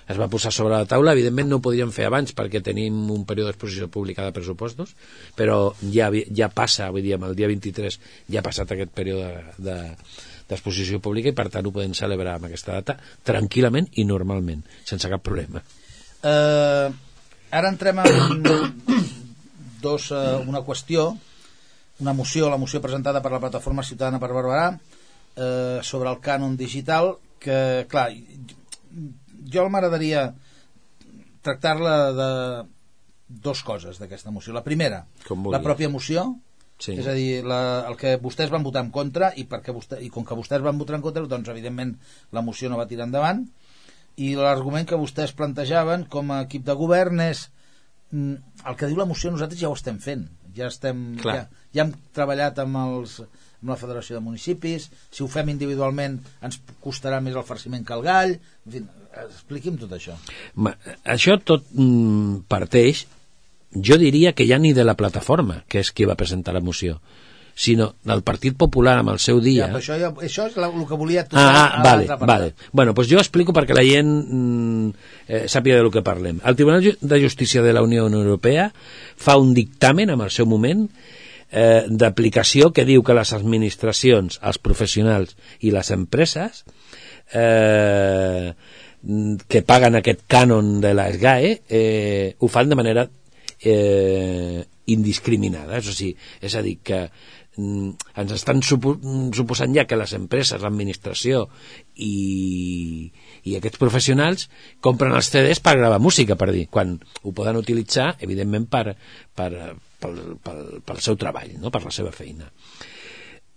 es 0.07 0.21
va 0.21 0.29
posar 0.31 0.53
sobre 0.55 0.77
la 0.77 0.87
taula, 0.87 1.17
evidentment 1.17 1.51
no 1.51 1.59
ho 1.59 1.65
podíem 1.65 1.91
fer 1.91 2.07
abans 2.07 2.31
perquè 2.37 2.63
tenim 2.63 3.01
un 3.11 3.25
període 3.27 3.51
d'exposició 3.51 3.89
pública 3.91 4.29
de 4.29 4.37
pressupostos, 4.37 4.95
però 5.35 5.75
ja, 5.91 6.13
ja 6.15 6.51
passa, 6.55 6.93
vull 6.95 7.03
dir, 7.03 7.17
amb 7.17 7.27
el 7.27 7.35
dia 7.35 7.51
23 7.51 7.99
ja 8.31 8.39
ha 8.39 8.47
passat 8.47 8.77
aquest 8.77 8.95
període 8.95 9.59
de, 9.59 9.77
d'exposició 10.49 11.03
pública 11.03 11.35
i 11.35 11.37
per 11.43 11.49
tant 11.51 11.67
ho 11.67 11.75
podem 11.75 11.99
celebrar 11.99 12.39
amb 12.39 12.47
aquesta 12.49 12.79
data 12.79 13.01
tranquil·lament 13.27 13.91
i 13.99 14.07
normalment, 14.07 14.63
sense 14.87 15.11
cap 15.11 15.27
problema. 15.27 15.65
Eh, 16.23 16.89
ara 17.51 17.69
entrem 17.71 18.01
en 18.03 18.43
dos, 19.83 20.11
eh, 20.11 20.37
una 20.47 20.63
qüestió, 20.67 21.13
una 22.01 22.13
moció, 22.13 22.51
la 22.51 22.59
moció 22.59 22.81
presentada 22.83 23.23
per 23.23 23.33
la 23.33 23.41
plataforma 23.43 23.83
Ciutadana 23.87 24.21
per 24.23 24.33
Barberà 24.35 24.67
eh, 24.75 25.79
sobre 25.83 26.11
el 26.11 26.19
cànon 26.23 26.57
digital, 26.59 27.17
que, 27.39 27.87
clar, 27.91 28.11
jo 29.53 29.69
m'agradaria 29.71 30.33
tractar-la 31.47 31.97
de 32.13 32.31
dos 33.29 33.63
coses 33.63 33.99
d'aquesta 34.01 34.33
moció. 34.35 34.53
La 34.57 34.65
primera, 34.67 35.05
la 35.55 35.63
pròpia 35.63 35.91
moció, 35.91 36.35
Sí. 36.79 36.93
és 36.95 37.09
a 37.11 37.13
dir, 37.13 37.43
la, 37.43 37.89
el 37.91 37.97
que 37.99 38.13
vostès 38.23 38.53
van 38.55 38.63
votar 38.63 38.85
en 38.85 38.93
contra 38.95 39.33
i, 39.35 39.49
perquè 39.51 39.73
vostè, 39.75 39.97
i 39.99 40.13
com 40.15 40.23
que 40.23 40.37
vostès 40.39 40.63
van 40.63 40.79
votar 40.79 40.95
en 40.95 41.03
contra, 41.03 41.25
doncs 41.27 41.51
evidentment 41.51 41.97
la 42.31 42.43
moció 42.47 42.71
no 42.71 42.79
va 42.79 42.87
tirar 42.87 43.09
endavant 43.09 43.41
i 44.19 44.35
l'argument 44.39 44.87
que 44.89 44.99
vostès 44.99 45.35
plantejaven 45.39 46.07
com 46.11 46.33
a 46.35 46.43
equip 46.47 46.65
de 46.67 46.75
govern 46.79 47.23
és 47.23 47.45
mm, 48.11 48.65
el 48.67 48.79
que 48.79 48.89
diu 48.91 48.99
la 48.99 49.07
moció 49.09 49.31
nosaltres 49.31 49.61
ja 49.61 49.71
ho 49.71 49.77
estem 49.79 50.01
fent. 50.03 50.27
Ja, 50.57 50.71
estem, 50.73 51.03
Clar. 51.23 51.35
ja, 51.37 51.67
ja 51.77 51.85
hem 51.85 51.93
treballat 52.17 52.59
amb, 52.65 52.81
els, 52.81 53.19
amb 53.61 53.71
la 53.71 53.79
Federació 53.79 54.17
de 54.19 54.25
Municipis. 54.25 54.89
Si 55.15 55.23
ho 55.23 55.29
fem 55.31 55.53
individualment 55.53 56.19
ens 56.43 56.59
costarà 56.83 57.21
més 57.23 57.37
el 57.39 57.47
farciment 57.47 57.87
que 57.87 57.95
el 57.95 58.03
gall. 58.07 58.35
En 58.67 58.75
fi, 58.75 58.83
expliqui'm 59.23 59.79
tot 59.79 59.95
això. 59.95 60.17
Ma, 60.59 60.75
això 61.07 61.39
tot 61.39 61.71
mm, 61.71 62.49
parteix, 62.51 63.05
jo 63.71 63.99
diria 64.01 64.35
que 64.35 64.47
ja 64.49 64.59
ni 64.59 64.75
de 64.75 64.87
la 64.87 64.97
plataforma, 64.99 65.63
que 65.69 65.83
és 65.85 65.93
qui 65.93 66.09
va 66.09 66.19
presentar 66.19 66.57
la 66.57 66.65
moció, 66.65 66.99
sinó 67.59 67.97
del 68.07 68.23
Partit 68.23 68.55
Popular 68.55 69.01
amb 69.01 69.11
el 69.11 69.19
seu 69.19 69.41
dia... 69.43 69.67
ja, 69.67 69.73
però 69.75 69.81
això, 69.83 70.13
això 70.23 70.47
és 70.47 70.57
el 70.63 70.85
que 70.87 70.99
volia 71.01 71.25
tocar 71.27 71.43
Ah, 71.43 71.81
a 71.81 71.83
vale, 71.83 72.07
vale. 72.21 72.53
Bueno, 72.71 72.95
pues 72.95 73.11
jo 73.11 73.19
explico 73.19 73.53
perquè 73.57 73.75
la 73.75 73.83
gent 73.83 74.13
mm, 74.15 74.93
eh, 75.27 75.43
sàpiga 75.51 75.81
de 75.81 75.83
lo 75.83 75.91
que 75.91 76.05
parlem. 76.07 76.39
El 76.47 76.55
Tribunal 76.55 76.87
de 76.87 77.21
Justícia 77.21 77.63
de 77.63 77.75
la 77.75 77.83
Unió 77.83 78.07
Europea 78.07 78.69
fa 79.17 79.37
un 79.43 79.55
dictamen 79.59 80.15
en 80.15 80.23
el 80.23 80.31
seu 80.31 80.47
moment 80.47 80.87
eh, 81.51 81.83
d'aplicació 81.91 82.71
que 82.71 82.87
diu 82.87 83.03
que 83.03 83.19
les 83.19 83.35
administracions, 83.35 84.39
els 84.39 84.63
professionals 84.63 85.35
i 85.59 85.75
les 85.75 85.91
empreses 85.91 86.63
eh, 87.35 88.55
que 89.51 89.67
paguen 89.67 89.99
aquest 89.99 90.29
cànon 90.31 90.77
de 90.85 90.95
la 90.95 91.11
SGAE 91.11 91.57
eh, 91.69 92.37
ho 92.39 92.49
fan 92.55 92.71
de 92.71 92.79
manera 92.79 93.09
eh, 93.59 94.63
indiscriminada. 94.89 95.79
És 95.79 95.91
a 95.91 95.97
dir, 95.99 96.15
és 96.41 96.55
a 96.55 96.63
dir 96.65 96.79
que 96.85 97.03
ens 97.59 98.35
estan 98.37 98.63
supo 98.63 98.95
mm, 98.95 99.33
suposant 99.37 99.75
ja 99.75 99.85
que 99.89 99.99
les 99.99 100.13
empreses, 100.15 100.61
l'administració 100.63 101.45
i, 101.97 103.09
i 103.45 103.57
aquests 103.59 103.81
professionals 103.81 104.47
compren 104.85 105.17
els 105.17 105.31
CDs 105.33 105.63
per 105.65 105.77
gravar 105.81 105.99
música, 106.03 106.37
per 106.39 106.53
dir, 106.55 106.69
quan 106.71 106.97
ho 107.23 107.35
poden 107.35 107.59
utilitzar, 107.59 108.13
evidentment, 108.25 108.69
per, 108.71 108.95
per, 109.35 109.51
pel, 109.99 110.21
pel, 110.45 110.63
pel 110.87 111.03
seu 111.03 111.19
treball, 111.19 111.57
no? 111.59 111.75
per 111.75 111.83
la 111.85 111.95
seva 111.95 112.15
feina. 112.15 112.47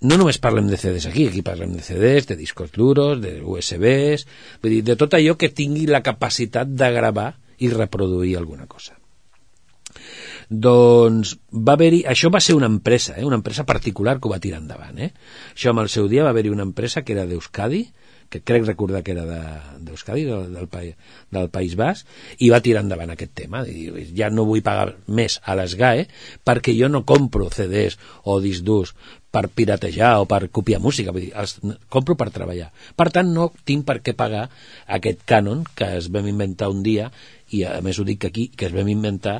No 0.02 0.18
només 0.18 0.42
parlem 0.42 0.66
de 0.66 0.80
CDs 0.82 1.06
aquí, 1.12 1.28
aquí 1.30 1.44
parlem 1.46 1.76
de 1.78 1.84
CDs, 1.86 2.26
de 2.32 2.40
discos 2.40 2.72
duros, 2.74 3.22
de 3.22 3.36
USBs, 3.46 4.26
vull 4.64 4.80
dir, 4.80 4.82
de 4.88 4.98
tot 4.98 5.14
allò 5.14 5.38
que 5.38 5.54
tingui 5.54 5.86
la 5.86 6.02
capacitat 6.02 6.74
de 6.74 6.90
gravar 6.96 7.36
i 7.62 7.70
reproduir 7.70 8.34
alguna 8.40 8.66
cosa. 8.66 8.98
Doncs 10.52 11.38
va 11.56 11.78
haver-hi... 11.78 12.02
Això 12.12 12.30
va 12.34 12.42
ser 12.44 12.58
una 12.58 12.68
empresa, 12.68 13.16
eh? 13.16 13.24
una 13.24 13.40
empresa 13.40 13.64
particular 13.64 14.18
que 14.20 14.28
ho 14.28 14.34
va 14.34 14.42
tirar 14.44 14.60
endavant. 14.60 15.00
Eh? 15.00 15.14
Això 15.56 15.72
amb 15.72 15.86
el 15.86 15.90
seu 15.94 16.10
dia 16.12 16.26
va 16.28 16.34
haver-hi 16.36 16.52
una 16.52 16.68
empresa 16.68 17.06
que 17.08 17.16
era 17.16 17.24
d'Euskadi, 17.26 17.86
que 18.32 18.40
crec 18.48 18.64
recordar 18.68 19.02
que 19.04 19.12
era 19.12 19.24
d'Euskadi, 19.28 20.26
de, 20.28 20.36
del, 20.52 20.68
del, 20.68 20.92
del 21.36 21.50
País 21.52 21.78
Basc, 21.80 22.08
i 22.40 22.52
va 22.52 22.62
tirar 22.64 22.84
endavant 22.84 23.12
aquest 23.12 23.34
tema. 23.36 23.64
I 23.68 24.06
ja 24.16 24.30
no 24.32 24.48
vull 24.48 24.64
pagar 24.64 24.94
més 25.08 25.40
a 25.44 25.56
les 25.60 25.76
GAE 25.80 26.06
perquè 26.48 26.76
jo 26.76 26.92
no 26.92 27.04
compro 27.08 27.50
CDs 27.52 28.00
o 28.24 28.40
discs 28.44 28.64
durs 28.68 28.96
per 29.32 29.48
piratejar 29.48 30.14
o 30.20 30.28
per 30.28 30.50
copiar 30.52 30.82
música, 30.84 31.16
vull 31.16 31.30
dir, 31.30 31.34
els 31.40 31.58
compro 31.92 32.18
per 32.20 32.28
treballar. 32.36 32.70
Per 33.00 33.08
tant, 33.16 33.32
no 33.32 33.54
tinc 33.68 33.88
per 33.88 34.02
què 34.04 34.16
pagar 34.20 34.50
aquest 35.00 35.24
cànon 35.28 35.64
que 35.76 35.94
es 36.00 36.12
vam 36.12 36.28
inventar 36.28 36.72
un 36.72 36.84
dia, 36.84 37.08
i 37.52 37.64
a 37.68 37.80
més 37.84 38.00
ho 38.00 38.08
dic 38.08 38.28
aquí, 38.28 38.50
que 38.56 38.68
es 38.68 38.76
vam 38.76 38.92
inventar 38.92 39.40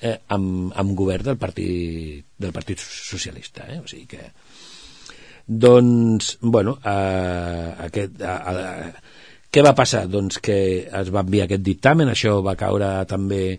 eh, 0.00 0.18
amb, 0.28 0.72
amb 0.74 0.96
govern 0.98 1.30
del 1.30 1.38
Partit, 1.40 2.24
del 2.38 2.52
Partit 2.52 2.82
Socialista. 2.82 3.68
Eh? 3.72 3.80
O 3.82 3.88
sigui 3.90 4.06
que 4.10 4.30
doncs, 5.46 6.38
bueno, 6.40 6.78
eh, 6.84 7.74
aquest, 7.86 8.20
eh, 8.20 8.26
eh, 8.26 8.92
què 9.50 9.62
va 9.62 9.76
passar? 9.78 10.02
Doncs 10.10 10.40
que 10.42 10.56
es 10.84 11.12
va 11.14 11.22
enviar 11.22 11.46
aquest 11.46 11.62
dictamen, 11.64 12.10
això 12.10 12.34
va 12.44 12.56
caure 12.58 12.90
també, 13.08 13.58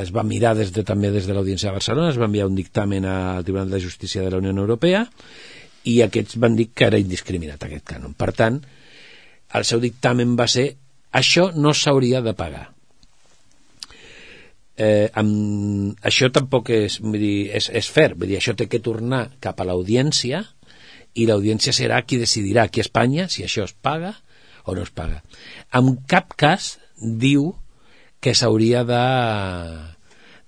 es 0.00 0.10
va 0.12 0.26
mirar 0.26 0.56
des 0.58 0.72
de, 0.74 0.82
també 0.84 1.12
des 1.14 1.28
de 1.28 1.36
l'Audiència 1.36 1.70
de 1.70 1.78
Barcelona, 1.78 2.10
es 2.10 2.18
va 2.18 2.26
enviar 2.28 2.48
un 2.50 2.58
dictamen 2.58 3.06
al 3.06 3.46
Tribunal 3.46 3.70
de 3.70 3.80
Justícia 3.80 4.26
de 4.26 4.30
la 4.34 4.42
Unió 4.42 4.52
Europea 4.52 5.06
i 5.88 6.00
aquests 6.04 6.36
van 6.36 6.58
dir 6.58 6.68
que 6.74 6.90
era 6.90 7.00
indiscriminat 7.00 7.62
aquest 7.64 7.86
cànon. 7.88 8.12
Per 8.18 8.32
tant, 8.36 8.58
el 9.54 9.64
seu 9.64 9.80
dictamen 9.80 10.36
va 10.36 10.48
ser 10.50 10.66
això 11.16 11.50
no 11.56 11.72
s'hauria 11.74 12.20
de 12.26 12.34
pagar. 12.36 12.66
Eh, 14.80 15.10
amb, 15.20 15.98
això 16.08 16.30
tampoc 16.32 16.70
és, 16.72 17.00
vull 17.04 17.18
dir, 17.20 17.50
és, 17.58 17.68
és 17.76 17.88
fair, 17.92 18.14
vull 18.16 18.30
dir, 18.30 18.38
això 18.38 18.54
té 18.56 18.64
que 18.70 18.80
tornar 18.80 19.26
cap 19.44 19.60
a 19.60 19.66
l'audiència 19.68 20.40
i 21.20 21.26
l'audiència 21.28 21.74
serà 21.76 21.98
qui 22.06 22.20
decidirà 22.20 22.64
aquí 22.64 22.80
a 22.80 22.86
Espanya 22.86 23.26
si 23.28 23.44
això 23.44 23.66
es 23.66 23.74
paga 23.74 24.14
o 24.64 24.76
no 24.76 24.86
es 24.86 24.92
paga. 24.94 25.20
En 25.76 25.92
cap 26.08 26.32
cas 26.38 26.76
diu 26.96 27.50
que 28.20 28.34
s'hauria 28.36 28.84
de... 28.88 29.02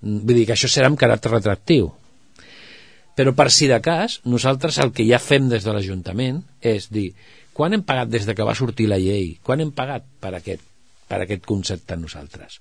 Vull 0.03 0.39
dir 0.39 0.47
que 0.49 0.55
això 0.57 0.69
serà 0.71 0.89
amb 0.89 0.99
caràcter 0.99 1.31
retractiu. 1.31 1.91
Però 3.13 3.35
per 3.37 3.49
si 3.53 3.69
de 3.69 3.77
cas, 3.85 4.19
nosaltres 4.25 4.79
el 4.81 4.91
que 4.97 5.05
ja 5.05 5.21
fem 5.21 5.49
des 5.51 5.65
de 5.65 5.73
l'Ajuntament 5.73 6.41
és 6.73 6.89
dir, 6.89 7.11
quan 7.53 7.75
hem 7.75 7.85
pagat 7.85 8.09
des 8.09 8.25
de 8.25 8.33
que 8.33 8.45
va 8.47 8.57
sortir 8.57 8.89
la 8.89 8.97
llei? 8.97 9.35
Quan 9.45 9.61
hem 9.61 9.71
pagat 9.77 10.05
per 10.21 10.33
aquest, 10.39 10.65
per 11.09 11.21
aquest 11.21 11.45
concepte 11.45 11.97
nosaltres? 12.01 12.57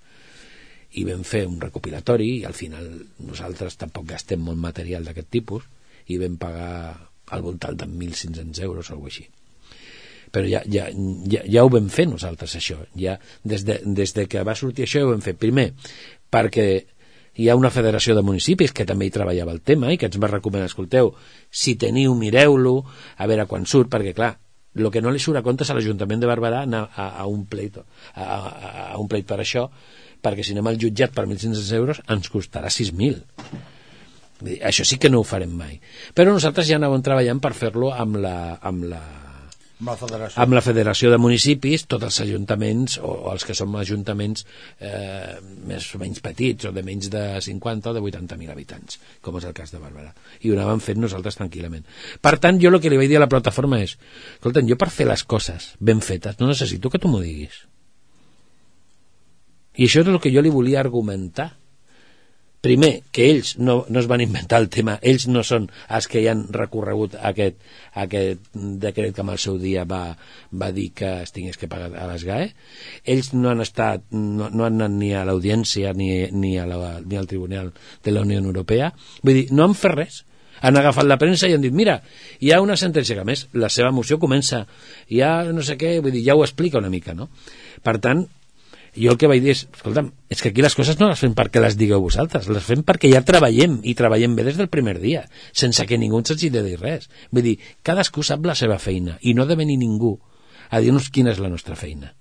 I 1.00 1.04
vam 1.08 1.22
fer 1.24 1.46
un 1.48 1.60
recopilatori 1.60 2.28
i 2.38 2.42
al 2.44 2.56
final 2.56 2.88
nosaltres 3.24 3.78
tampoc 3.80 4.10
gastem 4.12 4.42
molt 4.44 4.60
material 4.60 5.06
d'aquest 5.08 5.30
tipus 5.32 5.68
i 6.12 6.18
vam 6.20 6.36
pagar 6.40 6.72
al 7.32 7.44
voltant 7.44 7.78
de 7.78 7.86
1.500 7.86 8.60
euros 8.66 8.90
o 8.90 8.94
alguna 8.96 9.12
així. 9.12 9.28
Però 10.32 10.48
ja, 10.48 10.62
ja, 10.64 10.88
ja, 11.28 11.42
ja 11.44 11.64
ho 11.64 11.70
vam 11.72 11.88
fer 11.92 12.06
nosaltres 12.08 12.56
això. 12.56 12.78
Ja, 12.96 13.18
des, 13.44 13.64
de, 13.68 13.78
des 13.84 14.14
de 14.16 14.26
que 14.28 14.44
va 14.44 14.56
sortir 14.56 14.86
això 14.86 15.00
ja 15.00 15.08
ho 15.08 15.12
vam 15.12 15.24
fer. 15.24 15.36
Primer 15.36 15.70
perquè 16.32 16.66
hi 17.34 17.48
ha 17.48 17.56
una 17.56 17.70
federació 17.72 18.14
de 18.16 18.24
municipis 18.24 18.72
que 18.76 18.86
també 18.88 19.08
hi 19.08 19.12
treballava 19.14 19.52
el 19.52 19.62
tema 19.64 19.92
i 19.92 19.98
que 20.00 20.08
ens 20.08 20.20
va 20.20 20.28
recomanar, 20.28 20.68
escolteu, 20.68 21.14
si 21.48 21.76
teniu, 21.80 22.14
mireu-lo, 22.16 22.78
a 23.16 23.28
veure 23.28 23.46
quan 23.48 23.64
surt, 23.68 23.88
perquè 23.92 24.12
clar, 24.16 24.34
el 24.76 24.88
que 24.92 25.02
no 25.04 25.12
li 25.12 25.20
surt 25.20 25.40
a 25.40 25.44
compte 25.44 25.64
és 25.64 25.72
a 25.72 25.76
l'Ajuntament 25.76 26.20
de 26.20 26.28
Barberà 26.28 26.62
anar 26.66 26.86
a, 26.88 27.08
a, 27.22 27.26
un 27.28 27.44
pleit, 27.48 27.76
a, 27.80 28.24
a, 28.24 28.36
a 28.92 29.00
un 29.00 29.08
pleit 29.08 29.28
per 29.28 29.40
això, 29.40 29.66
perquè 30.22 30.46
si 30.46 30.56
anem 30.56 30.70
al 30.70 30.80
jutjat 30.80 31.14
per 31.14 31.26
1.500 31.26 31.74
euros 31.78 32.02
ens 32.08 32.30
costarà 32.32 32.70
6.000 32.72 33.22
això 34.66 34.82
sí 34.82 34.98
que 34.98 35.10
no 35.10 35.20
ho 35.20 35.26
farem 35.26 35.52
mai. 35.54 35.76
Però 36.18 36.32
nosaltres 36.34 36.66
ja 36.66 36.78
anàvem 36.80 37.02
treballant 37.06 37.38
per 37.42 37.52
fer-lo 37.54 37.92
amb 37.94 38.18
la, 38.24 38.36
amb 38.58 38.88
la 38.90 39.02
amb 39.82 39.90
la, 39.90 39.96
federació. 39.98 40.42
amb 40.42 40.54
la 40.54 40.62
federació 40.62 41.10
de 41.10 41.18
municipis, 41.18 41.86
tots 41.90 42.06
els 42.08 42.20
ajuntaments 42.24 42.98
o, 43.02 43.10
o 43.26 43.32
els 43.32 43.46
que 43.46 43.56
som 43.58 43.74
ajuntaments 43.78 44.44
eh, 44.78 45.38
més 45.68 45.88
o 45.96 46.00
menys 46.02 46.22
petits 46.24 46.68
o 46.68 46.72
de 46.74 46.84
menys 46.86 47.10
de 47.12 47.24
50 47.42 47.90
o 47.90 47.96
de 47.96 48.04
80.000 48.04 48.54
habitants, 48.54 49.00
com 49.24 49.38
és 49.40 49.48
el 49.48 49.56
cas 49.56 49.74
de 49.74 49.82
Bàrbara. 49.82 50.14
I 50.42 50.52
ho 50.52 50.56
anàvem 50.58 50.84
fent 50.84 51.02
nosaltres 51.02 51.38
tranquil·lament. 51.40 51.86
Per 52.22 52.36
tant, 52.38 52.60
jo 52.62 52.70
el 52.70 52.80
que 52.80 52.92
li 52.92 53.00
vaig 53.00 53.10
dir 53.12 53.18
a 53.20 53.26
la 53.26 53.30
plataforma 53.32 53.82
és 53.82 53.96
escolta, 54.36 54.64
jo 54.66 54.78
per 54.78 54.90
fer 54.94 55.10
les 55.10 55.26
coses 55.26 55.72
ben 55.80 56.02
fetes 56.02 56.38
no 56.40 56.50
necessito 56.50 56.90
que 56.90 57.02
tu 57.02 57.10
m'ho 57.10 57.22
diguis. 57.24 57.64
I 59.76 59.88
això 59.88 60.02
és 60.02 60.08
el 60.12 60.20
que 60.20 60.32
jo 60.32 60.42
li 60.44 60.52
volia 60.52 60.80
argumentar. 60.80 61.52
Primer, 62.62 63.00
que 63.10 63.24
ells 63.26 63.56
no, 63.58 63.80
no 63.90 63.98
es 63.98 64.06
van 64.06 64.22
inventar 64.22 64.60
el 64.62 64.68
tema, 64.70 64.94
ells 65.02 65.24
no 65.26 65.40
són 65.42 65.64
els 65.90 66.06
que 66.06 66.20
hi 66.22 66.28
han 66.30 66.44
recorregut 66.54 67.16
aquest, 67.18 67.56
aquest 67.98 68.52
decret 68.54 69.16
que 69.16 69.24
en 69.24 69.32
el 69.32 69.40
seu 69.42 69.56
dia 69.58 69.82
va, 69.82 70.12
va 70.60 70.68
dir 70.70 70.92
que 70.94 71.08
es 71.24 71.34
tingués 71.34 71.58
que 71.58 71.66
pagar 71.66 71.88
a 71.98 72.04
les 72.12 72.22
GAE, 72.22 72.52
ells 73.16 73.32
no 73.34 73.50
han 73.50 73.64
estat, 73.64 74.04
no, 74.14 74.46
no 74.46 74.68
han 74.68 74.78
anat 74.78 74.94
ni 74.94 75.10
a 75.10 75.24
l'audiència 75.26 75.90
ni, 75.98 76.12
ni, 76.30 76.52
a 76.62 76.68
la, 76.70 77.00
ni 77.02 77.18
al 77.18 77.26
Tribunal 77.26 77.72
de 78.04 78.14
la 78.14 78.22
Unió 78.22 78.38
Europea, 78.38 78.92
vull 79.24 79.40
dir, 79.40 79.48
no 79.50 79.66
han 79.66 79.74
fet 79.74 79.96
res, 79.96 80.20
han 80.62 80.78
agafat 80.78 81.08
la 81.10 81.18
premsa 81.18 81.50
i 81.50 81.56
han 81.56 81.64
dit, 81.66 81.74
mira, 81.74 81.96
hi 82.38 82.52
ha 82.54 82.60
una 82.62 82.76
sentència 82.78 83.16
que, 83.18 83.24
a 83.26 83.26
més, 83.26 83.48
la 83.58 83.72
seva 83.74 83.90
moció 83.90 84.20
comença, 84.22 84.62
ha 85.18 85.32
no 85.50 85.66
sé 85.66 85.74
què, 85.82 85.96
vull 85.98 86.14
dir, 86.14 86.22
ja 86.30 86.38
ho 86.38 86.46
explica 86.46 86.78
una 86.78 86.92
mica, 86.94 87.16
no? 87.18 87.26
Per 87.82 87.96
tant, 87.98 88.22
jo 88.94 89.12
el 89.12 89.18
que 89.18 89.28
vaig 89.30 89.40
dir 89.44 89.54
és, 89.54 89.62
escolta'm, 89.72 90.10
és 90.28 90.42
que 90.42 90.50
aquí 90.52 90.64
les 90.64 90.74
coses 90.76 90.98
no 91.00 91.08
les 91.08 91.20
fem 91.20 91.32
perquè 91.36 91.62
les 91.64 91.76
digueu 91.80 92.02
vosaltres, 92.04 92.48
les 92.52 92.64
fem 92.64 92.82
perquè 92.84 93.08
ja 93.12 93.22
treballem, 93.24 93.78
i 93.88 93.94
treballem 93.96 94.34
bé 94.36 94.44
des 94.50 94.58
del 94.60 94.68
primer 94.72 94.98
dia, 95.00 95.24
sense 95.52 95.86
que 95.88 95.98
ningú 96.00 96.20
ens 96.20 96.34
hagi 96.34 96.50
de 96.52 96.64
dir 96.66 96.78
res. 96.80 97.08
Vull 97.32 97.46
dir, 97.46 97.54
cadascú 97.82 98.24
sap 98.26 98.44
la 98.44 98.56
seva 98.58 98.76
feina, 98.82 99.16
i 99.22 99.32
no 99.32 99.44
ha 99.44 99.48
de 99.48 99.56
venir 99.56 99.78
ningú 99.80 100.18
a 100.68 100.80
dir-nos 100.80 101.08
quina 101.12 101.32
és 101.32 101.40
la 101.40 101.50
nostra 101.52 101.76
feina. 101.76 102.12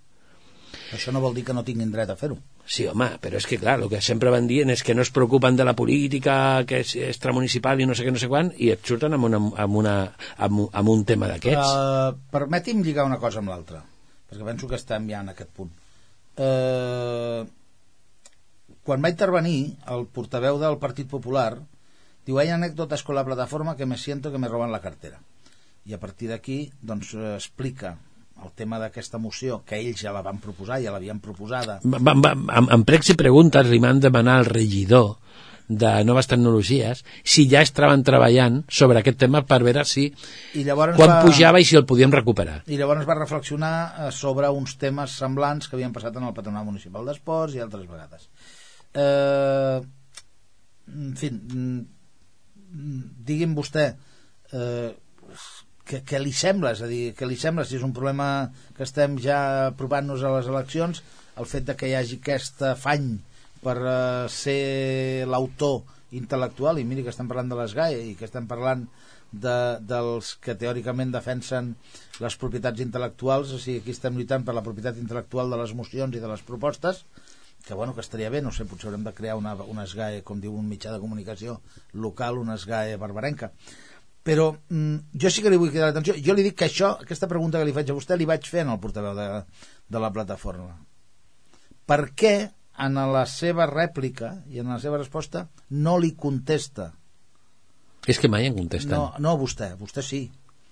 Això 0.96 1.12
no 1.16 1.22
vol 1.24 1.36
dir 1.36 1.44
que 1.48 1.56
no 1.56 1.64
tinguin 1.64 1.92
dret 1.92 2.10
a 2.12 2.18
fer-ho. 2.20 2.38
Sí, 2.68 2.86
home, 2.88 3.08
però 3.24 3.40
és 3.40 3.48
que, 3.48 3.60
clar, 3.60 3.78
el 3.80 3.92
que 3.92 4.02
sempre 4.04 4.32
van 4.32 4.48
dient 4.48 4.72
és 4.72 4.84
que 4.84 4.96
no 4.96 5.04
es 5.04 5.12
preocupen 5.12 5.56
de 5.60 5.68
la 5.68 5.76
política, 5.76 6.64
que 6.68 6.82
és 6.84 6.96
extramunicipal 7.08 7.80
i 7.80 7.88
no 7.88 7.96
sé 7.96 8.08
què, 8.08 8.16
no 8.16 8.20
sé 8.20 8.32
quan, 8.32 8.52
i 8.60 8.72
et 8.76 8.84
surten 8.88 9.16
amb, 9.16 9.28
una, 9.28 9.40
amb, 9.40 9.78
una, 9.84 9.96
amb, 10.38 10.66
amb 10.68 10.96
un 10.96 11.06
tema 11.08 11.32
d'aquests. 11.32 11.76
Uh, 11.76 12.20
permeti'm 12.32 12.84
lligar 12.84 13.08
una 13.08 13.20
cosa 13.24 13.40
amb 13.44 13.52
l'altra, 13.52 13.84
perquè 14.32 14.48
penso 14.52 14.72
que 14.72 14.80
estem 14.80 15.08
ja 15.12 15.24
en 15.24 15.32
aquest 15.32 15.52
punt 15.56 15.72
eh, 16.42 17.42
quan 18.88 19.04
va 19.04 19.12
intervenir 19.14 19.78
el 19.94 20.08
portaveu 20.10 20.58
del 20.62 20.80
Partit 20.82 21.10
Popular 21.10 21.54
diu, 22.26 22.38
hay 22.42 22.50
anècdotes 22.54 23.04
con 23.04 23.18
la 23.18 23.26
plataforma 23.26 23.76
que 23.78 23.86
me 23.86 23.98
siento 23.98 24.32
que 24.32 24.42
me 24.42 24.50
roban 24.50 24.72
la 24.72 24.82
cartera. 24.82 25.22
I 25.86 25.96
a 25.98 26.00
partir 26.00 26.30
d'aquí 26.30 26.72
doncs 26.82 27.16
explica 27.36 27.96
el 28.42 28.52
tema 28.58 28.78
d'aquesta 28.82 29.18
moció 29.22 29.62
que 29.66 29.78
ells 29.78 30.02
ja 30.02 30.14
la 30.14 30.22
van 30.26 30.38
proposar, 30.42 30.80
ja 30.82 30.94
l'havien 30.94 31.20
proposada. 31.22 31.80
Va, 31.86 32.02
va, 32.02 32.34
amb, 32.34 32.70
amb 32.78 32.86
pregs 32.86 33.14
i 33.14 33.18
preguntes 33.18 33.70
li 33.70 33.82
van 33.82 34.02
demanar 34.02 34.40
al 34.42 34.50
regidor 34.50 35.16
de 35.72 35.92
noves 36.04 36.28
tecnologies 36.28 37.04
si 37.24 37.46
ja 37.52 37.62
estaven 37.64 38.04
treballant 38.04 38.62
sobre 38.68 39.00
aquest 39.00 39.20
tema 39.24 39.44
per 39.48 39.62
veure 39.64 39.86
si 39.88 40.10
I 40.58 40.66
quan 40.66 40.96
va... 40.98 41.22
pujava 41.24 41.62
i 41.62 41.68
si 41.68 41.78
el 41.80 41.86
podíem 41.88 42.12
recuperar. 42.14 42.62
I 42.68 42.80
llavors 42.80 43.08
va 43.08 43.18
reflexionar 43.20 43.76
eh, 43.80 44.12
sobre 44.16 44.50
uns 44.52 44.76
temes 44.82 45.16
semblants 45.22 45.70
que 45.70 45.78
havien 45.78 45.96
passat 45.96 46.18
en 46.20 46.28
el 46.28 46.36
Patronat 46.36 46.68
Municipal 46.68 47.08
d'Esports 47.08 47.56
i 47.56 47.64
altres 47.64 47.88
vegades. 47.88 48.28
Eh, 48.92 49.80
en 50.92 51.16
fi 51.18 51.32
mm, 51.32 51.80
digui'm 53.28 53.56
vostè 53.56 53.88
eh, 54.52 54.92
què, 55.88 56.04
què 56.08 56.20
li 56.22 56.36
sembla? 56.36 56.76
És 56.76 56.84
a 56.84 56.92
dir, 56.92 57.12
què 57.18 57.28
li 57.28 57.40
sembla? 57.40 57.66
Si 57.68 57.78
és 57.80 57.88
un 57.88 57.96
problema 57.96 58.52
que 58.78 58.86
estem 58.88 59.18
ja 59.24 59.72
provant-nos 59.80 60.24
a 60.24 60.36
les 60.38 60.52
eleccions 60.52 61.04
el 61.40 61.48
fet 61.48 61.68
de 61.68 61.76
que 61.80 61.90
hi 61.90 61.96
hagi 61.98 62.20
aquest 62.20 62.62
afany 62.68 63.14
per 63.64 63.78
uh, 63.80 64.28
ser 64.32 65.26
l'autor 65.30 65.82
intel·lectual 66.18 66.82
i 66.82 66.86
miri 66.88 67.06
que 67.06 67.14
estem 67.14 67.30
parlant 67.30 67.52
de 67.52 67.58
les 67.60 67.76
GAE 67.78 68.00
i 68.12 68.16
que 68.20 68.28
estem 68.28 68.48
parlant 68.50 68.88
de, 69.32 69.58
dels 69.88 70.34
que 70.44 70.58
teòricament 70.60 71.14
defensen 71.14 71.76
les 72.20 72.36
propietats 72.40 72.84
intel·lectuals 72.84 73.54
o 73.56 73.60
sigui, 73.60 73.80
aquí 73.80 73.96
estem 73.96 74.18
lluitant 74.18 74.44
per 74.48 74.56
la 74.58 74.66
propietat 74.66 75.00
intel·lectual 75.00 75.54
de 75.54 75.62
les 75.62 75.76
mocions 75.78 76.18
i 76.18 76.24
de 76.24 76.32
les 76.32 76.44
propostes 76.48 77.06
que 77.66 77.74
bueno, 77.74 77.94
que 77.94 78.02
estaria 78.02 78.30
bé, 78.30 78.42
no 78.42 78.52
sé, 78.52 78.66
potser 78.66 78.90
haurem 78.90 79.04
de 79.06 79.14
crear 79.14 79.36
una, 79.38 79.54
una 79.70 79.86
SGAE, 79.86 80.24
com 80.26 80.40
diu 80.42 80.56
un 80.58 80.66
mitjà 80.66 80.92
de 80.94 81.00
comunicació 81.00 81.60
local, 81.94 82.40
una 82.42 82.58
SGAE 82.58 82.96
barbarenca. 82.98 83.52
Però 84.26 84.48
mm, 84.70 85.14
jo 85.22 85.30
sí 85.34 85.44
que 85.46 85.52
li 85.54 85.60
vull 85.62 85.70
cridar 85.70 85.92
l'atenció 85.92 86.16
jo 86.18 86.34
li 86.38 86.46
dic 86.46 86.58
que 86.58 86.68
això, 86.70 86.96
aquesta 87.06 87.30
pregunta 87.30 87.62
que 87.62 87.68
li 87.70 87.76
faig 87.76 87.90
a 87.90 87.98
vostè 87.98 88.18
li 88.18 88.30
vaig 88.30 88.50
fer 88.50 88.64
en 88.66 88.74
el 88.74 88.82
portaveu 88.82 89.14
de, 89.18 89.28
de 89.90 90.02
la 90.02 90.12
plataforma. 90.14 90.74
Per 91.90 92.02
què 92.18 92.36
en 92.80 92.98
la 93.14 93.26
seva 93.28 93.68
rèplica 93.70 94.38
i 94.50 94.62
en 94.64 94.72
la 94.72 94.80
seva 94.80 95.00
resposta 95.02 95.48
no 95.70 95.98
li 96.00 96.14
contesta 96.16 96.92
és 98.08 98.18
que 98.18 98.32
mai 98.32 98.48
en 98.48 98.56
contesten 98.58 98.96
no, 98.96 99.12
no 99.20 99.36
vostè, 99.38 99.74
vostè 99.80 100.06
sí 100.06 100.24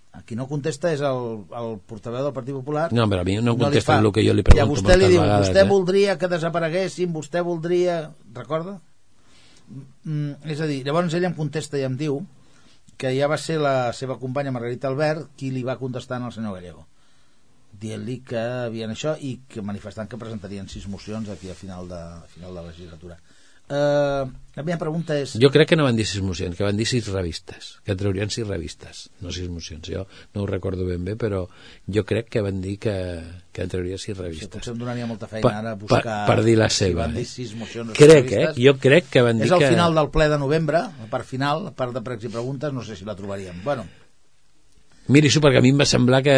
A 0.10 0.24
qui 0.26 0.34
no 0.34 0.48
contesta 0.50 0.90
és 0.90 1.02
el, 1.06 1.20
el 1.54 1.76
portaveu 1.86 2.24
del 2.26 2.34
Partit 2.34 2.56
Popular. 2.58 2.88
No, 2.98 3.04
però 3.12 3.22
a 3.22 3.28
mi 3.28 3.36
no 3.46 3.54
contesta 3.60 3.94
fa. 3.94 3.98
el 4.02 4.10
que 4.12 4.24
jo 4.26 4.34
li 4.34 4.42
I 4.42 4.48
a 4.48 4.66
pregunto 4.66 4.82
vostè 4.82 4.96
li 4.98 5.10
diu, 5.12 5.22
vegades, 5.22 5.46
vostè 5.46 5.62
eh? 5.62 5.68
voldria 5.70 6.16
que 6.18 6.30
desapareguessin, 6.32 7.12
vostè 7.14 7.44
voldria... 7.46 8.00
Recorda? 8.34 8.80
Mm, 9.70 10.40
és 10.50 10.64
a 10.66 10.70
dir, 10.70 10.80
llavors 10.88 11.14
ell 11.14 11.28
em 11.30 11.36
contesta 11.38 11.78
i 11.78 11.86
em 11.86 11.98
diu 12.00 12.24
que 13.00 13.14
ja 13.16 13.30
va 13.30 13.38
ser 13.38 13.60
la 13.62 13.94
seva 13.94 14.18
companya 14.20 14.52
Margarita 14.56 14.90
Albert 14.90 15.30
qui 15.38 15.54
li 15.54 15.62
va 15.68 15.78
contestar 15.78 16.18
al 16.18 16.34
senyor 16.34 16.58
Gallego 16.58 16.88
dient-li 17.80 18.20
que 18.28 18.40
havien 18.66 18.92
això 18.92 19.16
i 19.20 19.40
que 19.48 19.62
manifestant 19.62 20.10
que 20.10 20.18
presentarien 20.20 20.68
sis 20.70 20.88
mocions 20.88 21.30
aquí 21.30 21.50
a 21.50 21.56
final 21.56 21.88
de, 21.88 22.00
a 22.00 22.26
final 22.34 22.56
de 22.56 22.64
legislatura. 22.72 23.20
Uh, 23.70 24.26
la 24.58 24.64
meva 24.66 24.80
pregunta 24.82 25.14
és... 25.22 25.36
Jo 25.38 25.52
crec 25.54 25.68
que 25.70 25.76
no 25.78 25.84
van 25.86 25.94
dir 25.94 26.08
sis 26.10 26.24
mocions, 26.26 26.56
que 26.58 26.64
van 26.66 26.74
dir 26.76 26.88
sis 26.90 27.06
revistes, 27.14 27.76
que 27.86 27.94
treurien 27.94 28.32
sis 28.34 28.48
revistes, 28.48 29.04
no 29.22 29.30
sis 29.30 29.46
mocions. 29.54 29.86
Jo 29.86 30.08
no 30.34 30.42
ho 30.42 30.48
recordo 30.50 30.88
ben 30.88 31.06
bé, 31.06 31.14
però 31.22 31.44
jo 31.86 32.02
crec 32.10 32.32
que 32.34 32.42
van 32.42 32.64
dir 32.64 32.80
que, 32.82 32.96
que 33.54 33.68
trauria 33.70 34.00
sis 34.02 34.16
Sí, 34.16 34.18
revistes. 34.18 34.50
potser 34.56 34.74
em 34.74 34.80
donaria 34.82 35.06
molta 35.06 35.30
feina 35.30 35.46
Pa- 35.46 35.54
ara 35.62 35.76
pa- 35.76 35.84
buscar... 35.86 36.18
per 36.26 36.40
dir 36.48 36.58
la 36.58 36.72
si 36.74 36.88
seva, 36.88 37.04
van 37.06 37.14
dir 37.14 37.28
eh? 37.28 37.30
sis 37.30 37.54
mocions 37.62 37.94
Crec, 37.94 38.34
eh? 38.40 38.48
Jo 38.58 38.74
crec 38.82 39.06
que 39.14 39.22
van 39.22 39.38
dir 39.38 39.46
És 39.46 39.54
al 39.54 39.62
que... 39.62 39.70
final 39.70 39.94
del 40.02 40.10
ple 40.18 40.32
de 40.34 40.42
novembre, 40.42 40.82
la 41.04 41.10
part 41.14 41.30
final, 41.30 41.68
la 41.70 41.76
part 41.78 41.94
de 41.94 42.02
pregs 42.02 42.26
i 42.26 42.34
preguntes, 42.34 42.74
no 42.74 42.82
sé 42.82 42.98
si 42.98 43.06
la 43.06 43.14
trobaríem. 43.16 43.62
Bueno, 43.64 43.86
Miri-s'ho 45.10 45.42
perquè 45.42 45.58
a 45.58 45.64
mi 45.66 45.72
em 45.74 45.80
va 45.82 45.88
semblar 45.90 46.20
que, 46.22 46.34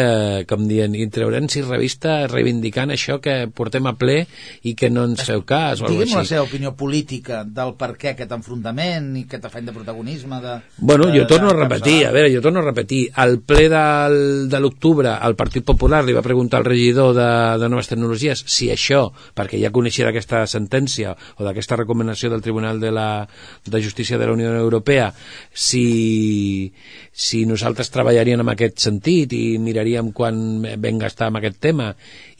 com 0.48 0.62
dient, 0.68 0.94
i 0.96 1.04
traurem 1.12 1.44
sis 1.52 1.66
revistes 1.68 2.30
reivindicant 2.32 2.92
això 2.94 3.18
que 3.20 3.34
portem 3.52 3.84
a 3.90 3.92
ple 4.00 4.22
i 4.64 4.72
que 4.78 4.88
no 4.88 5.04
ens 5.10 5.26
feu 5.28 5.42
cas 5.44 5.82
o 5.82 5.90
digui'm 5.90 6.14
la 6.16 6.24
seva 6.24 6.46
opinió 6.46 6.72
política 6.78 7.42
del 7.44 7.74
per 7.76 7.90
què 8.00 8.14
aquest 8.14 8.32
enfrontament 8.32 9.10
i 9.20 9.26
aquest 9.26 9.44
afany 9.50 9.68
de 9.68 9.74
protagonisme 9.76 10.40
de, 10.40 10.54
Bueno, 10.78 11.10
de, 11.10 11.18
jo 11.18 11.26
torno 11.28 11.50
a 11.50 11.52
de 11.52 11.60
repetir, 11.60 11.98
encapçalar. 11.98 12.08
a 12.08 12.16
veure, 12.16 12.32
jo 12.32 12.42
torno 12.46 12.62
a 12.62 12.66
repetir, 12.70 13.02
al 13.12 13.38
ple 13.44 13.66
del, 13.68 14.16
de 14.48 14.62
l'octubre 14.64 15.18
el 15.20 15.36
Partit 15.36 15.68
Popular 15.68 16.00
li 16.06 16.16
va 16.16 16.24
preguntar 16.24 16.62
al 16.62 16.68
regidor 16.70 17.12
de, 17.18 17.28
de 17.60 17.68
Noves 17.68 17.92
Tecnologies 17.92 18.44
si 18.48 18.70
això, 18.72 19.04
perquè 19.36 19.60
ja 19.60 19.72
coneixia 19.74 20.08
d'aquesta 20.08 20.46
sentència 20.48 21.12
o 21.36 21.44
d'aquesta 21.44 21.76
recomanació 21.82 22.32
del 22.32 22.40
Tribunal 22.40 22.80
de, 22.80 22.90
la, 22.90 23.28
de 23.66 23.84
Justícia 23.84 24.16
de 24.16 24.26
la 24.26 24.32
Unió 24.32 24.56
Europea, 24.56 25.12
si, 25.52 26.72
si 27.12 27.44
nosaltres 27.44 27.92
treballaríem 27.92 28.40
en 28.40 28.48
aquest 28.48 28.61
sentit 28.76 29.32
i 29.36 29.58
miraríem 29.58 30.12
quan 30.16 30.62
vam 30.62 31.00
gastar 31.02 31.28
amb 31.30 31.40
aquest 31.40 31.58
tema 31.62 31.90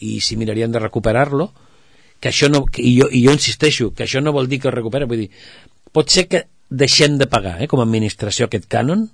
i 0.00 0.18
si 0.20 0.38
miraríem 0.40 0.72
de 0.72 0.82
recuperar-lo, 0.82 1.50
que 2.22 2.30
això 2.30 2.48
no, 2.48 2.64
que, 2.66 2.84
i, 2.86 2.94
jo, 3.00 3.08
i 3.10 3.24
jo 3.26 3.34
insisteixo, 3.34 3.90
que 3.96 4.06
això 4.06 4.22
no 4.22 4.34
vol 4.34 4.48
dir 4.48 4.60
que 4.62 4.70
es 4.70 4.74
recupera, 4.74 5.08
vull 5.10 5.24
dir, 5.24 5.30
pot 5.92 6.10
ser 6.10 6.28
que 6.30 6.44
deixem 6.70 7.18
de 7.18 7.26
pagar, 7.26 7.58
eh, 7.60 7.68
com 7.68 7.82
a 7.82 7.86
administració, 7.88 8.46
aquest 8.46 8.68
cànon, 8.70 9.08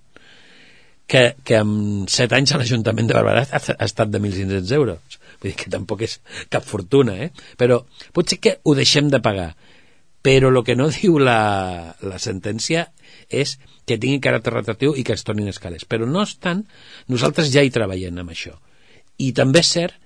que, 1.08 1.22
que 1.42 1.56
en 1.56 2.04
7 2.06 2.36
anys 2.36 2.52
a 2.52 2.60
l'Ajuntament 2.60 3.08
de 3.08 3.16
Barberà 3.16 3.46
ha, 3.48 3.58
ha 3.58 3.86
estat 3.88 4.12
de 4.12 4.20
1.500 4.20 4.74
euros. 4.76 5.18
Vull 5.40 5.50
dir 5.50 5.56
que 5.56 5.72
tampoc 5.72 6.04
és 6.04 6.18
cap 6.52 6.66
fortuna, 6.68 7.16
eh? 7.24 7.30
Però 7.56 7.80
pot 8.12 8.28
ser 8.28 8.38
que 8.44 8.58
ho 8.62 8.74
deixem 8.76 9.08
de 9.08 9.22
pagar. 9.24 9.54
Però 10.22 10.52
el 10.52 10.60
que 10.66 10.76
no 10.76 10.90
diu 10.98 11.16
la, 11.18 11.40
la 12.04 12.20
sentència 12.20 12.90
és 13.28 13.56
que 13.86 13.98
tingui 14.00 14.20
caràcter 14.24 14.52
retractiu 14.54 14.94
i 14.96 15.04
que 15.04 15.14
es 15.16 15.24
tornin 15.24 15.48
escales. 15.52 15.84
Però 15.84 16.06
no 16.06 16.22
obstant, 16.24 16.64
nosaltres 17.08 17.52
ja 17.52 17.64
hi 17.64 17.72
treballem 17.74 18.20
amb 18.22 18.34
això. 18.34 18.56
I 19.18 19.32
també 19.36 19.64
és 19.64 19.72
cert, 19.74 19.96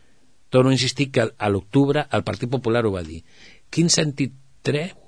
torno 0.51 0.71
a 0.71 0.77
insistir, 0.77 1.11
que 1.13 1.29
a 1.31 1.49
l'octubre 1.49 2.07
el 2.11 2.25
Partit 2.25 2.51
Popular 2.51 2.85
ho 2.87 2.95
va 2.95 3.05
dir. 3.07 3.23
Quin 3.71 3.89
sentit 3.89 4.35
treu 4.63 4.99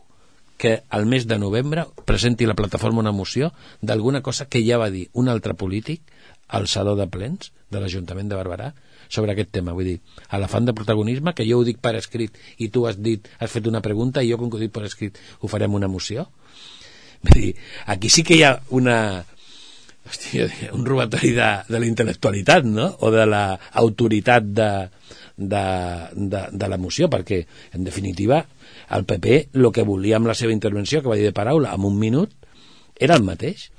que 0.57 0.83
al 0.89 1.07
mes 1.07 1.27
de 1.27 1.39
novembre 1.39 1.87
presenti 2.07 2.47
la 2.47 2.55
plataforma 2.55 3.03
una 3.03 3.13
moció 3.13 3.53
d'alguna 3.83 4.23
cosa 4.23 4.47
que 4.47 4.63
ja 4.65 4.79
va 4.79 4.91
dir 4.91 5.09
un 5.13 5.29
altre 5.29 5.55
polític 5.55 6.03
al 6.49 6.69
Saló 6.69 6.95
de 6.97 7.09
Plens 7.11 7.51
de 7.71 7.81
l'Ajuntament 7.83 8.31
de 8.31 8.39
Barberà 8.39 8.71
sobre 9.09 9.33
aquest 9.35 9.51
tema. 9.51 9.75
Vull 9.75 9.89
dir, 9.89 9.99
a 10.29 10.39
l'afant 10.39 10.67
de 10.69 10.75
protagonisme, 10.77 11.35
que 11.35 11.47
jo 11.49 11.59
ho 11.59 11.67
dic 11.67 11.81
per 11.83 11.95
escrit 11.99 12.39
i 12.59 12.71
tu 12.71 12.87
has 12.87 13.01
dit, 13.03 13.29
has 13.39 13.51
fet 13.51 13.67
una 13.67 13.83
pregunta 13.83 14.23
i 14.23 14.31
jo 14.31 14.39
com 14.39 14.51
que 14.51 14.59
ho 14.59 14.63
dic 14.63 14.73
per 14.73 14.85
escrit 14.87 15.19
ho 15.41 15.51
farem 15.51 15.75
una 15.75 15.91
moció. 15.91 16.29
Vull 17.25 17.41
dir, 17.41 17.55
aquí 17.95 18.11
sí 18.13 18.25
que 18.27 18.37
hi 18.37 18.45
ha 18.45 18.53
una, 18.77 18.99
hòstia, 20.05 20.49
un 20.77 20.85
robatori 20.87 21.33
de, 21.37 21.51
de 21.69 21.81
la 21.81 21.89
intel·lectualitat, 21.89 22.67
no? 22.69 22.91
O 23.01 23.11
de 23.15 23.25
la 23.29 23.45
autoritat 23.81 24.51
de, 24.57 24.71
de, 25.37 25.65
de, 26.15 26.43
de 26.53 26.71
l'emoció, 26.71 27.09
perquè, 27.13 27.45
en 27.75 27.85
definitiva, 27.87 28.43
el 28.95 29.07
PP, 29.09 29.39
el 29.57 29.71
que 29.73 29.87
volia 29.87 30.19
amb 30.21 30.29
la 30.31 30.37
seva 30.39 30.53
intervenció, 30.53 31.03
que 31.03 31.13
va 31.13 31.21
dir 31.21 31.31
de 31.31 31.37
paraula, 31.37 31.73
en 31.75 31.89
un 31.89 31.97
minut, 31.99 32.35
era 33.01 33.17
el 33.17 33.25
mateix. 33.25 33.71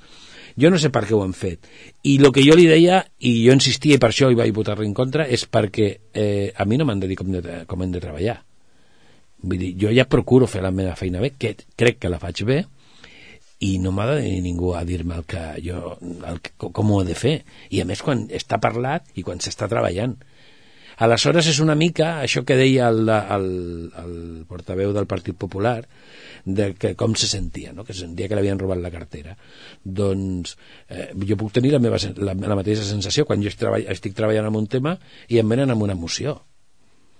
Jo 0.56 0.70
no 0.72 0.78
sé 0.80 0.88
per 0.88 1.04
què 1.04 1.12
ho 1.12 1.20
han 1.20 1.34
fet. 1.36 1.66
I 2.08 2.16
el 2.16 2.30
que 2.32 2.44
jo 2.44 2.56
li 2.56 2.64
deia, 2.68 3.02
i 3.20 3.38
jo 3.44 3.54
insistia 3.54 3.96
i 3.96 4.00
per 4.00 4.10
això 4.10 4.30
hi 4.32 4.38
vaig 4.38 4.54
votar 4.56 4.78
en 4.82 4.94
contra, 4.96 5.28
és 5.28 5.44
perquè 5.44 5.88
eh, 6.16 6.52
a 6.56 6.64
mi 6.64 6.78
no 6.80 6.86
m'han 6.88 7.02
de 7.02 7.10
dir 7.10 7.18
com, 7.20 7.28
de, 7.32 7.62
com 7.68 7.82
hem 7.84 7.92
de 7.92 8.00
treballar. 8.00 8.38
Vull 9.46 9.60
dir, 9.60 9.74
jo 9.78 9.92
ja 9.92 10.08
procuro 10.08 10.48
fer 10.48 10.64
la 10.64 10.72
meva 10.72 10.96
feina 10.96 11.20
bé, 11.20 11.34
que 11.38 11.52
crec 11.76 12.00
que 12.00 12.10
la 12.10 12.18
faig 12.18 12.40
bé, 12.48 12.62
i 13.64 13.76
no 13.80 13.92
m'ha 13.94 14.06
de 14.10 14.16
venir 14.20 14.40
ningú 14.44 14.74
a 14.76 14.84
dir-me 14.84 15.16
el 15.16 15.24
que 15.24 15.42
jo, 15.64 15.96
el, 16.02 16.40
com 16.60 16.90
ho 16.92 17.02
he 17.02 17.06
de 17.08 17.16
fer. 17.16 17.36
I 17.72 17.80
a 17.80 17.86
més 17.88 18.02
quan 18.04 18.26
està 18.28 18.60
parlat 18.60 19.08
i 19.16 19.24
quan 19.24 19.40
s'està 19.40 19.68
treballant. 19.72 20.16
Aleshores 21.04 21.48
és 21.50 21.58
una 21.60 21.74
mica 21.76 22.22
això 22.24 22.40
que 22.48 22.56
deia 22.56 22.88
el, 22.88 23.08
el, 23.08 23.48
el 24.00 24.14
portaveu 24.48 24.94
del 24.96 25.08
Partit 25.08 25.36
Popular, 25.36 25.82
de 26.46 26.70
que 26.78 26.94
com 26.96 27.16
se 27.20 27.28
sentia, 27.28 27.74
no? 27.76 27.84
que 27.84 27.92
se 27.92 28.06
sentia 28.06 28.28
que 28.28 28.38
l'havien 28.38 28.60
robat 28.60 28.80
la 28.80 28.92
cartera. 28.94 29.36
Doncs 29.84 30.56
eh, 30.88 31.10
jo 31.28 31.36
puc 31.36 31.52
tenir 31.52 31.74
la, 31.74 31.82
meva, 31.84 32.00
la, 32.16 32.32
la 32.32 32.58
mateixa 32.58 32.84
sensació 32.88 33.26
quan 33.28 33.44
jo 33.44 33.52
estic, 33.52 33.68
estic 33.92 34.16
treballant 34.16 34.48
en 34.48 34.60
un 34.62 34.68
tema 34.72 34.96
i 35.28 35.40
em 35.42 35.52
venen 35.52 35.74
amb 35.74 35.84
una 35.84 35.96
emoció. 35.98 36.38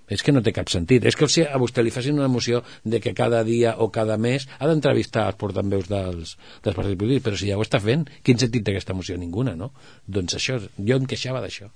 És 0.09 0.23
que 0.23 0.35
no 0.35 0.43
té 0.43 0.53
cap 0.55 0.71
sentit. 0.71 1.05
És 1.05 1.17
que 1.19 1.29
si 1.31 1.43
a 1.43 1.59
vostè 1.59 1.83
li 1.83 1.95
facin 1.95 2.19
una 2.19 2.31
moció 2.31 2.63
de 2.85 3.01
que 3.03 3.15
cada 3.15 3.43
dia 3.45 3.77
o 3.83 3.91
cada 3.95 4.17
mes 4.17 4.47
ha 4.59 4.69
d'entrevistar 4.71 5.27
els 5.31 5.41
portaveus 5.41 5.89
dels, 5.91 6.37
dels 6.63 6.77
partits 6.77 7.01
polítics, 7.01 7.25
però 7.27 7.41
si 7.41 7.51
ja 7.51 7.59
ho 7.59 7.65
està 7.65 7.83
fent, 7.83 8.07
quin 8.23 8.39
sentit 8.39 8.65
té 8.65 8.75
aquesta 8.77 8.95
moció? 8.95 9.19
Ninguna, 9.19 9.57
no? 9.59 9.73
Doncs 10.07 10.39
això, 10.39 10.61
jo 10.61 11.01
em 11.01 11.11
queixava 11.11 11.43
d'això. 11.43 11.71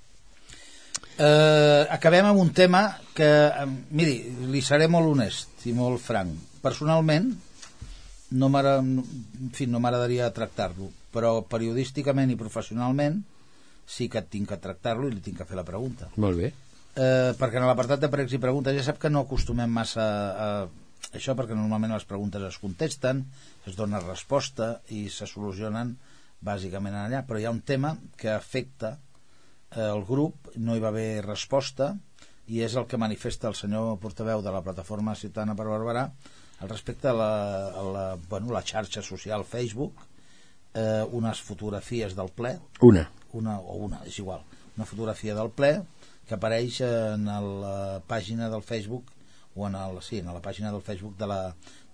Eh, 1.21 1.87
acabem 1.91 2.25
amb 2.25 2.39
un 2.39 2.49
tema 2.55 2.85
que, 3.13 3.27
eh, 3.27 3.67
miri, 3.91 4.15
li 4.49 4.61
seré 4.61 4.87
molt 4.87 5.11
honest 5.11 5.67
i 5.67 5.75
molt 5.75 6.01
franc. 6.01 6.31
Personalment, 6.63 7.29
no 8.31 8.47
en 8.47 9.51
fi, 9.53 9.67
no 9.67 9.81
m'agradaria 9.83 10.31
tractar-lo, 10.33 10.89
però 11.11 11.41
periodísticament 11.43 12.31
i 12.31 12.39
professionalment 12.39 13.21
sí 13.85 14.07
que 14.09 14.21
tinc 14.23 14.49
que 14.49 14.59
tractar-lo 14.63 15.09
i 15.09 15.15
li 15.15 15.23
tinc 15.23 15.41
que 15.41 15.47
fer 15.49 15.57
la 15.59 15.67
pregunta. 15.67 16.07
Molt 16.15 16.39
bé. 16.39 16.53
Eh, 16.91 17.31
perquè 17.39 17.59
en 17.59 17.67
l'apartat 17.69 18.01
de 18.03 18.09
pregs 18.11 18.33
i 18.35 18.39
preguntes 18.43 18.75
ja 18.75 18.83
sap 18.83 18.99
que 18.99 19.09
no 19.11 19.23
acostumem 19.23 19.71
massa 19.71 20.05
a 20.35 20.47
això 21.15 21.35
perquè 21.35 21.55
normalment 21.55 21.93
les 21.95 22.07
preguntes 22.07 22.43
es 22.43 22.57
contesten, 22.59 23.23
es 23.67 23.77
dona 23.79 24.01
resposta 24.03 24.81
i 24.91 25.07
se 25.09 25.27
solucionen 25.27 25.95
bàsicament 26.41 26.95
allà, 26.97 27.23
però 27.27 27.39
hi 27.39 27.47
ha 27.47 27.53
un 27.53 27.61
tema 27.61 27.95
que 28.17 28.31
afecta 28.33 28.95
eh, 28.97 29.87
el 29.87 30.05
grup, 30.07 30.51
no 30.57 30.75
hi 30.75 30.83
va 30.83 30.91
haver 30.91 31.23
resposta 31.25 31.93
i 32.51 32.61
és 32.65 32.75
el 32.75 32.87
que 32.91 32.99
manifesta 32.99 33.47
el 33.47 33.55
senyor 33.55 33.97
portaveu 34.03 34.43
de 34.43 34.51
la 34.51 34.63
plataforma 34.65 35.15
Ciutadana 35.15 35.55
per 35.55 35.69
Barberà 35.69 36.07
al 36.61 36.69
respecte 36.69 37.09
a 37.09 37.15
la, 37.15 37.33
a 37.71 37.83
la, 37.87 38.05
bueno, 38.29 38.51
la 38.53 38.63
xarxa 38.65 39.01
social 39.01 39.45
Facebook 39.45 40.03
eh, 40.73 41.03
unes 41.11 41.41
fotografies 41.41 42.15
del 42.15 42.29
ple. 42.35 42.57
Una. 42.81 43.07
una 43.33 43.59
o 43.59 43.77
una, 43.85 44.01
és 44.05 44.17
igual, 44.19 44.43
una 44.75 44.85
fotografia 44.85 45.35
del 45.37 45.51
ple 45.55 45.71
que 46.31 46.37
apareix 46.39 46.77
en 46.87 47.25
la 47.27 47.99
pàgina 48.07 48.47
del 48.47 48.63
Facebook 48.63 49.09
o 49.59 49.65
en, 49.67 49.75
el, 49.75 49.97
sí, 49.99 50.21
en 50.21 50.29
la 50.31 50.39
pàgina 50.39 50.71
del 50.71 50.83
Facebook 50.85 51.17
de 51.19 51.27
la, 51.27 51.39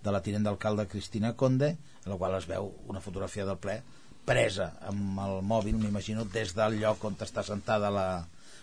de 0.04 0.12
la 0.14 0.20
tinent 0.22 0.46
d'alcalde 0.46 0.86
Cristina 0.86 1.32
Conde 1.34 1.72
en 1.72 2.12
la 2.12 2.18
qual 2.20 2.36
es 2.38 2.46
veu 2.46 2.70
una 2.86 3.02
fotografia 3.02 3.48
del 3.48 3.58
ple 3.58 3.80
presa 4.28 4.68
amb 4.86 5.18
el 5.24 5.40
mòbil, 5.42 5.74
m'imagino, 5.80 6.22
des 6.30 6.54
del 6.54 6.78
lloc 6.78 7.02
on 7.08 7.18
està 7.26 7.42
sentada 7.42 7.90
la, 7.90 8.06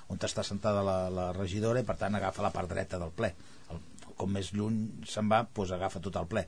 on 0.08 0.24
està 0.24 0.48
sentada 0.48 0.86
la, 0.86 0.98
la 1.12 1.30
regidora 1.36 1.84
i 1.84 1.88
per 1.88 1.98
tant 2.00 2.16
agafa 2.16 2.46
la 2.46 2.54
part 2.56 2.72
dreta 2.72 3.02
del 3.02 3.12
ple. 3.12 3.34
El, 3.74 3.84
com 4.16 4.32
més 4.32 4.54
lluny 4.56 4.80
se'n 5.12 5.28
va 5.28 5.44
doncs 5.44 5.76
agafa 5.76 6.00
tot 6.08 6.22
el 6.22 6.32
ple. 6.32 6.48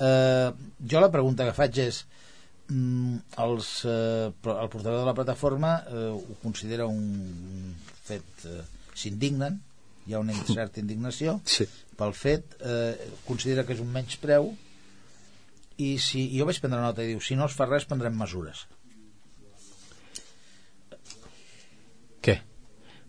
Eh, 0.00 0.50
jo 0.88 1.02
la 1.04 1.12
pregunta 1.12 1.44
que 1.44 1.56
faig 1.58 1.82
és 1.84 2.04
mm, 2.70 3.36
els, 3.44 3.72
eh, 3.84 4.30
el 4.30 4.70
portaveu 4.72 5.02
de 5.02 5.08
la 5.10 5.18
plataforma 5.18 5.80
eh, 5.90 6.08
ho 6.14 6.38
considera 6.40 6.88
un 6.88 7.74
fet 8.08 8.44
eh, 8.50 8.62
s'indignen 8.94 9.60
hi 10.06 10.14
ha 10.16 10.20
una 10.22 10.34
certa 10.56 10.80
indignació 10.82 11.38
Sí. 11.46 11.66
pel 11.98 12.12
fet 12.18 12.56
eh, 12.60 12.94
considera 13.28 13.64
que 13.66 13.74
és 13.76 13.80
un 13.84 13.90
menyspreu 13.94 14.52
i 15.82 15.96
si, 15.98 16.26
jo 16.36 16.44
vaig 16.46 16.58
prendre 16.60 16.80
nota 16.82 17.02
i 17.04 17.12
diu 17.14 17.20
si 17.24 17.34
no 17.38 17.46
es 17.48 17.54
fa 17.58 17.66
res 17.70 17.86
prendrem 17.88 18.14
mesures 18.18 18.66
Què? 22.22 22.36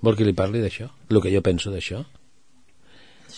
Vol 0.01 0.15
que 0.17 0.25
li 0.25 0.33
parli 0.33 0.61
d'això? 0.63 0.87
El 1.13 1.19
que 1.21 1.29
jo 1.33 1.41
penso 1.45 1.69
d'això? 1.73 1.99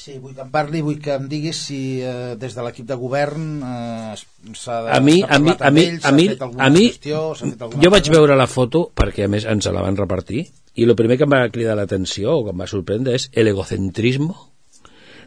Sí, 0.06 0.20
vull 0.22 0.36
que 0.38 0.44
em 0.44 0.50
parli, 0.54 0.84
vull 0.86 1.00
que 1.02 1.16
em 1.18 1.24
diguis 1.32 1.58
si 1.66 1.78
eh, 2.06 2.36
des 2.38 2.54
de 2.54 2.62
l'equip 2.62 2.86
de 2.86 2.94
govern 3.02 3.46
eh, 3.66 4.12
s'ha 4.54 4.76
de- 4.86 4.92
A 4.94 5.00
mi, 5.02 5.16
a 5.26 5.40
mi, 5.42 5.56
a 5.58 5.72
mi, 5.74 5.86
ells, 5.90 6.06
a 6.06 6.12
mi, 6.14 6.28
a 6.30 6.68
mi 6.70 6.84
gestió, 6.92 7.22
fet 7.40 7.64
jo 7.82 7.90
vaig 7.90 8.04
cosa? 8.06 8.14
veure 8.14 8.36
la 8.38 8.46
foto 8.46 8.84
perquè 8.94 9.26
a 9.26 9.32
més 9.34 9.48
ens 9.50 9.66
la 9.74 9.82
van 9.82 9.98
repartir 9.98 10.44
i 10.76 10.86
el 10.86 10.94
primer 11.00 11.18
que 11.18 11.26
em 11.26 11.34
va 11.34 11.42
cridar 11.50 11.74
l'atenció 11.80 12.36
o 12.38 12.44
que 12.46 12.54
em 12.54 12.62
va 12.62 12.70
sorprendre 12.70 13.16
és 13.18 13.32
l'egocentrismo 13.34 14.36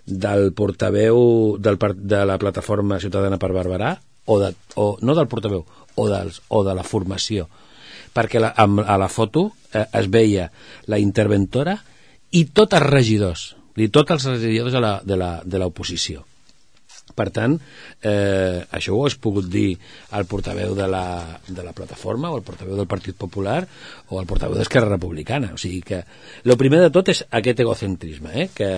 del 0.07 0.53
portaveu 0.55 1.59
del, 1.59 1.83
de 1.99 2.23
la 2.31 2.39
plataforma 2.39 3.01
Ciutadana 3.03 3.37
per 3.43 3.51
Barberà 3.53 3.97
o, 4.31 4.39
de, 4.39 4.55
o 4.77 4.95
no 5.03 5.19
del 5.19 5.27
portaveu 5.27 5.67
o, 5.97 6.09
dels, 6.09 6.39
o 6.55 6.63
de 6.63 6.79
la 6.79 6.87
formació 6.87 7.49
perquè 8.15 8.39
la, 8.39 8.55
amb, 8.55 8.87
a 8.87 8.95
la 8.97 9.11
foto 9.11 9.49
eh, 9.75 9.89
es 9.91 10.07
veia 10.07 10.53
la 10.87 11.03
interventora 11.03 11.81
i 12.31 12.47
tots 12.55 12.79
els 12.79 12.87
regidors 12.87 13.49
i 13.81 13.91
tots 13.93 14.17
els 14.17 14.27
la- 15.17 15.41
de 15.45 15.63
l'oposició 15.63 16.25
per 17.19 17.31
tant, 17.35 17.57
eh, 18.03 18.65
això 18.79 18.95
ho 18.95 19.05
has 19.07 19.17
pogut 19.19 19.49
dir 19.51 19.73
al 20.17 20.27
portaveu 20.31 20.75
de 20.79 20.87
la, 20.91 21.05
de 21.49 21.65
la 21.65 21.73
plataforma 21.75 22.31
o 22.31 22.37
al 22.39 22.45
portaveu 22.47 22.77
del 22.79 22.91
Partit 22.91 23.17
Popular 23.19 23.63
o 24.09 24.21
al 24.21 24.29
portaveu 24.29 24.59
d'Esquerra 24.59 24.93
Republicana. 24.93 25.51
O 25.55 25.59
sigui 25.59 25.81
que 25.83 26.03
el 26.45 26.57
primer 26.61 26.83
de 26.85 26.93
tot 26.95 27.11
és 27.11 27.25
aquest 27.31 27.65
egocentrisme 27.65 28.35
eh, 28.45 28.49
que, 28.55 28.71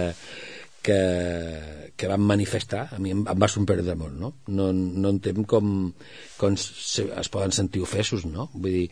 que, 0.83 1.93
que 1.97 2.09
van 2.09 2.23
manifestar. 2.25 2.89
A 2.95 2.99
mi 2.99 3.13
em, 3.13 3.23
em 3.29 3.41
va 3.43 3.49
sorprendre 3.51 3.95
molt, 3.99 4.17
no? 4.17 4.33
No, 4.49 4.71
no 4.73 5.13
entenc 5.15 5.45
com, 5.51 5.91
com 6.41 6.57
se, 6.57 7.07
es 7.21 7.31
poden 7.33 7.53
sentir 7.57 7.83
ofesos, 7.85 8.25
no? 8.25 8.49
Vull 8.55 8.79
dir, 8.79 8.87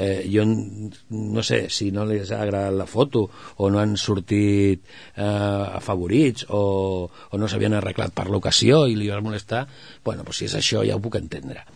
eh, 0.00 0.24
jo 0.32 0.46
no 0.46 1.44
sé 1.46 1.66
si 1.70 1.90
no 1.92 2.06
les 2.08 2.32
ha 2.32 2.40
agradat 2.46 2.76
la 2.76 2.88
foto 2.90 3.26
o 3.56 3.70
no 3.70 3.82
han 3.82 3.96
sortit 4.00 4.84
eh, 4.86 5.22
afavorits 5.22 6.48
o, 6.48 6.64
o 7.06 7.40
no 7.40 7.48
s'havien 7.48 7.76
arreglat 7.76 8.16
per 8.16 8.28
l'ocasió 8.32 8.86
i 8.88 8.96
li 8.96 9.12
va 9.12 9.22
molestar, 9.24 9.66
bueno, 10.04 10.24
doncs 10.24 10.42
si 10.42 10.50
és 10.50 10.58
això 10.58 10.84
ja 10.86 10.96
ho 10.96 11.04
puc 11.04 11.20
entendre. 11.20 11.66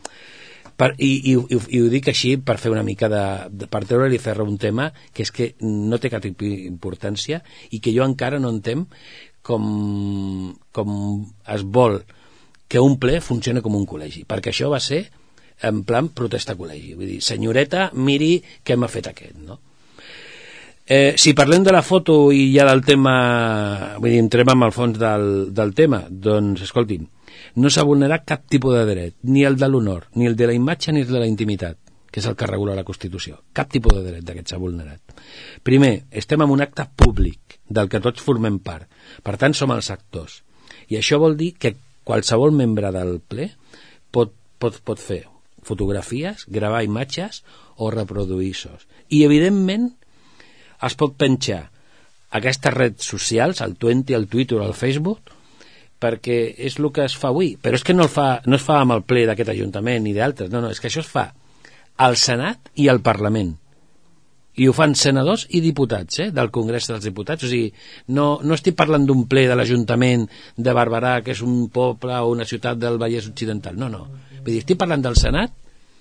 Per, 0.81 0.95
i, 0.97 1.11
i, 1.29 1.35
i, 1.37 1.57
I 1.77 1.79
ho 1.85 1.89
dic 1.93 2.07
així 2.09 2.39
per 2.41 2.55
fer 2.57 2.71
una 2.73 2.85
mica 2.87 3.11
de, 3.13 3.25
de 3.53 3.67
per 3.69 3.83
treure-li 3.85 4.17
ferro 4.17 4.47
un 4.49 4.57
tema 4.57 4.87
que 5.13 5.27
és 5.27 5.33
que 5.37 5.51
no 5.61 5.99
té 6.01 6.09
cap 6.09 6.25
importància 6.25 7.43
i 7.69 7.83
que 7.85 7.93
jo 7.93 8.07
encara 8.07 8.39
no 8.41 8.49
entenc 8.55 8.89
com, 9.43 10.53
com 10.73 10.91
es 11.55 11.65
vol 11.65 12.01
que 12.71 12.83
un 12.83 12.99
ple 13.03 13.19
funcioni 13.25 13.63
com 13.65 13.75
un 13.75 13.87
col·legi, 13.89 14.23
perquè 14.29 14.53
això 14.53 14.71
va 14.71 14.79
ser 14.83 15.03
en 15.67 15.83
plan 15.85 16.09
protesta 16.15 16.55
col·legi. 16.57 16.95
Vull 16.95 17.17
dir, 17.17 17.19
senyoreta, 17.25 17.91
miri 17.95 18.37
què 18.65 18.77
m'ha 18.79 18.89
fet 18.89 19.11
aquest, 19.11 19.37
no? 19.47 19.59
Eh, 20.91 21.15
si 21.23 21.37
parlem 21.39 21.63
de 21.63 21.75
la 21.75 21.85
foto 21.87 22.33
i 22.35 22.49
ja 22.55 22.65
del 22.67 22.81
tema, 22.83 23.15
vull 23.99 24.11
dir, 24.11 24.23
entrem 24.23 24.49
amb 24.51 24.67
el 24.67 24.73
fons 24.75 24.99
del, 24.99 25.27
del 25.55 25.75
tema, 25.75 26.03
doncs, 26.11 26.65
escolti'm, 26.67 27.05
no 27.63 27.71
s'ha 27.71 27.87
vulnerat 27.87 28.25
cap 28.27 28.43
tipus 28.51 28.75
de 28.75 28.87
dret, 28.89 29.15
ni 29.31 29.45
el 29.47 29.59
de 29.59 29.69
l'honor, 29.71 30.09
ni 30.19 30.27
el 30.27 30.35
de 30.39 30.49
la 30.51 30.57
imatge, 30.57 30.95
ni 30.95 31.05
el 31.05 31.13
de 31.13 31.23
la 31.23 31.29
intimitat, 31.31 31.79
que 32.11 32.21
és 32.21 32.27
el 32.27 32.37
que 32.37 32.49
regula 32.49 32.75
la 32.75 32.87
Constitució. 32.87 33.39
Cap 33.55 33.71
tipus 33.71 33.95
de 33.97 34.03
dret 34.07 34.27
d'aquest 34.27 34.53
s'ha 34.53 34.61
vulnerat. 34.61 35.15
Primer, 35.67 35.93
estem 36.11 36.43
en 36.43 36.51
un 36.51 36.63
acte 36.65 36.87
públic, 36.99 37.61
del 37.71 37.89
que 37.89 38.03
tots 38.03 38.23
formem 38.23 38.59
part. 38.59 38.91
Per 39.23 39.37
tant, 39.39 39.55
som 39.55 39.71
els 39.73 39.91
actors. 39.95 40.43
I 40.91 40.99
això 40.99 41.21
vol 41.23 41.39
dir 41.39 41.55
que 41.55 41.77
qualsevol 42.05 42.53
membre 42.57 42.91
del 42.93 43.21
ple 43.23 43.53
pot, 44.11 44.35
pot, 44.59 44.81
pot 44.83 44.99
fer 44.99 45.23
fotografies, 45.63 46.47
gravar 46.49 46.83
imatges 46.83 47.45
o 47.77 47.91
reproduir 47.95 48.55
sos. 48.59 48.89
I, 49.09 49.23
evidentment, 49.25 49.93
es 50.83 50.97
pot 50.99 51.15
penjar 51.21 51.69
aquestes 52.35 52.75
redes 52.75 53.07
socials, 53.07 53.61
el 53.63 53.77
Twenty, 53.77 54.17
el 54.17 54.27
Twitter, 54.33 54.59
el 54.65 54.75
Facebook, 54.75 55.31
perquè 56.01 56.41
és 56.57 56.79
el 56.81 56.89
que 56.97 57.05
es 57.05 57.15
fa 57.15 57.31
avui. 57.31 57.55
Però 57.61 57.77
és 57.77 57.85
que 57.87 57.95
no, 57.95 58.09
el 58.09 58.13
fa, 58.13 58.41
no 58.47 58.59
es 58.59 58.65
fa 58.65 58.81
amb 58.81 58.97
el 58.97 59.05
ple 59.07 59.27
d'aquest 59.29 59.53
Ajuntament 59.53 60.03
ni 60.07 60.17
d'altres, 60.17 60.51
no, 60.51 60.65
no, 60.65 60.73
és 60.73 60.81
que 60.81 60.89
això 60.91 61.05
es 61.05 61.11
fa 61.11 61.29
al 62.01 62.17
Senat 62.17 62.71
i 62.81 62.89
al 62.89 63.03
Parlament. 63.05 63.53
I 64.61 64.67
ho 64.69 64.73
fan 64.77 64.95
senadors 64.99 65.47
i 65.57 65.61
diputats, 65.63 66.19
eh, 66.25 66.31
del 66.35 66.51
Congrés 66.53 66.89
dels 66.89 67.05
Diputats. 67.05 67.45
O 67.45 67.51
sigui, 67.51 67.71
no, 68.17 68.41
no 68.43 68.57
estic 68.57 68.77
parlant 68.77 69.05
d'un 69.09 69.27
ple 69.31 69.47
de 69.49 69.57
l'Ajuntament 69.57 70.27
de 70.57 70.75
Barberà, 70.77 71.19
que 71.25 71.35
és 71.37 71.43
un 71.45 71.69
poble 71.73 72.17
o 72.19 72.33
una 72.33 72.49
ciutat 72.49 72.81
del 72.81 72.99
Vallès 73.01 73.29
Occidental. 73.31 73.77
No, 73.79 73.89
no. 73.93 74.07
Vull 74.41 74.55
dir, 74.55 74.63
estic 74.65 74.81
parlant 74.81 75.05
del 75.05 75.17
Senat 75.21 75.55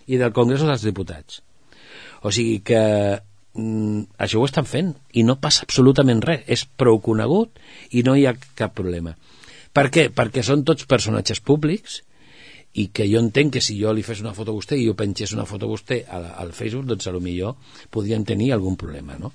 i 0.07 0.19
del 0.21 0.33
Congrés 0.35 0.63
dels 0.65 0.87
Diputats. 0.87 1.41
O 2.23 2.31
sigui 2.35 2.59
que 2.65 2.81
mm, 3.19 4.01
això 4.23 4.39
ho 4.39 4.47
estan 4.47 4.67
fent 4.67 4.95
i 5.19 5.23
no 5.27 5.39
passa 5.43 5.67
absolutament 5.67 6.23
res. 6.25 6.47
És 6.47 6.63
prou 6.65 6.99
conegut 7.03 7.59
i 7.91 8.03
no 8.07 8.15
hi 8.15 8.25
ha 8.27 8.37
cap 8.55 8.75
problema. 8.75 9.17
Per 9.75 9.89
què? 9.93 10.09
Perquè 10.15 10.43
són 10.47 10.65
tots 10.67 10.87
personatges 10.89 11.43
públics 11.43 12.01
i 12.77 12.89
que 12.93 13.07
jo 13.09 13.17
entenc 13.17 13.55
que 13.55 13.61
si 13.65 13.79
jo 13.79 13.91
li 13.95 14.03
fes 14.05 14.19
una 14.21 14.35
foto 14.37 14.53
a 14.53 14.57
vostè 14.59 14.77
i 14.77 14.85
jo 14.85 14.93
pengés 14.97 15.33
una 15.33 15.45
foto 15.49 15.65
a 15.65 15.71
vostè 15.71 16.03
al, 16.05 16.27
al 16.43 16.51
Facebook, 16.53 16.85
doncs 16.91 17.07
a 17.09 17.13
lo 17.15 17.21
millor 17.23 17.55
podríem 17.89 18.25
tenir 18.29 18.51
algun 18.53 18.77
problema, 18.77 19.17
no? 19.17 19.31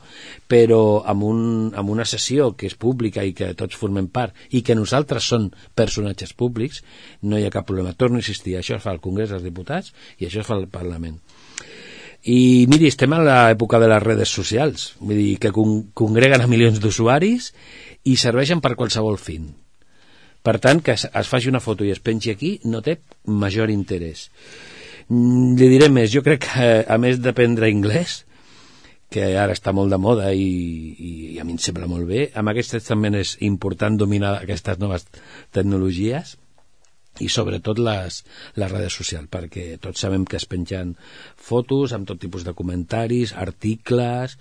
Però 0.47 1.03
amb, 1.03 1.27
un, 1.27 1.41
amb 1.75 1.91
una 1.91 2.07
sessió 2.07 2.53
que 2.55 2.69
és 2.71 2.77
pública 2.79 3.25
i 3.27 3.35
que 3.35 3.51
tots 3.59 3.79
formem 3.81 4.07
part 4.07 4.55
i 4.55 4.63
que 4.63 4.79
nosaltres 4.79 5.27
són 5.35 5.49
personatges 5.75 6.33
públics, 6.33 6.85
no 7.23 7.39
hi 7.39 7.49
ha 7.49 7.55
cap 7.55 7.67
problema. 7.67 7.97
Torno 7.99 8.21
a 8.21 8.23
insistir, 8.23 8.55
això 8.59 8.79
es 8.79 8.87
fa 8.87 8.95
al 8.95 9.03
Congrés 9.03 9.35
dels 9.35 9.43
Diputats 9.43 9.91
i 10.21 10.29
això 10.29 10.45
es 10.45 10.47
fa 10.47 10.55
al 10.55 10.71
Parlament. 10.71 11.19
I 12.25 12.65
miri, 12.71 12.87
estem 12.89 13.13
a 13.13 13.21
l'època 13.21 13.83
de 13.83 13.91
les 13.91 14.01
redes 14.01 14.31
socials, 14.33 14.95
vull 15.03 15.19
dir, 15.19 15.35
que 15.43 15.53
con 15.53 15.91
congreguen 15.93 16.41
a 16.41 16.49
milions 16.49 16.81
d'usuaris 16.81 17.51
i 18.09 18.17
serveixen 18.17 18.63
per 18.65 18.77
qualsevol 18.79 19.19
fin. 19.21 19.51
Per 20.45 20.59
tant, 20.61 20.83
que 20.85 20.93
es, 20.93 21.07
es 21.09 21.31
faci 21.31 21.49
una 21.49 21.63
foto 21.65 21.87
i 21.87 21.93
es 21.95 22.03
pengi 22.05 22.35
aquí 22.35 22.59
no 22.69 22.83
té 22.85 22.99
major 23.25 23.73
interès. 23.73 24.29
Mm, 25.09 25.57
Li 25.61 25.71
diré 25.73 25.89
més, 25.93 26.13
jo 26.13 26.23
crec 26.27 26.45
que 26.45 26.71
a 26.85 26.99
més 27.01 27.21
d'aprendre 27.25 27.71
anglès, 27.73 28.23
que 29.15 29.31
ara 29.39 29.55
està 29.55 29.73
molt 29.73 29.93
de 29.93 29.99
moda 30.01 30.33
i, 30.35 30.45
i, 30.45 31.11
i 31.35 31.41
a 31.41 31.45
mi 31.47 31.55
em 31.55 31.61
sembla 31.63 31.89
molt 31.89 32.09
bé, 32.09 32.29
amb 32.35 32.51
aquestes 32.51 32.89
també 32.89 33.13
és 33.21 33.37
important 33.47 33.97
dominar 34.01 34.41
aquestes 34.41 34.81
noves 34.83 35.07
tecnologies 35.55 36.35
i 37.23 37.29
sobretot 37.31 37.79
les, 37.79 38.23
les 38.59 38.73
redes 38.73 38.97
socials 38.99 39.31
perquè 39.31 39.77
tots 39.83 40.03
sabem 40.03 40.25
que 40.27 40.39
es 40.41 40.47
pengen 40.51 40.95
fotos 41.37 41.95
amb 41.95 42.09
tot 42.09 42.19
tipus 42.23 42.47
de 42.47 42.55
comentaris 42.57 43.35
articles 43.39 44.37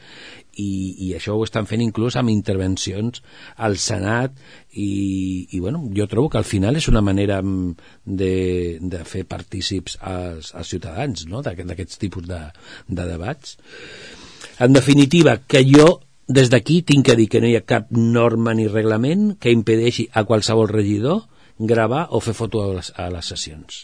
i, 0.58 0.70
i 1.08 1.12
això 1.18 1.36
ho 1.38 1.44
estan 1.46 1.68
fent 1.70 1.84
inclús 1.86 2.18
amb 2.18 2.34
intervencions 2.34 3.22
al 3.58 3.78
Senat 3.82 4.38
i, 4.72 5.48
i 5.52 5.60
bueno, 5.60 5.84
jo 5.94 6.08
trobo 6.10 6.32
que 6.34 6.42
al 6.42 6.50
final 6.50 6.78
és 6.80 6.90
una 6.90 7.04
manera 7.06 7.42
mm, 7.42 7.76
de, 8.06 8.34
de 8.82 9.04
fer 9.06 9.26
partícips 9.30 10.00
als, 10.02 10.54
als 10.58 10.74
ciutadans 10.74 11.28
no? 11.30 11.44
d'aquests 11.46 12.02
tipus 12.02 12.26
de, 12.30 12.42
de 12.88 13.06
debats 13.10 13.58
en 14.64 14.74
definitiva 14.74 15.38
que 15.48 15.64
jo 15.66 16.00
des 16.28 16.50
d'aquí 16.50 16.82
tinc 16.88 17.06
que 17.06 17.18
dir 17.20 17.28
que 17.30 17.42
no 17.44 17.50
hi 17.50 17.58
ha 17.58 17.68
cap 17.68 17.92
norma 17.92 18.54
ni 18.56 18.70
reglament 18.72 19.34
que 19.40 19.52
impedeixi 19.52 20.08
a 20.14 20.24
qualsevol 20.24 20.72
regidor 20.72 21.26
gravar 21.70 22.07
o 22.11 22.22
fer 22.24 22.36
foto 22.38 22.64
a 22.64 22.70
les, 22.76 22.93
a 22.97 23.09
les 23.14 23.34
sessions. 23.34 23.84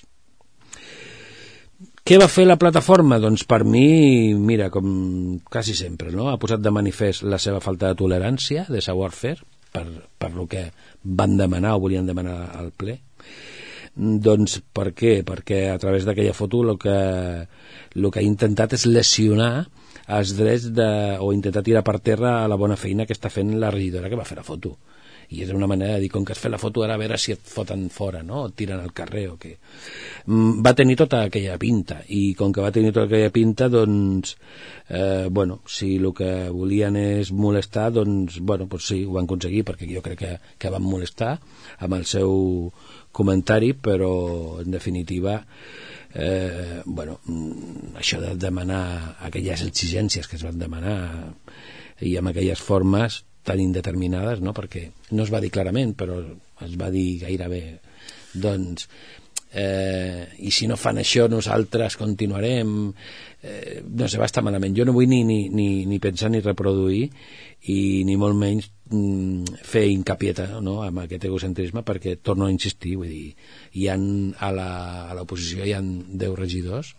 Què 2.09 2.17
va 2.17 2.29
fer 2.31 2.47
la 2.47 2.57
plataforma? 2.57 3.19
Doncs 3.21 3.43
per 3.45 3.61
mi, 3.67 4.33
mira, 4.33 4.71
com 4.73 5.37
quasi 5.45 5.75
sempre, 5.77 6.09
no? 6.11 6.29
ha 6.31 6.39
posat 6.41 6.63
de 6.65 6.73
manifest 6.73 7.21
la 7.23 7.37
seva 7.37 7.61
falta 7.61 7.91
de 7.91 7.99
tolerància, 7.99 8.65
de 8.65 8.81
savoir-faire, 8.81 9.43
per, 9.71 9.85
per 10.17 10.31
lo 10.33 10.47
que 10.49 10.63
van 11.03 11.37
demanar 11.37 11.75
o 11.77 11.83
volien 11.85 12.09
demanar 12.09 12.39
al 12.57 12.71
ple. 12.73 12.97
Doncs 13.93 14.59
per 14.73 14.89
què? 14.97 15.19
Perquè 15.27 15.67
a 15.69 15.77
través 15.81 16.07
d'aquella 16.07 16.33
foto 16.33 16.63
el 16.65 16.79
que, 16.81 16.97
el 17.93 18.09
que 18.09 18.21
ha 18.21 18.25
intentat 18.25 18.73
és 18.79 18.87
lesionar 18.89 19.67
els 20.09 20.33
drets 20.33 20.69
de, 20.73 20.91
o 21.21 21.29
intentar 21.35 21.61
tirar 21.65 21.83
per 21.85 21.99
terra 22.01 22.47
la 22.49 22.57
bona 22.57 22.79
feina 22.79 23.05
que 23.05 23.13
està 23.13 23.29
fent 23.29 23.53
la 23.61 23.69
regidora 23.69 24.09
que 24.09 24.17
va 24.17 24.25
fer 24.25 24.39
la 24.39 24.47
foto 24.47 24.77
i 25.29 25.43
és 25.45 25.51
una 25.53 25.67
manera 25.69 25.95
de 25.95 26.03
dir, 26.03 26.09
com 26.09 26.23
que 26.25 26.33
has 26.33 26.41
fet 26.41 26.51
la 26.51 26.59
foto 26.61 26.81
ara 26.81 26.95
a 26.97 27.01
veure 27.01 27.17
si 27.21 27.33
et 27.35 27.41
foten 27.45 27.85
fora, 27.93 28.23
no? 28.25 28.43
o 28.43 28.49
et 28.49 28.55
tiren 28.57 28.81
al 28.81 28.93
carrer 28.97 29.27
o 29.29 29.35
què 29.41 29.51
mm, 30.25 30.63
va 30.65 30.73
tenir 30.77 30.95
tota 30.97 31.21
aquella 31.27 31.57
pinta 31.61 31.99
i 32.15 32.33
com 32.37 32.53
que 32.55 32.65
va 32.65 32.71
tenir 32.73 32.93
tota 32.95 33.05
aquella 33.05 33.29
pinta 33.35 33.69
doncs 33.69 34.33
eh, 34.89 35.27
bueno, 35.29 35.59
si 35.69 35.95
el 35.99 36.09
que 36.17 36.31
volien 36.49 36.97
és 36.97 37.31
molestar 37.31 37.89
doncs 37.93 38.39
bueno, 38.41 38.65
doncs 38.71 38.89
sí, 38.89 39.03
ho 39.05 39.13
van 39.19 39.29
aconseguir 39.29 39.63
perquè 39.67 39.91
jo 39.91 40.03
crec 40.05 40.19
que, 40.23 40.33
que 40.57 40.73
van 40.73 40.85
molestar 40.85 41.35
amb 41.77 41.99
el 41.99 42.09
seu 42.09 42.33
comentari 43.13 43.75
però 43.77 44.11
en 44.63 44.73
definitiva 44.73 45.37
eh, 46.13 46.81
bueno, 46.85 47.19
mm, 47.25 47.95
això 48.01 48.21
de 48.25 48.33
demanar 48.33 49.17
aquelles 49.29 49.61
exigències 49.69 50.27
que 50.27 50.41
es 50.41 50.45
van 50.45 50.57
demanar 50.57 50.99
i 52.01 52.15
amb 52.17 52.31
aquelles 52.31 52.61
formes 52.63 53.23
tan 53.49 53.61
indeterminades, 53.63 54.43
no? 54.45 54.53
perquè 54.53 54.85
no 55.17 55.25
es 55.25 55.33
va 55.33 55.41
dir 55.41 55.51
clarament, 55.53 55.95
però 55.97 56.21
es 56.65 56.77
va 56.79 56.91
dir 56.93 57.07
gairebé 57.23 57.63
doncs 58.37 58.85
eh, 59.51 60.27
i 60.45 60.51
si 60.53 60.67
no 60.69 60.77
fan 60.77 60.99
això 61.01 61.25
nosaltres 61.29 61.97
continuarem 61.97 62.91
eh, 63.41 63.81
no 63.81 64.07
sé, 64.07 64.19
va 64.21 64.29
estar 64.29 64.43
malament 64.45 64.75
jo 64.77 64.85
no 64.85 64.93
vull 64.93 65.09
ni, 65.09 65.23
ni, 65.25 65.39
ni, 65.49 65.85
ni 65.89 65.99
pensar 65.99 66.29
ni 66.29 66.43
reproduir 66.45 67.07
i 67.73 68.05
ni 68.05 68.15
molt 68.19 68.37
menys 68.37 68.69
mm, 68.93 69.59
fer 69.65 69.87
incapieta 69.89 70.47
no, 70.61 70.79
amb 70.85 71.03
aquest 71.03 71.25
egocentrisme 71.31 71.83
perquè 71.87 72.19
torno 72.21 72.45
a 72.45 72.53
insistir 72.53 72.95
vull 72.99 73.09
dir, 73.09 73.33
hi 73.73 73.89
han 73.89 74.05
a 74.37 74.53
l'oposició 75.17 75.65
hi 75.65 75.73
han 75.77 75.91
10 76.13 76.37
regidors 76.37 76.93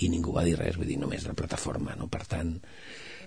i 0.00 0.10
ningú 0.10 0.34
va 0.34 0.44
dir 0.46 0.58
res, 0.58 0.78
vull 0.80 0.88
dir, 0.88 0.98
només 0.98 1.26
la 1.28 1.38
plataforma 1.38 1.94
no? 1.98 2.10
per 2.10 2.24
tant 2.26 2.56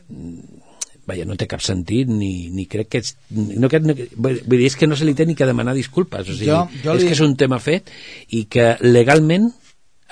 mm, 0.10 0.73
vaja, 1.08 1.26
no 1.28 1.36
té 1.40 1.48
cap 1.52 1.62
sentit 1.66 2.08
ni, 2.08 2.50
ni 2.54 2.66
crec 2.72 2.88
que... 2.94 3.02
És, 3.04 3.16
no, 3.34 3.68
que 3.72 3.80
no, 3.84 3.96
vull 4.16 4.40
dir, 4.46 4.66
és 4.70 4.78
que 4.80 4.88
no 4.88 4.96
se 4.96 5.06
li 5.08 5.14
té 5.18 5.26
ni 5.28 5.36
que 5.36 5.48
demanar 5.50 5.74
disculpes 5.76 6.30
o 6.30 6.34
sigui, 6.38 6.48
Jo- 6.52 6.68
jo 6.84 6.94
és 6.96 7.02
li- 7.04 7.10
que 7.10 7.18
és 7.18 7.24
un 7.26 7.36
tema 7.40 7.60
fet 7.64 7.90
i 8.32 8.46
que 8.52 8.74
legalment 8.86 9.50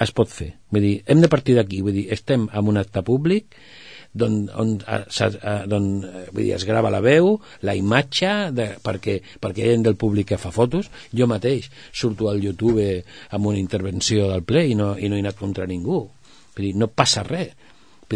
es 0.02 0.12
pot 0.18 0.28
fer. 0.34 0.54
Vull 0.74 0.82
dir, 0.84 0.96
hem 1.06 1.22
de 1.22 1.30
partir 1.30 1.56
d'aquí 1.56 1.82
vull 1.86 1.94
dir, 1.96 2.08
estem 2.12 2.48
en 2.52 2.68
un 2.74 2.78
acte 2.82 3.04
públic 3.08 3.56
d'on 4.14 4.50
on, 4.60 4.74
s'ha- 5.08 5.30
a- 5.48 5.66
d'on, 5.72 5.86
eh, 6.04 6.26
vull 6.34 6.44
dir, 6.44 6.54
es 6.58 6.66
grava 6.68 6.90
la 6.92 7.00
veu, 7.00 7.38
la 7.64 7.76
imatge 7.80 8.32
de, 8.52 8.66
perquè, 8.84 9.22
perquè 9.40 9.62
hi 9.64 9.70
ha 9.70 9.76
gent 9.78 9.86
del 9.88 9.96
públic 9.96 10.28
que 10.34 10.38
fa 10.42 10.52
fotos. 10.52 10.90
Jo 11.16 11.28
mateix 11.32 11.70
surto 11.96 12.28
al 12.28 12.42
YouTube 12.44 13.06
amb 13.32 13.46
una 13.48 13.62
intervenció 13.62 14.28
del 14.28 14.44
ple 14.44 14.66
i 14.68 14.76
no, 14.76 14.98
i 15.00 15.08
no 15.08 15.16
he 15.16 15.24
anat 15.24 15.38
contra 15.40 15.68
ningú. 15.70 16.02
Vull 16.58 16.66
dir, 16.66 16.74
no 16.76 16.90
passa 16.92 17.24
res 17.24 17.54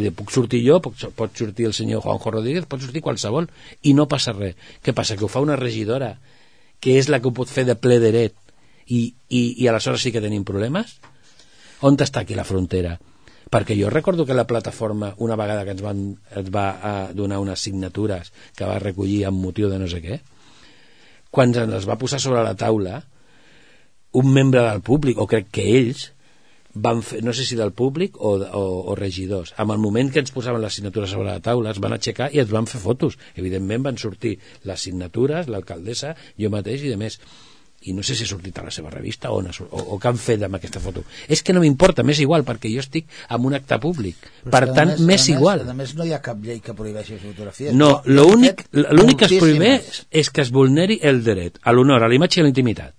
dir, 0.04 0.12
puc 0.16 0.32
sortir 0.34 0.62
jo, 0.66 0.80
pot, 0.84 1.08
pot 1.16 1.38
sortir 1.38 1.70
el 1.70 1.76
senyor 1.78 2.04
Juanjo 2.04 2.34
Rodríguez, 2.34 2.68
pot 2.70 2.84
sortir 2.84 3.04
qualsevol, 3.06 3.48
i 3.84 3.94
no 3.98 4.08
passa 4.12 4.34
res. 4.36 4.56
Què 4.84 4.94
passa? 4.98 5.16
Que 5.16 5.26
ho 5.28 5.32
fa 5.32 5.44
una 5.44 5.58
regidora, 5.60 6.16
que 6.80 6.98
és 7.00 7.10
la 7.10 7.22
que 7.22 7.30
ho 7.30 7.36
pot 7.36 7.52
fer 7.52 7.66
de 7.68 7.78
ple 7.80 8.00
dret, 8.04 8.36
i, 8.86 9.16
i, 9.30 9.42
i 9.64 9.68
aleshores 9.68 10.04
sí 10.06 10.12
que 10.14 10.22
tenim 10.22 10.46
problemes? 10.46 10.98
On 11.86 11.98
està 12.00 12.24
aquí 12.24 12.38
la 12.38 12.46
frontera? 12.48 12.96
Perquè 13.52 13.76
jo 13.78 13.90
recordo 13.94 14.26
que 14.26 14.38
la 14.38 14.48
plataforma, 14.48 15.14
una 15.22 15.38
vegada 15.38 15.66
que 15.66 15.76
ens, 15.76 15.84
van, 15.86 16.06
ens 16.34 16.50
va 16.54 16.66
a 16.82 16.94
donar 17.14 17.40
unes 17.44 17.62
signatures 17.62 18.32
que 18.58 18.66
va 18.66 18.80
recollir 18.82 19.26
amb 19.28 19.42
motiu 19.42 19.70
de 19.70 19.80
no 19.80 19.90
sé 19.92 20.02
què, 20.02 20.20
quan 21.30 21.54
ens 21.54 21.72
les 21.72 21.86
va 21.88 22.00
posar 22.02 22.20
sobre 22.24 22.44
la 22.44 22.56
taula, 22.58 23.04
un 24.16 24.32
membre 24.34 24.64
del 24.64 24.82
públic, 24.82 25.20
o 25.20 25.28
crec 25.28 25.52
que 25.52 25.66
ells, 25.78 26.10
van 26.76 27.02
fer, 27.04 27.22
no 27.24 27.32
sé 27.34 27.46
si 27.48 27.56
del 27.56 27.72
públic 27.72 28.18
o, 28.20 28.36
o, 28.36 28.64
o 28.92 28.96
regidors, 29.00 29.54
amb 29.58 29.72
el 29.72 29.80
moment 29.80 30.12
que 30.12 30.20
ens 30.24 30.32
posaven 30.36 30.62
les 30.62 30.76
signatures 30.76 31.10
sobre 31.16 31.30
la 31.32 31.40
taula, 31.40 31.72
es 31.72 31.80
van 31.80 31.96
aixecar 31.96 32.30
i 32.36 32.42
ens 32.44 32.52
van 32.52 32.68
fer 32.68 32.82
fotos. 32.84 33.18
Evidentment 33.36 33.84
van 33.90 33.98
sortir 34.02 34.38
les 34.68 34.82
signatures, 34.88 35.48
l'alcaldessa, 35.52 36.16
jo 36.40 36.52
mateix 36.54 36.84
i 36.84 36.92
de 36.92 36.98
més 37.00 37.20
i 37.86 37.94
no 37.94 38.02
sé 38.02 38.16
si 38.18 38.24
ha 38.26 38.28
sortit 38.28 38.58
a 38.58 38.64
la 38.66 38.72
seva 38.74 38.90
revista 38.90 39.30
o, 39.30 39.38
on 39.44 39.48
o, 39.52 39.82
o 39.94 39.98
què 40.02 40.10
han 40.10 40.18
fet 40.18 40.42
amb 40.48 40.58
aquesta 40.58 40.80
foto. 40.82 41.04
És 41.30 41.44
que 41.46 41.54
no 41.54 41.62
m'importa, 41.62 42.02
m'és 42.08 42.18
igual, 42.24 42.42
perquè 42.48 42.72
jo 42.74 42.82
estic 42.82 43.06
en 43.30 43.46
un 43.46 43.54
acte 43.54 43.78
públic. 43.84 44.18
Però 44.42 44.52
per 44.56 44.64
tant, 44.74 44.96
més- 45.06 45.28
igual. 45.30 45.62
A 45.70 45.76
més, 45.78 45.94
no 45.94 46.08
hi 46.08 46.14
ha 46.16 46.22
cap 46.24 46.40
llei 46.42 46.64
que 46.66 46.74
prohibeixi 46.74 47.14
les 47.14 47.22
fotografies. 47.28 47.76
No, 47.78 48.02
l'únic 48.10 48.66
que 48.74 49.28
es 49.30 49.38
prohibeix 49.38 50.02
és 50.10 50.32
que 50.34 50.42
es 50.42 50.52
vulneri 50.56 50.98
el 51.04 51.22
dret 51.24 51.60
a 51.62 51.76
l'honor, 51.76 52.02
a 52.02 52.10
la 52.10 52.18
imatge 52.18 52.40
i 52.40 52.42
a 52.42 52.48
la 52.48 52.54
intimitat. 52.56 52.96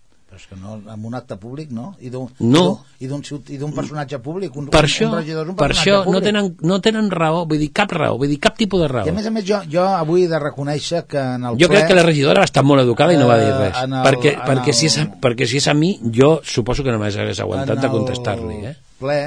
És 0.46 0.52
que 0.52 0.56
no, 0.62 0.76
en 0.92 1.04
un 1.04 1.14
acte 1.18 1.34
públic, 1.42 1.72
no? 1.74 1.96
I 1.98 2.08
d'un 2.08 2.28
No. 2.38 2.84
i 3.00 3.08
d'un 3.10 3.20
ciut- 3.22 3.50
i 3.50 3.56
d'un 3.58 3.72
personatge 3.74 4.20
públic. 4.22 4.54
Un, 4.54 4.68
Per 4.68 4.78
un, 4.84 4.86
això, 4.86 5.08
un 5.10 5.16
regidor 5.18 5.42
és 5.42 5.50
un 5.50 5.56
per 5.56 5.70
això 5.72 5.96
no, 5.98 6.04
públic. 6.04 6.22
tenen, 6.22 6.56
no 6.62 6.80
tenen 6.80 7.10
raó, 7.10 7.46
vull 7.46 7.58
dir, 7.58 7.72
cap 7.72 7.90
raó, 7.90 8.16
vull 8.16 8.28
dir, 8.28 8.38
cap 8.38 8.56
tipus 8.56 8.80
de 8.80 8.86
raó. 8.88 9.06
I 9.06 9.10
a 9.10 9.12
més 9.12 9.26
a 9.26 9.30
més, 9.34 9.44
jo, 9.44 9.58
jo 9.68 9.82
avui 9.82 10.22
he 10.22 10.28
de 10.28 10.38
reconèixer 10.38 11.04
que 11.06 11.18
en 11.18 11.44
el 11.44 11.58
Jo 11.58 11.66
ple... 11.66 11.78
crec 11.80 11.88
que 11.88 11.94
la 11.98 12.04
regidora 12.04 12.40
va 12.40 12.44
estar 12.44 12.62
molt 12.62 12.80
educada 12.82 13.12
i 13.12 13.16
no 13.18 13.26
va 13.26 13.38
dir 13.40 13.48
Eh, 13.50 13.58
res. 13.58 13.82
el- 13.82 13.90
perquè, 14.06 14.36
perquè, 14.46 14.72
si 14.72 14.86
és, 14.86 14.98
el- 14.98 15.10
perquè 15.20 15.46
si 15.46 15.56
és 15.56 15.66
a 15.66 15.74
mi, 15.74 15.98
jo 16.14 16.40
suposo 16.44 16.84
que 16.84 16.92
només 16.92 17.16
hagués 17.16 17.40
aguantat 17.40 17.80
de 17.80 17.86
el 17.86 17.92
contestar-li. 17.92 18.64
Eh? 18.66 18.76
ple 18.98 19.18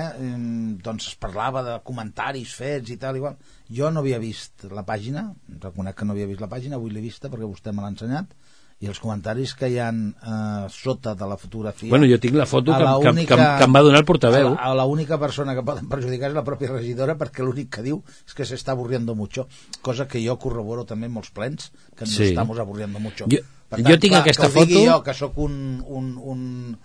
doncs 0.81 1.07
es 1.11 1.15
parlava 1.15 1.61
de 1.63 1.75
comentaris 1.83 2.55
fets 2.55 2.89
i 2.89 2.97
tal 2.97 3.15
igual. 3.17 3.35
jo 3.69 3.91
no 3.91 3.99
havia 3.99 4.17
vist 4.17 4.63
la 4.71 4.81
pàgina 4.83 5.27
reconec 5.61 5.95
que 5.95 6.05
no 6.05 6.13
havia 6.13 6.25
vist 6.25 6.41
la 6.41 6.47
pàgina 6.49 6.75
avui 6.79 6.89
l'he 6.89 7.01
vista 7.01 7.29
perquè 7.29 7.45
vostè 7.45 7.71
me 7.71 7.83
l'ha 7.83 7.89
ensenyat 7.89 8.25
i 8.79 8.87
els 8.87 8.99
comentaris 9.03 9.51
que 9.59 9.67
hi 9.67 9.77
han 9.83 9.97
eh, 10.23 10.67
sota 10.71 11.11
de 11.13 11.27
la 11.27 11.35
fotografia 11.37 11.89
Bueno, 11.91 12.07
jo 12.07 12.17
tinc 12.19 12.33
la 12.39 12.45
foto 12.47 12.71
que, 12.71 12.83
la 12.83 12.93
que, 13.01 13.09
única- 13.11 13.35
que, 13.35 13.47
que 13.59 13.63
em 13.67 13.73
va 13.75 13.81
donar 13.83 13.99
el 13.99 14.05
portaveu. 14.07 14.47
a 14.47 14.55
la, 14.55 14.71
a 14.71 14.75
la 14.75 14.85
única 14.85 15.17
persona 15.19 15.53
que 15.53 15.63
poden 15.67 15.89
perjudicar 15.91 16.29
és 16.31 16.35
la 16.37 16.45
pròpia 16.47 16.71
regidora 16.71 17.17
perquè 17.19 17.43
l'únic 17.43 17.69
que 17.75 17.83
diu 17.83 17.99
és 18.25 18.33
que 18.33 18.45
se 18.45 18.55
está 18.55 18.71
aburriendo 18.71 19.15
mucho 19.15 19.47
cosa 19.81 20.07
que 20.07 20.23
jo 20.25 20.37
corroboro 20.39 20.85
també 20.85 21.07
en 21.07 21.13
molts 21.17 21.31
plens 21.31 21.71
que 21.95 22.05
ens 22.07 22.15
Sí. 22.15 22.29
estamos 22.31 22.57
aburriendo 22.59 22.99
mucho 22.99 23.25
Jo- 23.27 23.43
Per 23.69 23.83
jo 23.85 23.99
tinc 24.01 24.15
aquesta 24.15 24.47
que 24.47 24.53
foto- 24.63 24.79
jo 24.85 25.03
que 25.03 25.13
sóc 25.13 25.37
un, 25.37 25.83
un, 25.85 26.17
un 26.17 26.79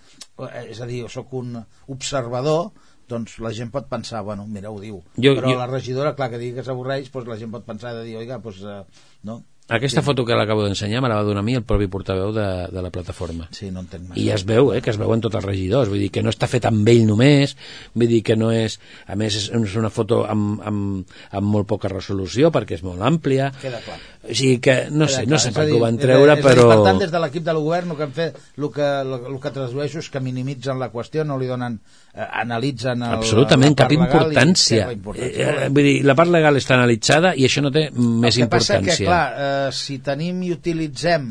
és 0.68 0.80
a 0.82 0.86
dir, 0.86 1.06
sóc 1.08 1.32
un 1.32 1.54
observador 1.86 2.72
doncs 3.08 3.38
la 3.44 3.52
gent 3.52 3.70
pot 3.72 3.86
pensar, 3.88 4.22
bueno, 4.24 4.46
mira, 4.48 4.70
ho 4.70 4.78
diu 4.80 4.98
Jo- 5.16 5.34
però 5.36 5.48
jo- 5.52 5.58
la 5.58 5.66
regidora, 5.66 6.14
clar, 6.16 6.30
que 6.32 6.38
digui 6.40 6.54
que 6.58 6.64
s'avorreix 6.64 7.10
doncs 7.12 7.28
la 7.28 7.36
gent 7.40 7.50
pot 7.52 7.64
pensar 7.64 7.94
de 7.94 8.02
dir, 8.04 8.16
oiga, 8.16 8.38
doncs 8.38 8.62
eh, 8.64 8.82
no, 9.22 9.42
Aquesta 9.64 10.02
sí. 10.02 10.04
foto 10.04 10.26
que 10.28 10.36
l'acabo 10.36 10.60
d'ensenyar 10.60 11.00
me 11.00 11.08
la 11.08 11.16
va 11.16 11.24
donar 11.24 11.40
a 11.40 11.46
mi 11.46 11.54
el 11.56 11.62
propi 11.64 11.86
portaveu 11.88 12.34
de, 12.36 12.48
de 12.68 12.82
la 12.84 12.90
plataforma. 12.92 13.46
sí, 13.50 13.70
no 13.72 13.80
entenc 13.80 14.10
massa 14.10 14.20
I 14.20 14.26
ja 14.28 14.34
es 14.36 14.44
veu, 14.44 14.74
eh, 14.74 14.82
que 14.84 14.92
es 14.92 14.98
veuen 15.00 15.22
tots 15.24 15.38
els 15.40 15.46
regidors, 15.46 15.88
vull 15.88 16.02
dir 16.04 16.10
que 16.12 16.22
no 16.22 16.28
està 16.28 16.48
fet 16.52 16.66
amb 16.68 16.88
ell 16.92 17.06
només, 17.08 17.56
vull 17.94 18.10
dir 18.10 18.20
que 18.22 18.36
no 18.36 18.50
és, 18.52 18.76
a 19.08 19.16
més 19.16 19.38
és, 19.40 19.48
és 19.56 19.76
una 19.80 19.88
foto 19.88 20.26
amb, 20.28 20.60
amb, 20.68 21.16
amb 21.32 21.48
molt 21.48 21.70
poca 21.70 21.88
resolució 21.88 22.52
perquè 22.52 22.76
és 22.76 22.84
molt 22.84 23.00
àmplia, 23.00 23.54
Queda 23.62 23.80
clar. 23.86 23.96
O 24.24 24.32
sigui 24.34 24.58
que 24.64 24.74
no 24.90 25.04
sé, 25.10 25.26
no 25.28 25.36
sé 25.38 25.50
per 25.52 25.66
què 25.68 25.74
ho 25.76 25.80
van 25.82 25.98
treure, 26.00 26.34
però... 26.40 26.64
Per 26.70 26.78
tant, 26.86 26.98
des 27.02 27.10
de 27.12 27.20
l'equip 27.20 27.44
del 27.44 27.58
govern 27.60 27.90
el 27.92 27.98
que 27.98 28.06
han 28.06 28.14
fet, 28.16 28.38
el 28.56 28.68
que, 28.72 28.86
el, 29.04 29.36
que 29.42 29.50
tradueixo 29.52 30.00
és 30.00 30.08
que 30.10 30.22
minimitzen 30.24 30.78
la 30.80 30.88
qüestió, 30.92 31.26
no 31.28 31.36
li 31.38 31.46
donen, 31.50 31.76
eh, 32.14 32.26
analitzen 32.40 33.02
el, 33.04 33.18
Absolutament, 33.18 33.76
cap 33.76 33.92
legal 33.92 34.06
i- 34.06 34.08
importància. 34.08 34.90
importància. 34.96 35.30
Eh, 35.44 35.66
eh, 35.66 35.68
vull 35.68 35.88
dir, 35.90 35.96
la 36.08 36.16
part 36.16 36.32
legal 36.32 36.56
està 36.56 36.78
analitzada 36.78 37.34
i 37.36 37.44
això 37.44 37.60
no 37.66 37.70
té 37.74 37.90
més 37.94 38.36
el 38.38 38.46
que 38.46 38.50
passa 38.56 38.78
importància. 38.80 38.96
que, 39.04 39.08
clar, 39.10 39.24
eh, 39.68 39.72
si 39.76 39.98
tenim 40.00 40.42
i 40.48 40.52
utilitzem 40.56 41.30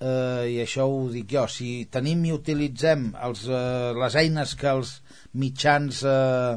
eh, 0.00 0.44
i 0.52 0.60
això 0.66 0.84
ho 0.90 1.06
dic 1.12 1.30
jo 1.32 1.46
si 1.48 1.86
tenim 1.90 2.24
i 2.28 2.32
utilitzem 2.34 3.12
els, 3.24 3.46
eh, 3.48 3.92
les 3.96 4.16
eines 4.20 4.54
que 4.58 4.68
els 4.74 4.96
mitjans 5.34 6.02
eh, 6.04 6.56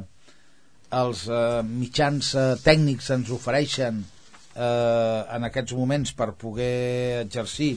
els 0.99 1.27
eh, 1.30 1.61
mitjans 1.63 2.34
eh, 2.36 2.55
tècnics 2.65 3.11
ens 3.15 3.30
ofereixen 3.32 4.01
eh, 4.01 4.15
en 4.56 5.45
aquests 5.45 5.76
moments 5.78 6.12
per 6.18 6.34
poder 6.39 7.22
exercir 7.22 7.76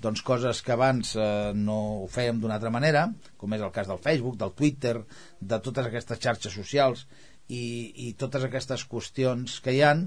doncs 0.00 0.22
coses 0.22 0.62
que 0.62 0.72
abans 0.72 1.14
eh, 1.18 1.52
no 1.54 1.78
ho 2.04 2.08
fèiem 2.10 2.38
d'una 2.38 2.56
altra 2.58 2.70
manera, 2.70 3.08
com 3.36 3.54
és 3.54 3.62
el 3.64 3.72
cas 3.74 3.88
del 3.90 4.00
Facebook, 4.02 4.36
del 4.38 4.54
Twitter, 4.54 4.94
de 5.40 5.58
totes 5.64 5.88
aquestes 5.88 6.20
xarxes 6.22 6.54
socials 6.54 7.04
i, 7.48 7.62
i 8.08 8.12
totes 8.18 8.46
aquestes 8.46 8.84
qüestions 8.86 9.58
que 9.64 9.74
hi 9.74 9.82
han, 9.82 10.06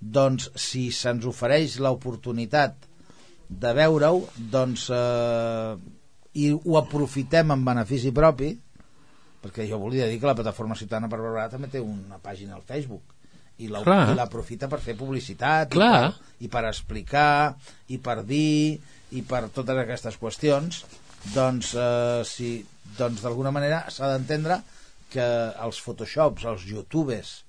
doncs 0.00 0.50
si 0.60 0.88
se'ns 0.92 1.28
ofereix 1.28 1.78
l'oportunitat 1.80 2.88
de 3.48 3.72
veure-ho, 3.76 4.26
doncs 4.52 4.88
eh, 4.94 5.78
i 6.40 6.50
ho 6.54 6.76
aprofitem 6.78 7.56
en 7.56 7.64
benefici 7.66 8.12
propi, 8.14 8.52
perquè 9.40 9.64
jo 9.66 9.80
volia 9.80 10.06
dir 10.06 10.20
que 10.20 10.28
la 10.28 10.36
plataforma 10.36 10.76
ciutadana 10.76 11.08
per 11.08 11.22
Barberà 11.22 11.48
també 11.48 11.72
té 11.72 11.80
una 11.80 12.20
pàgina 12.20 12.58
al 12.58 12.66
Facebook 12.68 13.16
i 13.60 13.68
l'aprofita 13.70 14.68
per 14.72 14.80
fer 14.82 14.96
publicitat 14.98 15.74
i 15.76 15.80
per, 15.80 16.10
i 16.46 16.50
per 16.52 16.64
explicar 16.70 17.52
i 17.92 18.00
per 18.02 18.20
dir 18.24 18.78
i 19.16 19.22
per 19.26 19.48
totes 19.54 19.80
aquestes 19.82 20.16
qüestions 20.20 20.84
doncs, 21.34 21.74
eh, 21.74 22.22
si, 22.24 22.52
doncs 22.96 23.24
d'alguna 23.24 23.52
manera 23.52 23.84
s'ha 23.92 24.12
d'entendre 24.14 24.60
que 25.10 25.26
els 25.66 25.80
photoshops, 25.82 26.46
els 26.46 26.66
youtubers 26.70 27.40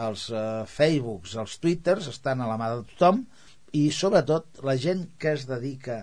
els 0.00 0.28
eh, 0.32 0.64
facebooks, 0.70 1.36
els 1.42 1.58
twitters 1.62 2.08
estan 2.10 2.40
a 2.40 2.48
la 2.50 2.58
mà 2.60 2.72
de 2.74 2.84
tothom 2.92 3.24
i 3.76 3.86
sobretot 3.94 4.62
la 4.66 4.76
gent 4.80 5.06
que 5.20 5.34
es 5.36 5.46
dedica 5.46 6.02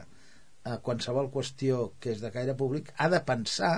a 0.67 0.79
qualsevol 0.83 1.31
qüestió 1.33 1.91
que 1.99 2.13
és 2.13 2.23
de 2.23 2.31
caire 2.31 2.55
públic 2.59 2.91
ha 2.97 3.09
de 3.11 3.21
pensar 3.25 3.75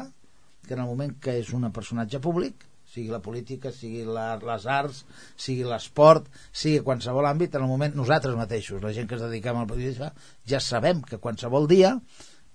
que 0.67 0.75
en 0.75 0.83
el 0.83 0.89
moment 0.89 1.15
que 1.21 1.39
és 1.41 1.53
un 1.55 1.65
personatge 1.73 2.21
públic 2.21 2.68
sigui 2.99 3.15
la 3.15 3.21
política, 3.23 3.71
sigui 3.75 4.03
la, 4.05 4.33
les 4.43 4.67
arts 4.69 5.03
sigui 5.39 5.63
l'esport, 5.67 6.27
sigui 6.51 6.83
qualsevol 6.85 7.29
àmbit 7.31 7.55
en 7.55 7.65
el 7.65 7.71
moment, 7.71 7.95
nosaltres 7.95 8.35
mateixos 8.39 8.83
la 8.83 8.93
gent 8.95 9.07
que 9.09 9.17
es 9.17 9.23
dediquem 9.23 9.57
al 9.57 9.69
periodisme, 9.71 10.11
ja 10.45 10.59
sabem 10.59 11.01
que 11.07 11.21
qualsevol 11.23 11.67
dia 11.71 11.95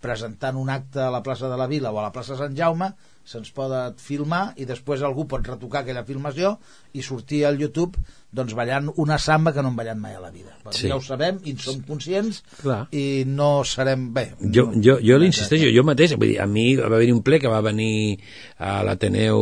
presentant 0.05 0.61
un 0.61 0.69
acte 0.69 1.01
a 1.01 1.11
la 1.13 1.23
plaça 1.25 1.49
de 1.49 1.57
la 1.57 1.67
Vila 1.71 1.93
o 1.93 1.99
a 1.99 2.05
la 2.05 2.13
plaça 2.13 2.37
Sant 2.37 2.57
Jaume 2.59 2.93
se'ns 3.25 3.49
pot 3.57 3.73
filmar 4.05 4.51
i 4.61 4.67
després 4.69 5.01
algú 5.01 5.25
pot 5.29 5.47
retocar 5.49 5.81
aquella 5.81 6.03
filmació 6.05 6.59
i 6.93 7.01
sortir 7.01 7.47
al 7.49 7.57
YouTube 7.57 7.97
doncs 8.35 8.53
ballant 8.59 8.91
una 9.01 9.17
samba 9.17 9.55
que 9.57 9.65
no 9.65 9.71
hem 9.73 9.79
ballat 9.79 9.97
mai 9.97 10.19
a 10.19 10.21
la 10.21 10.29
vida 10.35 10.53
Sí. 10.65 10.83
sí. 10.83 10.89
ja 10.91 10.99
ho 10.99 11.01
sabem 11.05 11.39
i 11.45 11.55
en 11.55 11.59
som 11.61 11.81
conscients 11.89 12.43
Clar. 12.61 12.83
i 12.93 13.25
no 13.27 13.65
serem 13.65 14.11
bé 14.13 14.27
Jo, 14.41 14.69
jo, 14.77 14.99
jo 15.01 15.19
l'insisteixo, 15.21 15.73
jo 15.73 15.85
mateix, 15.89 16.17
vull 16.19 16.35
dir, 16.35 16.41
a 16.41 16.47
mi 16.47 16.75
va 16.77 16.93
haver 16.93 17.13
un 17.15 17.23
ple 17.25 17.41
que 17.41 17.49
va 17.49 17.65
venir 17.65 18.19
a 18.59 18.83
l'Ateneu 18.85 19.41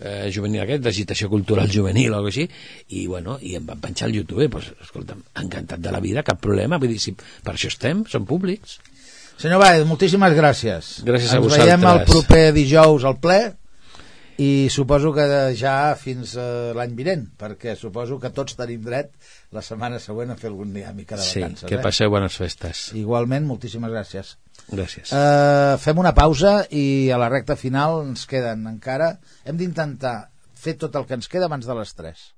eh, 0.00 0.30
juvenil 0.34 0.62
aquest, 0.64 0.82
d'agitació 0.84 1.28
cultural 1.32 1.68
juvenil 1.70 2.14
o 2.14 2.24
així, 2.26 2.48
i 2.96 3.06
bueno, 3.06 3.38
i 3.42 3.54
em 3.58 3.66
van 3.66 3.80
penjar 3.80 4.08
al 4.08 4.14
YouTube, 4.18 4.48
doncs, 4.48 4.72
escolta'm, 4.84 5.22
encantat 5.42 5.80
de 5.80 5.92
la 5.94 6.00
vida, 6.00 6.22
cap 6.26 6.40
problema, 6.40 6.78
vull 6.78 6.92
dir, 6.94 7.00
si 7.02 7.14
per 7.16 7.54
això 7.54 7.68
estem, 7.72 8.04
som 8.08 8.26
públics. 8.26 8.78
Senyor 9.38 9.60
Baez, 9.62 9.84
moltíssimes 9.86 10.32
gràcies. 10.34 10.96
Gràcies 11.06 11.30
a 11.30 11.36
Ens 11.38 11.44
vosaltres. 11.44 11.66
veiem 11.66 11.84
el 11.92 12.04
proper 12.08 12.52
dijous 12.56 13.04
al 13.06 13.20
ple 13.22 13.38
i 14.38 14.68
suposo 14.70 15.10
que 15.14 15.24
ja 15.58 15.94
fins 15.98 16.36
uh, 16.38 16.70
l'any 16.78 16.92
vinent, 16.94 17.24
perquè 17.38 17.72
suposo 17.78 18.18
que 18.22 18.30
tots 18.34 18.54
tenim 18.58 18.84
dret 18.86 19.10
la 19.54 19.62
setmana 19.66 19.98
següent 20.02 20.30
a 20.30 20.36
fer 20.38 20.50
algun 20.52 20.70
dia 20.74 20.92
mica 20.94 21.16
de 21.18 21.22
Sí, 21.26 21.40
vacances. 21.42 21.66
que 21.70 21.74
eh? 21.78 21.82
passeu 21.82 22.10
bones 22.10 22.36
festes. 22.38 22.92
Igualment, 22.98 23.46
moltíssimes 23.46 23.90
gràcies. 23.90 24.36
Gràcies. 24.68 25.12
Uh, 25.12 25.76
fem 25.80 26.00
una 26.00 26.12
pausa 26.16 26.60
i 26.70 27.08
a 27.12 27.18
la 27.20 27.30
recta 27.32 27.56
final 27.56 28.02
ens 28.04 28.26
queden 28.28 28.66
encara... 28.68 29.14
Hem 29.48 29.56
d'intentar 29.60 30.16
fer 30.58 30.76
tot 30.80 30.96
el 30.98 31.06
que 31.08 31.16
ens 31.16 31.30
queda 31.32 31.48
abans 31.48 31.68
de 31.68 31.76
les 31.78 31.94
3. 31.96 32.28